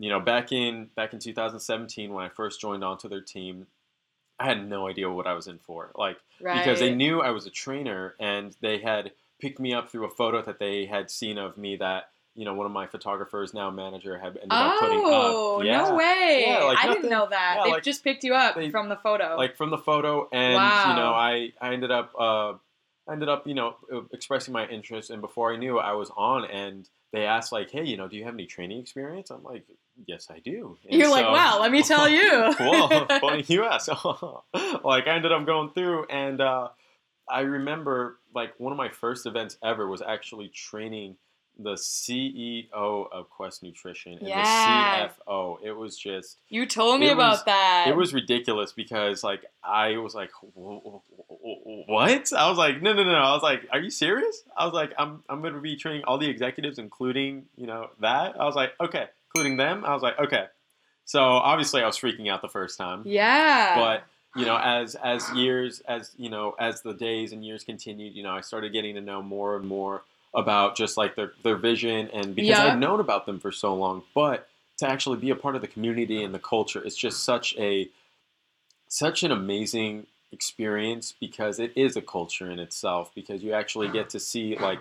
you 0.00 0.08
know, 0.08 0.18
back 0.20 0.50
in 0.50 0.88
back 0.96 1.12
in 1.12 1.18
2017 1.18 2.12
when 2.12 2.24
I 2.24 2.28
first 2.30 2.60
joined 2.60 2.82
onto 2.82 3.08
their 3.08 3.20
team, 3.20 3.66
I 4.38 4.46
had 4.46 4.66
no 4.68 4.88
idea 4.88 5.10
what 5.10 5.26
I 5.26 5.34
was 5.34 5.46
in 5.46 5.58
for. 5.58 5.92
Like, 5.94 6.16
Right. 6.40 6.58
because 6.58 6.80
they 6.80 6.94
knew 6.94 7.20
I 7.20 7.30
was 7.30 7.46
a 7.46 7.50
trainer 7.50 8.16
and 8.18 8.56
they 8.62 8.78
had 8.78 9.12
picked 9.40 9.60
me 9.60 9.74
up 9.74 9.90
through 9.90 10.06
a 10.06 10.10
photo 10.10 10.40
that 10.42 10.58
they 10.58 10.86
had 10.86 11.10
seen 11.10 11.36
of 11.38 11.56
me 11.58 11.76
that 11.76 12.10
you 12.34 12.44
know 12.46 12.54
one 12.54 12.64
of 12.64 12.72
my 12.72 12.86
photographers 12.86 13.52
now 13.52 13.70
manager 13.70 14.16
had 14.18 14.36
ended 14.36 14.48
up 14.52 14.78
putting 14.80 15.00
Oh, 15.04 15.58
up. 15.60 15.64
Yeah. 15.66 15.82
no 15.82 15.94
way. 15.96 16.44
Yeah, 16.46 16.64
like 16.64 16.78
I 16.78 16.86
nothing- 16.86 17.02
didn't 17.02 17.10
know 17.10 17.26
that. 17.28 17.54
yeah, 17.58 17.64
they 17.64 17.70
like, 17.72 17.82
just 17.82 18.02
picked 18.04 18.24
you 18.24 18.34
up 18.34 18.54
they- 18.54 18.70
from 18.70 18.88
the 18.88 18.96
photo. 18.96 19.36
Like 19.36 19.56
from 19.56 19.68
the 19.70 19.78
photo, 19.78 20.28
and 20.32 20.54
Wow. 20.54 20.90
you 20.90 20.96
know, 20.96 21.12
I 21.12 21.52
I 21.60 21.74
ended 21.74 21.90
up 21.90 22.12
uh, 22.18 22.54
ended 23.10 23.28
up 23.28 23.46
you 23.46 23.54
know 23.54 23.76
expressing 24.12 24.52
my 24.54 24.66
interest, 24.66 25.10
and 25.10 25.20
before 25.20 25.52
I 25.52 25.56
knew, 25.56 25.78
I 25.78 25.92
was 25.92 26.10
on, 26.16 26.44
and 26.46 26.88
they 27.12 27.26
asked 27.26 27.50
like, 27.52 27.70
hey, 27.70 27.84
you 27.84 27.96
know, 27.96 28.06
do 28.08 28.16
you 28.16 28.24
have 28.24 28.34
any 28.34 28.46
training 28.46 28.78
experience? 28.80 29.30
I'm 29.30 29.42
like, 29.42 29.64
yes, 30.06 30.28
I 30.30 30.38
do. 30.40 30.76
And 30.88 30.98
You're 31.00 31.10
like, 31.10 31.26
wow, 31.26 31.58
let 31.60 31.70
me 31.72 31.82
tell 31.82 32.08
you. 32.08 32.54
well, 32.60 33.06
funny 33.20 33.44
you 33.48 33.64
ask. 33.64 33.88
like 34.84 35.06
I 35.06 35.14
ended 35.16 35.32
up 35.32 35.46
going 35.46 35.70
through, 35.70 36.06
and 36.10 36.40
uh, 36.40 36.68
I 37.28 37.40
remember 37.40 38.18
like 38.34 38.58
one 38.58 38.72
of 38.72 38.76
my 38.78 38.88
first 38.90 39.26
events 39.26 39.56
ever 39.62 39.86
was 39.88 40.02
actually 40.02 40.48
training 40.48 41.16
the 41.62 41.74
CEO 41.74 42.68
of 42.72 43.28
Quest 43.28 43.62
Nutrition 43.62 44.12
and 44.18 44.26
Yeah. 44.28 45.08
the 45.08 45.12
CFO. 45.30 45.58
It 45.62 45.72
was 45.72 45.98
just 45.98 46.38
You 46.48 46.64
told 46.64 47.00
me 47.00 47.10
about 47.10 47.32
was- 47.32 47.44
that. 47.44 47.86
it 47.88 47.96
was 47.96 48.14
ridiculous 48.14 48.72
because 48.72 49.22
like 49.22 49.44
I 49.62 49.96
was 49.98 50.14
like, 50.14 50.30
"Wh- 50.56 50.80
wh- 50.82 51.02
wh- 51.28 51.88
what? 51.88 52.32
I 52.32 52.48
was 52.48 52.56
like, 52.56 52.80
no, 52.80 52.92
no, 52.94 53.04
no. 53.04 53.12
I 53.12 53.32
was 53.32 53.42
like, 53.42 53.66
are 53.72 53.80
you 53.80 53.90
serious? 53.90 54.42
I 54.56 54.64
was 54.64 54.72
like, 54.72 54.92
I'm 54.98 55.22
I'm 55.28 55.42
going 55.42 55.54
to 55.54 55.60
be 55.60 55.76
training 55.76 56.04
all 56.04 56.16
the 56.18 56.30
executives, 56.30 56.78
including 56.78 57.46
you 57.56 57.66
know 57.66 57.90
that. 58.00 58.40
I 58.40 58.44
was 58.44 58.54
like, 58.54 58.72
okay, 58.80 59.06
including 59.34 59.56
them. 59.56 59.84
I 59.84 59.92
was 59.94 60.02
like, 60.02 60.18
okay. 60.18 60.46
So 61.04 61.20
obviously, 61.20 61.82
I 61.82 61.86
was 61.86 61.96
freaking 61.98 62.28
out 62.30 62.42
the 62.42 62.48
first 62.48 62.78
time 62.78 63.02
Yeah. 63.04 63.74
but 63.76 64.04
you 64.36 64.44
know 64.46 64.56
as 64.56 64.94
as 64.94 65.28
years 65.32 65.80
as 65.88 66.12
you 66.16 66.30
know 66.30 66.54
as 66.60 66.82
the 66.82 66.94
days 66.94 67.32
and 67.32 67.44
years 67.44 67.64
continued 67.64 68.14
you 68.14 68.22
know 68.22 68.30
i 68.30 68.40
started 68.40 68.72
getting 68.72 68.94
to 68.94 69.00
know 69.00 69.20
more 69.20 69.56
and 69.56 69.66
more 69.66 70.04
about 70.34 70.76
just 70.76 70.96
like 70.96 71.16
their 71.16 71.32
their 71.42 71.56
vision 71.56 72.08
and 72.12 72.36
because 72.36 72.50
Yeah. 72.60 72.66
i'd 72.66 72.78
known 72.78 73.00
about 73.00 73.26
them 73.26 73.40
for 73.40 73.50
so 73.50 73.74
long 73.74 74.04
but 74.14 74.48
to 74.78 74.88
actually 74.88 75.16
be 75.18 75.30
a 75.30 75.34
part 75.34 75.56
of 75.56 75.62
the 75.62 75.66
community 75.66 76.22
and 76.22 76.32
the 76.32 76.38
culture 76.38 76.80
it's 76.80 76.94
just 76.96 77.24
such 77.24 77.56
a 77.58 77.88
such 78.86 79.24
an 79.24 79.32
amazing 79.32 80.06
experience 80.30 81.12
because 81.18 81.58
it 81.58 81.72
is 81.74 81.96
a 81.96 82.00
culture 82.02 82.48
in 82.52 82.60
itself 82.60 83.10
because 83.16 83.42
you 83.42 83.52
actually 83.52 83.88
get 83.88 84.10
to 84.10 84.20
see 84.20 84.56
like 84.58 84.78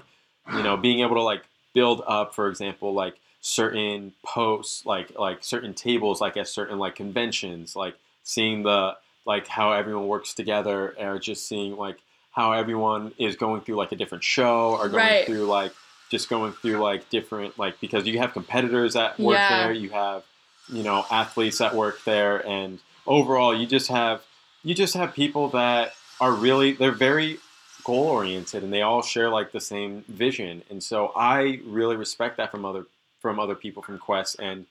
you 0.54 0.62
know 0.62 0.78
being 0.78 1.00
able 1.00 1.16
to 1.16 1.24
like 1.24 1.42
build 1.74 2.04
up 2.06 2.36
for 2.36 2.48
example 2.50 2.94
like 2.94 3.16
certain 3.42 4.14
posts 4.24 4.86
like 4.86 5.18
like 5.18 5.44
certain 5.44 5.74
tables 5.74 6.20
like 6.20 6.36
at 6.36 6.48
certain 6.48 6.78
like 6.78 6.96
conventions 6.96 7.76
like 7.76 7.96
seeing 8.24 8.64
the 8.64 8.96
like 9.26 9.48
how 9.48 9.72
everyone 9.72 10.08
works 10.08 10.34
together 10.34 10.94
or 11.00 11.20
just 11.20 11.48
seeing 11.48 11.78
like 11.78 11.98
how 12.32 12.52
everyone 12.52 13.14
is 13.18 13.36
going 13.38 13.62
through 13.62 13.76
like 13.76 13.92
a 13.92 13.96
different 13.96 14.24
show 14.24 14.72
or 14.80 14.90
going 14.90 15.04
Right. 15.06 15.26
through 15.26 15.46
like 15.46 15.72
just 16.10 16.30
going 16.30 16.52
through 16.54 16.78
like 16.78 17.10
different 17.10 17.58
like 17.58 17.80
because 17.80 18.06
you 18.08 18.18
have 18.20 18.34
competitors 18.34 18.94
that 18.96 19.20
work 19.20 19.38
Yeah. 19.40 19.48
there 19.48 19.72
you 19.72 19.90
have 19.92 20.24
you 20.68 20.84
know 20.84 21.06
athletes 21.10 21.60
that 21.60 21.74
work 21.76 22.04
there 22.04 22.46
and 22.46 22.80
overall 23.08 23.56
you 23.58 23.66
just 23.66 23.88
have 23.88 24.22
you 24.64 24.76
just 24.76 24.96
have 24.96 25.14
people 25.14 25.50
that 25.50 25.94
are 26.20 26.34
really 26.34 26.74
they're 26.74 26.92
very 26.92 27.40
goal 27.86 28.08
oriented 28.08 28.64
and 28.64 28.74
they 28.74 28.82
all 28.82 29.02
share 29.02 29.30
like 29.30 29.54
the 29.54 29.62
same 29.62 30.04
vision 30.10 30.62
and 30.70 30.84
so 30.84 31.14
i 31.16 31.60
really 31.66 31.96
respect 31.96 32.36
that 32.38 32.52
from 32.52 32.66
other 32.66 32.86
from 33.20 33.40
other 33.40 33.56
people 33.56 33.84
from 33.84 33.98
quest 33.98 34.38
and 34.40 34.66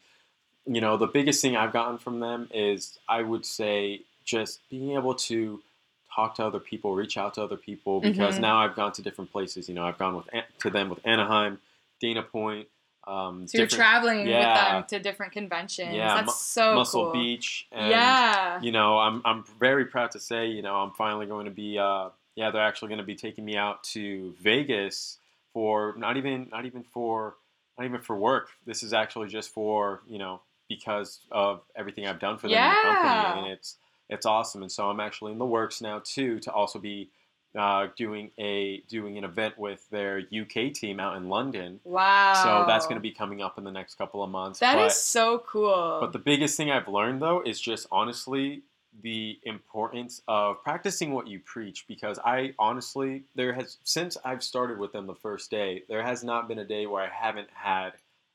you 0.66 0.80
know 0.80 0.96
the 0.96 1.06
biggest 1.06 1.40
thing 1.42 1.56
i've 1.56 1.72
gotten 1.72 1.98
from 1.98 2.20
them 2.20 2.48
is 2.52 2.98
i 3.08 3.22
would 3.22 3.44
say 3.44 4.00
just 4.24 4.61
being 4.70 4.92
able 4.92 5.14
to 5.14 5.61
talk 6.14 6.34
to 6.34 6.44
other 6.44 6.61
people 6.61 6.94
reach 6.94 7.16
out 7.16 7.34
to 7.34 7.42
other 7.42 7.56
people 7.56 8.00
because 8.00 8.37
Mhm. 8.37 8.42
now 8.42 8.58
i've 8.58 8.74
gone 8.74 8.92
to 8.92 9.02
different 9.02 9.30
places 9.32 9.68
you 9.68 9.74
know 9.74 9.84
i've 9.87 9.98
gone 9.98 10.16
with 10.16 10.28
to 10.61 10.70
them 10.70 10.88
with 10.88 11.00
anaheim 11.06 11.58
dana 12.00 12.22
point 12.22 12.68
um, 13.06 13.46
so 13.46 13.56
you're 13.58 13.66
traveling 13.66 14.26
with 14.26 14.28
them 14.28 14.84
to 14.88 14.98
different 14.98 15.32
conventions. 15.32 15.94
Yeah, 15.94 16.16
That's 16.16 16.26
Mu- 16.26 16.32
so 16.32 16.74
muscle 16.74 17.04
cool. 17.04 17.12
beach 17.12 17.66
and 17.72 17.90
yeah. 17.90 18.61
you 18.61 18.70
know, 18.70 18.98
I'm 18.98 19.22
I'm 19.24 19.44
very 19.58 19.87
proud 19.87 20.11
to 20.11 20.20
say, 20.20 20.48
you 20.48 20.61
know, 20.61 20.74
I'm 20.74 20.90
finally 20.90 21.24
going 21.24 21.46
to 21.46 21.50
be 21.50 21.78
uh 21.78 22.11
yeah, 22.37 22.50
they're 22.50 22.62
actually 22.62 22.88
going 22.88 23.00
to 23.00 23.06
be 23.06 23.16
taking 23.16 23.46
me 23.46 23.56
out 23.56 23.82
to 23.94 24.34
Vegas 24.42 25.18
for 25.54 25.94
not 25.96 26.18
even 26.18 26.48
not 26.52 26.66
even 26.66 26.82
for 26.82 27.37
not 27.78 27.84
even 27.84 28.00
for 28.00 28.16
work. 28.16 28.48
This 28.66 28.82
is 28.82 28.92
actually 28.92 29.28
just 29.28 29.50
for, 29.50 30.02
you 30.06 30.18
know, 30.18 30.40
because 30.68 31.20
of 31.30 31.62
everything 31.76 32.06
I've 32.06 32.18
done 32.18 32.36
for 32.36 32.48
them 32.48 32.58
in 32.58 32.70
the 32.70 32.98
company 32.98 33.42
and 33.44 33.52
it's 33.52 33.76
it's 34.10 34.26
awesome. 34.26 34.62
And 34.62 34.72
so 34.72 34.88
I'm 34.88 35.00
actually 35.00 35.32
in 35.32 35.38
the 35.38 35.46
works 35.46 35.80
now 35.80 36.00
too 36.04 36.40
to 36.40 36.52
also 36.52 36.78
be 36.78 37.10
uh, 37.56 37.88
doing 37.96 38.30
a 38.38 38.82
doing 38.88 39.16
an 39.16 39.24
event 39.24 39.58
with 39.58 39.88
their 39.90 40.18
UK 40.18 40.72
team 40.72 41.00
out 41.00 41.16
in 41.16 41.28
London. 41.28 41.80
Wow. 41.84 42.34
So 42.34 42.64
that's 42.66 42.86
going 42.86 42.96
to 42.96 43.02
be 43.02 43.12
coming 43.12 43.42
up 43.42 43.58
in 43.58 43.64
the 43.64 43.70
next 43.70 43.96
couple 43.96 44.22
of 44.22 44.30
months. 44.30 44.60
That 44.60 44.78
is 44.78 44.84
but, 44.84 44.92
so 44.92 45.42
cool. 45.46 45.98
But 46.00 46.12
the 46.12 46.18
biggest 46.18 46.56
thing 46.56 46.70
I've 46.70 46.88
learned 46.88 47.22
though 47.22 47.42
is 47.44 47.60
just 47.60 47.86
honestly 47.90 48.62
the 49.02 49.38
importance 49.44 50.22
of 50.28 50.62
practicing 50.62 51.12
what 51.12 51.28
you 51.28 51.40
preach 51.40 51.87
because 51.88 52.18
I 52.24 52.54
honestly 52.58 53.24
there 53.34 53.52
has 53.52 53.78
since 53.84 54.16
I've 54.24 54.42
started 54.42 54.78
with 54.78 54.92
them 54.92 55.06
the 55.06 55.14
first 55.14 55.50
day, 55.50 55.82
there 55.88 56.02
has 56.02 56.24
not 56.24 56.48
been 56.48 56.58
a 56.58 56.64
day 56.64 56.87
where 56.87 57.02
I 57.02 57.08
haven't 57.08 57.48
had 57.52 57.92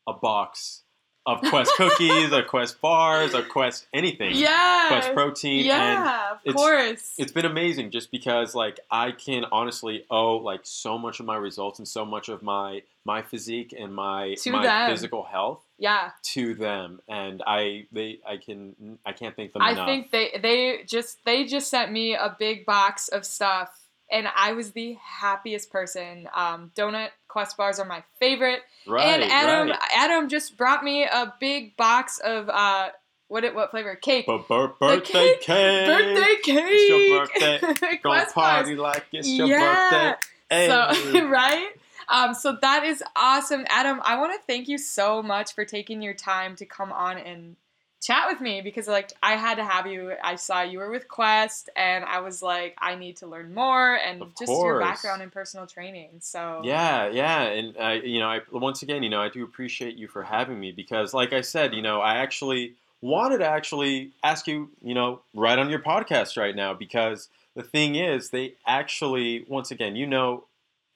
a 0.07 0.13
box 0.13 0.83
of 1.25 1.39
Quest 1.41 1.71
cookies, 1.77 2.31
a 2.33 2.43
Quest 2.43 2.81
bars, 2.81 3.33
a 3.33 3.43
Quest 3.43 3.87
anything. 3.93 4.35
yeah. 4.35 4.85
Quest 4.89 5.13
protein. 5.13 5.65
Yeah, 5.65 5.99
and 5.99 6.31
of 6.33 6.39
it's- 6.43 6.55
course. 6.55 7.13
it's 7.17 7.31
been 7.31 7.45
amazing 7.45 7.91
just 7.91 8.11
because 8.11 8.53
like 8.55 8.79
I 8.91 9.11
can 9.11 9.45
honestly 9.51 10.05
owe 10.11 10.37
like 10.37 10.61
so 10.63 10.97
much 10.97 11.19
of 11.19 11.25
my 11.25 11.35
results 11.37 11.79
and 11.79 11.87
so 11.87 12.03
much 12.05 12.27
of 12.29 12.43
my 12.43 12.83
my 13.05 13.21
physique 13.21 13.73
and 13.77 13.93
my 13.93 14.35
To 14.39 14.51
my 14.51 14.63
them. 14.63 14.89
physical 14.91 15.23
health 15.23 15.61
yeah. 15.77 16.11
to 16.23 16.53
them 16.55 17.01
and 17.09 17.41
I 17.45 17.85
they 17.91 18.19
I 18.27 18.37
can 18.37 18.97
I 19.05 19.11
can't 19.13 19.35
thank 19.35 19.53
them 19.53 19.61
I 19.61 19.71
enough. 19.71 19.87
I 19.87 19.91
think 19.91 20.11
they 20.11 20.39
they 20.41 20.83
just 20.85 21.23
they 21.25 21.45
just 21.45 21.69
sent 21.69 21.91
me 21.91 22.15
a 22.15 22.35
big 22.37 22.65
box 22.65 23.07
of 23.09 23.25
stuff 23.25 23.77
and 24.13 24.27
I 24.33 24.53
was 24.53 24.71
the 24.71 24.97
happiest 25.01 25.71
person. 25.71 26.29
Um, 26.33 26.71
donut 26.75 27.09
quest 27.27 27.57
bars 27.57 27.79
are 27.79 27.85
my 27.85 28.03
favorite. 28.19 28.61
right, 28.87 29.21
and 29.21 29.23
Adam 29.23 29.69
right. 29.69 29.79
Adam 29.97 30.29
just 30.29 30.55
brought 30.55 30.83
me 30.83 31.03
a 31.03 31.33
big 31.39 31.75
box 31.75 32.19
of 32.23 32.47
uh 32.47 32.89
what 33.27 33.43
it 33.43 33.55
what 33.55 33.71
flavor? 33.71 33.95
Cake. 33.95 34.27
Bir- 34.27 34.67
birthday 34.79 34.99
cake- 34.99 35.41
cake, 35.41 35.87
Birthday 35.87 36.35
cake. 36.43 36.65
It's 36.69 36.89
your 36.89 37.25
birthday. 37.25 37.99
Bars. 38.03 38.31
party 38.31 38.75
like 38.75 39.05
it's 39.11 39.27
your 39.27 39.47
yeah. 39.47 40.11
birthday. 40.11 40.27
Hey. 40.49 41.11
So 41.11 41.27
right? 41.27 41.69
Um, 42.09 42.33
so 42.33 42.57
that 42.61 42.83
is 42.83 43.03
awesome. 43.15 43.65
Adam, 43.69 43.99
I 44.03 44.17
want 44.17 44.33
to 44.33 44.45
thank 44.45 44.67
you 44.67 44.77
so 44.77 45.23
much 45.23 45.53
for 45.55 45.65
taking 45.65 46.01
your 46.01 46.13
time 46.13 46.55
to 46.57 46.65
come 46.65 46.91
on 46.91 47.17
and 47.17 47.55
chat 48.03 48.27
with 48.27 48.41
me 48.41 48.61
because 48.61 48.87
like 48.87 49.13
I 49.23 49.37
had 49.37 49.55
to 49.55 49.63
have 49.63 49.87
you. 49.87 50.13
I 50.21 50.35
saw 50.35 50.61
you 50.61 50.79
were 50.79 50.89
with 50.89 51.07
Quest 51.07 51.69
and 51.75 52.03
I 52.03 52.19
was 52.19 52.41
like, 52.41 52.75
I 52.79 52.95
need 52.95 53.17
to 53.17 53.27
learn 53.27 53.53
more 53.53 53.95
and 53.95 54.21
Of 54.21 54.35
just 54.37 54.51
your 54.51 54.79
background 54.79 55.21
in 55.21 55.29
personal 55.29 55.65
training. 55.65 56.09
So 56.19 56.61
Yeah, 56.63 57.07
yeah, 57.07 57.43
and 57.43 57.77
I, 57.77 57.93
you 57.93 58.19
know, 58.19 58.27
I 58.27 58.41
once 58.51 58.81
again, 58.81 59.03
you 59.03 59.09
know, 59.09 59.21
I 59.21 59.29
do 59.29 59.43
appreciate 59.43 59.95
you 59.95 60.07
for 60.07 60.23
having 60.23 60.59
me 60.59 60.71
because, 60.71 61.13
like 61.13 61.31
I 61.31 61.41
said, 61.41 61.73
you 61.73 61.81
know, 61.81 62.01
I 62.01 62.15
actually 62.17 62.73
wanted 63.01 63.39
to 63.39 63.47
actually 63.47 64.11
ask 64.23 64.47
you, 64.47 64.69
you 64.83 64.93
know, 64.93 65.21
right 65.33 65.57
on 65.57 65.69
your 65.69 65.79
podcast 65.79 66.37
right 66.37 66.55
now 66.55 66.73
because 66.73 67.29
the 67.55 67.63
thing 67.63 67.95
is, 67.95 68.29
they 68.29 68.55
actually, 68.67 69.45
once 69.47 69.71
again, 69.71 69.95
you 69.95 70.07
know, 70.07 70.45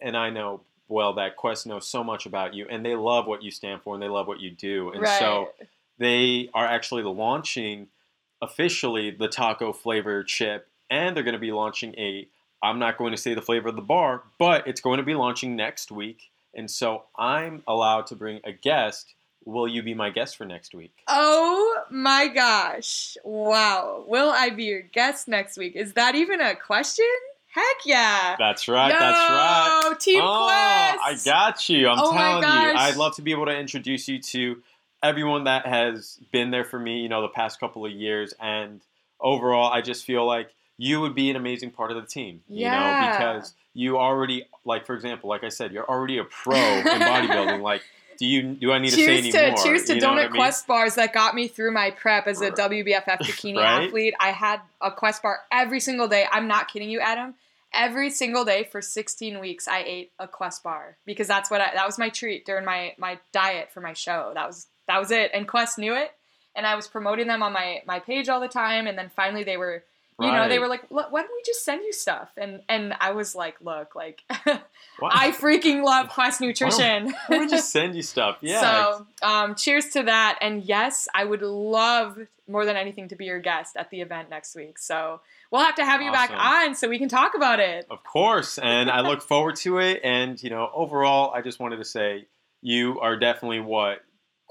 and 0.02 0.18
I 0.18 0.30
know 0.30 0.62
well 0.90 1.14
that 1.14 1.36
Quest 1.36 1.68
knows 1.68 1.88
so 1.88 2.04
much 2.04 2.26
about 2.26 2.54
you, 2.54 2.66
and 2.70 2.86
they 2.86 2.96
love 2.96 3.28
what 3.28 3.44
you 3.44 3.52
stand 3.52 3.82
for, 3.82 3.94
and 3.94 4.04
they 4.04 4.08
love 4.08 4.28
what 4.28 4.40
you 4.42 4.52
do, 4.52 4.92
and 4.92 5.02
right. 5.02 5.20
so 5.20 5.50
they 5.98 6.50
are 6.54 6.66
actually 6.66 7.04
launching 7.04 7.88
officially 8.42 9.12
the 9.12 9.28
taco 9.28 9.74
flavor 9.74 10.24
chip 10.24 10.68
and 10.90 11.16
they're 11.16 11.24
going 11.24 11.34
to 11.34 11.40
be 11.40 11.52
launching 11.52 11.94
a 11.98 12.28
i'm 12.64 12.80
not 12.80 12.98
going 12.98 13.12
to 13.12 13.18
say 13.18 13.34
the 13.34 13.42
flavor 13.42 13.70
of 13.70 13.76
the 13.76 13.82
bar 13.82 14.24
but 14.38 14.68
it's 14.68 14.82
going 14.82 14.98
to 14.98 15.04
be 15.04 15.16
launching 15.16 15.56
next 15.56 15.92
week 15.92 16.30
and 16.54 16.70
so 16.70 17.04
i'm 17.18 17.64
allowed 17.68 18.06
to 18.06 18.16
bring 18.16 18.40
a 18.44 18.52
guest 18.52 19.16
will 19.46 19.68
you 19.68 19.82
be 19.82 19.94
my 19.94 20.10
guest 20.10 20.36
for 20.38 20.46
next 20.46 20.76
week 20.76 20.94
Oh 21.08 21.84
my 21.90 22.28
gosh. 22.28 23.18
Wow. 23.24 24.04
Will 24.08 24.30
I 24.30 24.50
be 24.50 24.66
your 24.66 24.82
guest 24.82 25.28
next 25.28 25.58
week? 25.58 25.76
Is 25.76 25.94
that 25.94 26.16
even 26.16 26.42
a 26.42 26.56
question? 26.56 27.06
Heck 27.50 27.86
yeah. 27.86 28.36
that's 28.38 28.68
right 28.68 28.92
Yo, 28.92 29.00
that's 29.00 29.30
right 29.30 30.00
Team 30.00 30.22
oh, 30.24 30.46
Quest. 30.46 31.26
i 31.26 31.26
got 31.26 31.70
you 31.70 31.88
i'm 31.88 31.98
Oh 32.00 32.12
telling 32.12 32.44
you 32.44 32.78
i'd 32.78 32.98
love 32.98 33.16
to 33.16 33.24
be 33.24 33.32
able 33.32 33.46
to 33.48 33.58
introduce 33.58 34.08
you 34.08 34.22
to 34.22 34.62
everyone 35.04 35.44
that 35.46 35.66
has 35.66 36.20
been 36.32 36.52
there 36.52 36.64
for 36.66 36.80
me 36.80 37.02
you 37.02 37.10
know 37.10 37.22
the 37.22 37.28
past 37.28 37.60
couple 37.60 37.86
of 37.86 37.92
years 37.92 38.34
and 38.40 38.82
overall 39.20 39.72
i 39.72 39.82
just 39.82 40.06
feel 40.06 40.26
like 40.26 40.50
you 40.78 41.02
would 41.02 41.16
be 41.16 41.30
an 41.30 41.36
amazing 41.36 41.72
part 41.72 41.92
of 41.92 41.98
the 41.98 42.08
team 42.08 42.42
you 42.48 42.66
know 42.66 42.72
Yeah. 42.72 43.12
because 43.18 43.54
you 43.74 43.98
already 43.98 44.46
like 44.66 44.86
for 44.86 44.96
example 44.96 45.30
like 45.30 45.44
i 45.44 45.50
said 45.50 45.72
you're 45.72 45.88
already 45.90 46.18
a 46.18 46.24
pro 46.24 46.56
in 46.58 46.84
bodybuilding 46.84 47.62
like 47.62 47.84
do 48.18 48.26
you 48.26 48.56
do 48.56 48.72
i 48.72 48.80
need 48.80 48.90
to 48.90 48.96
say 48.96 49.18
any 49.20 49.32
to 49.32 49.52
more 49.52 49.64
cheers 49.64 49.84
to 49.86 49.96
You 49.96 50.02
donut 50.02 50.18
I 50.20 50.24
mean? 50.24 50.32
quest 50.32 50.66
bars 50.66 50.96
that 50.96 51.14
got 51.14 51.36
me 51.36 51.48
through 51.48 51.72
my 51.72 51.92
prep 51.92 52.26
as 52.26 52.42
a. 52.42 52.50
WBFF 52.50 53.06
bikini 53.22 53.58
Right? 53.58 53.86
athlete. 53.86 54.16
I 54.20 54.32
had 54.32 54.62
a 54.82 54.90
quest 54.92 55.22
bar 55.22 55.42
every 55.52 55.80
single 55.80 56.08
day. 56.08 56.26
I'm 56.32 56.48
not 56.48 56.68
kidding 56.68 56.90
you, 56.90 57.00
Adam. 57.00 57.36
Every 57.74 58.10
single 58.10 58.44
day 58.44 58.64
for 58.64 58.82
16 58.82 59.40
weeks, 59.40 59.68
I 59.68 59.84
ate 59.86 60.12
a 60.18 60.28
quest 60.28 60.64
bar 60.64 60.98
because 61.06 61.28
that's 61.28 61.52
what 61.52 61.62
I, 61.62 61.70
that 61.76 61.86
was 61.86 62.00
my 62.00 62.10
treat 62.10 62.44
during 62.48 62.66
my 62.66 62.96
my 62.98 63.20
diet 63.34 63.72
for 63.72 63.82
my 63.82 63.94
show. 63.94 64.32
That 64.34 64.48
was 64.48 64.66
that 64.88 65.00
was 65.00 65.12
it, 65.12 65.32
and 65.34 65.48
Quest 65.48 65.78
knew 65.78 65.96
it, 65.96 66.12
and 66.56 66.66
I 66.66 66.76
was 66.76 66.88
promoting 66.88 67.28
them 67.28 67.44
on 67.44 67.54
my 67.54 67.82
my 67.86 68.00
page 68.00 68.30
all 68.30 68.40
the 68.40 68.48
time. 68.48 68.88
And 68.88 68.98
then 68.98 69.10
finally, 69.16 69.44
they 69.44 69.58
were 69.58 69.84
you 70.20 70.32
know 70.32 70.50
they 70.50 70.58
were 70.58 70.68
like, 70.68 70.84
why 70.90 71.04
don't 71.04 71.14
we 71.14 71.44
just 71.46 71.64
send 71.64 71.84
you 71.84 71.94
stuff? 71.94 72.30
And 72.38 72.62
and 72.68 72.96
I 73.00 73.12
was 73.12 73.36
like, 73.36 73.62
look, 73.62 73.94
like 73.94 74.24
I 74.30 75.32
freaking 75.32 75.84
love 75.84 76.10
Quest 76.10 76.42
Nutrition. 76.42 77.06
why 77.28 77.38
don't 77.38 77.40
we 77.42 77.48
just 77.48 77.72
send 77.72 77.96
you 77.96 78.02
stuff 78.02 78.38
yeah 78.42 78.62
So, 78.62 79.08
um, 79.22 79.54
cheers 79.54 79.90
to 79.90 80.04
that. 80.04 80.40
And 80.42 80.64
yes, 80.64 81.08
I 81.14 81.24
would 81.24 81.44
love 81.44 82.18
more 82.48 82.66
than 82.66 82.76
anything 82.78 83.10
to 83.10 83.16
be 83.16 83.26
your 83.26 83.40
guest 83.40 83.76
at 83.78 83.92
the 83.92 84.02
event 84.02 84.32
next 84.32 84.56
week. 84.56 84.80
So 84.80 85.22
we'll 85.52 85.62
have 85.62 85.76
to 85.76 85.86
have 85.86 86.02
you 86.02 86.12
back 86.12 86.32
on 86.34 86.74
so 86.74 86.90
we 86.90 86.98
can 86.98 87.10
talk 87.10 87.36
about 87.36 87.60
it. 87.60 87.86
Of 87.92 88.04
course, 88.04 88.58
and 88.58 88.90
I 88.90 89.02
look 89.02 89.22
forward 89.22 89.58
to 89.58 89.78
it. 89.78 90.02
And 90.04 90.42
you 90.42 90.50
know, 90.50 90.72
overall, 90.74 91.32
I 91.32 91.42
just 91.42 91.60
wanted 91.60 91.78
to 91.78 91.86
say 91.86 92.26
you 92.64 93.00
are 93.02 93.18
definitely 93.18 93.60
what 93.60 94.00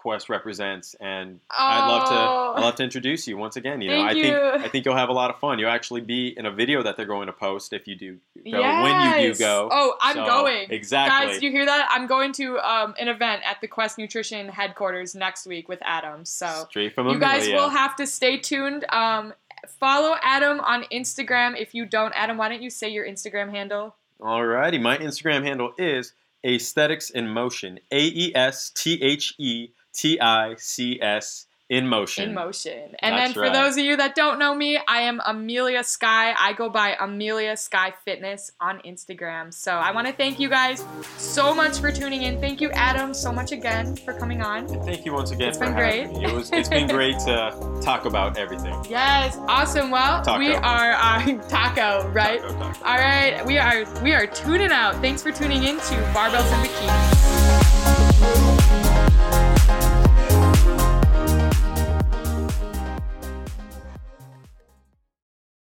Quest 0.06 0.28
represents, 0.28 0.94
and 1.00 1.40
I'd 1.50 1.88
love 1.88 2.08
to 2.10 2.14
Oh. 2.14 2.54
I'd 2.56 2.62
love 2.62 2.76
to 2.76 2.84
introduce 2.84 3.26
you 3.26 3.36
once 3.36 3.56
again. 3.56 3.80
You 3.80 3.90
know, 3.90 3.96
Thank 4.06 4.10
I 4.10 4.12
think 4.14 4.26
you. 4.60 4.64
I 4.66 4.68
think 4.68 4.84
you'll 4.84 4.94
have 4.94 5.08
a 5.08 5.12
lot 5.12 5.30
of 5.30 5.40
fun. 5.40 5.58
You'll 5.58 5.68
actually 5.70 6.00
be 6.00 6.28
in 6.38 6.46
a 6.46 6.50
video 6.52 6.80
that 6.84 6.96
they're 6.96 7.06
going 7.06 7.26
to 7.26 7.32
post 7.32 7.72
if 7.72 7.88
you 7.88 7.96
do 7.96 8.18
go 8.48 8.60
when 8.62 9.20
you 9.20 9.32
do 9.32 9.38
go. 9.38 9.68
Oh, 9.72 9.96
I'm 10.00 10.14
So, 10.14 10.24
going. 10.24 10.70
exactly. 10.70 11.32
Guys, 11.32 11.42
you 11.42 11.50
hear 11.50 11.66
that? 11.66 11.88
I'm 11.90 12.06
going 12.06 12.30
to 12.34 12.56
um, 12.60 12.94
an 13.00 13.08
event 13.08 13.42
at 13.44 13.60
the 13.60 13.66
Quest 13.66 13.98
Nutrition 13.98 14.48
headquarters 14.48 15.16
next 15.16 15.44
week 15.44 15.68
with 15.68 15.80
Adam. 15.82 16.24
So 16.24 16.66
Straight 16.70 16.94
from 16.94 17.08
you 17.08 17.18
guys 17.18 17.48
will 17.48 17.70
have 17.70 17.96
to 17.96 18.06
stay 18.06 18.36
tuned. 18.38 18.84
Um, 18.90 19.34
follow 19.66 20.14
Adam 20.22 20.60
on 20.60 20.84
Instagram. 20.92 21.60
If 21.60 21.74
you 21.74 21.84
don't, 21.84 22.12
Adam, 22.14 22.36
why 22.36 22.48
don't 22.48 22.62
you 22.62 22.70
say 22.70 22.88
your 22.90 23.04
Instagram 23.04 23.50
handle? 23.50 23.96
Alrighty, 24.20 24.80
my 24.80 24.96
Instagram 24.98 25.42
handle 25.42 25.72
is 25.78 26.12
aesthetics 26.44 27.10
in 27.10 27.28
motion. 27.28 27.80
A 27.90 27.98
E 28.06 28.32
S 28.36 28.70
T 28.70 29.02
H 29.02 29.34
E 29.38 29.70
T 29.96 30.20
I 30.20 30.54
C 30.58 31.00
S 31.00 31.46
in 31.68 31.88
motion. 31.88 32.28
In 32.28 32.34
motion. 32.34 32.94
And 33.00 33.16
That's 33.16 33.28
then 33.28 33.34
for 33.34 33.40
right. 33.40 33.52
those 33.52 33.76
of 33.76 33.84
you 33.84 33.96
that 33.96 34.14
don't 34.14 34.38
know 34.38 34.54
me, 34.54 34.78
I 34.86 35.00
am 35.02 35.20
Amelia 35.26 35.82
Skye. 35.82 36.32
I 36.38 36.52
go 36.52 36.68
by 36.70 36.96
Amelia 37.00 37.56
Skye 37.56 37.92
Fitness 38.04 38.52
on 38.60 38.80
Instagram. 38.86 39.52
So 39.52 39.72
I 39.72 39.90
want 39.92 40.06
to 40.06 40.12
thank 40.12 40.38
you 40.38 40.48
guys 40.48 40.84
so 41.16 41.52
much 41.52 41.78
for 41.78 41.90
tuning 41.90 42.22
in. 42.22 42.40
Thank 42.40 42.60
you, 42.60 42.70
Adam, 42.70 43.12
so 43.12 43.32
much 43.32 43.50
again 43.50 43.96
for 43.96 44.12
coming 44.14 44.42
on. 44.42 44.70
And 44.72 44.84
thank 44.84 45.04
you 45.04 45.12
once 45.12 45.32
again 45.32 45.48
It's 45.48 45.58
for 45.58 45.64
been 45.64 45.74
having 45.74 46.12
great. 46.12 46.30
It 46.30 46.32
was 46.32 46.50
it's 46.52 46.68
been 46.68 46.86
great 46.96 47.18
to 47.20 47.80
talk 47.82 48.04
about 48.04 48.38
everything. 48.38 48.84
Yes, 48.88 49.36
awesome. 49.48 49.90
Well, 49.90 50.22
Taco. 50.22 50.38
we 50.38 50.54
are 50.54 50.92
uh, 50.92 51.42
taco, 51.48 52.08
right? 52.10 52.40
Taco, 52.40 52.58
taco. 52.58 52.84
All 52.84 52.96
right, 52.96 53.44
we 53.44 53.58
are 53.58 53.84
we 54.02 54.12
are 54.12 54.26
tuning 54.26 54.70
out. 54.70 54.94
Thanks 54.96 55.20
for 55.20 55.32
tuning 55.32 55.64
in 55.64 55.76
to 55.76 55.94
Barbells 56.14 56.50
and 56.52 56.68
Bikinis. 56.68 57.25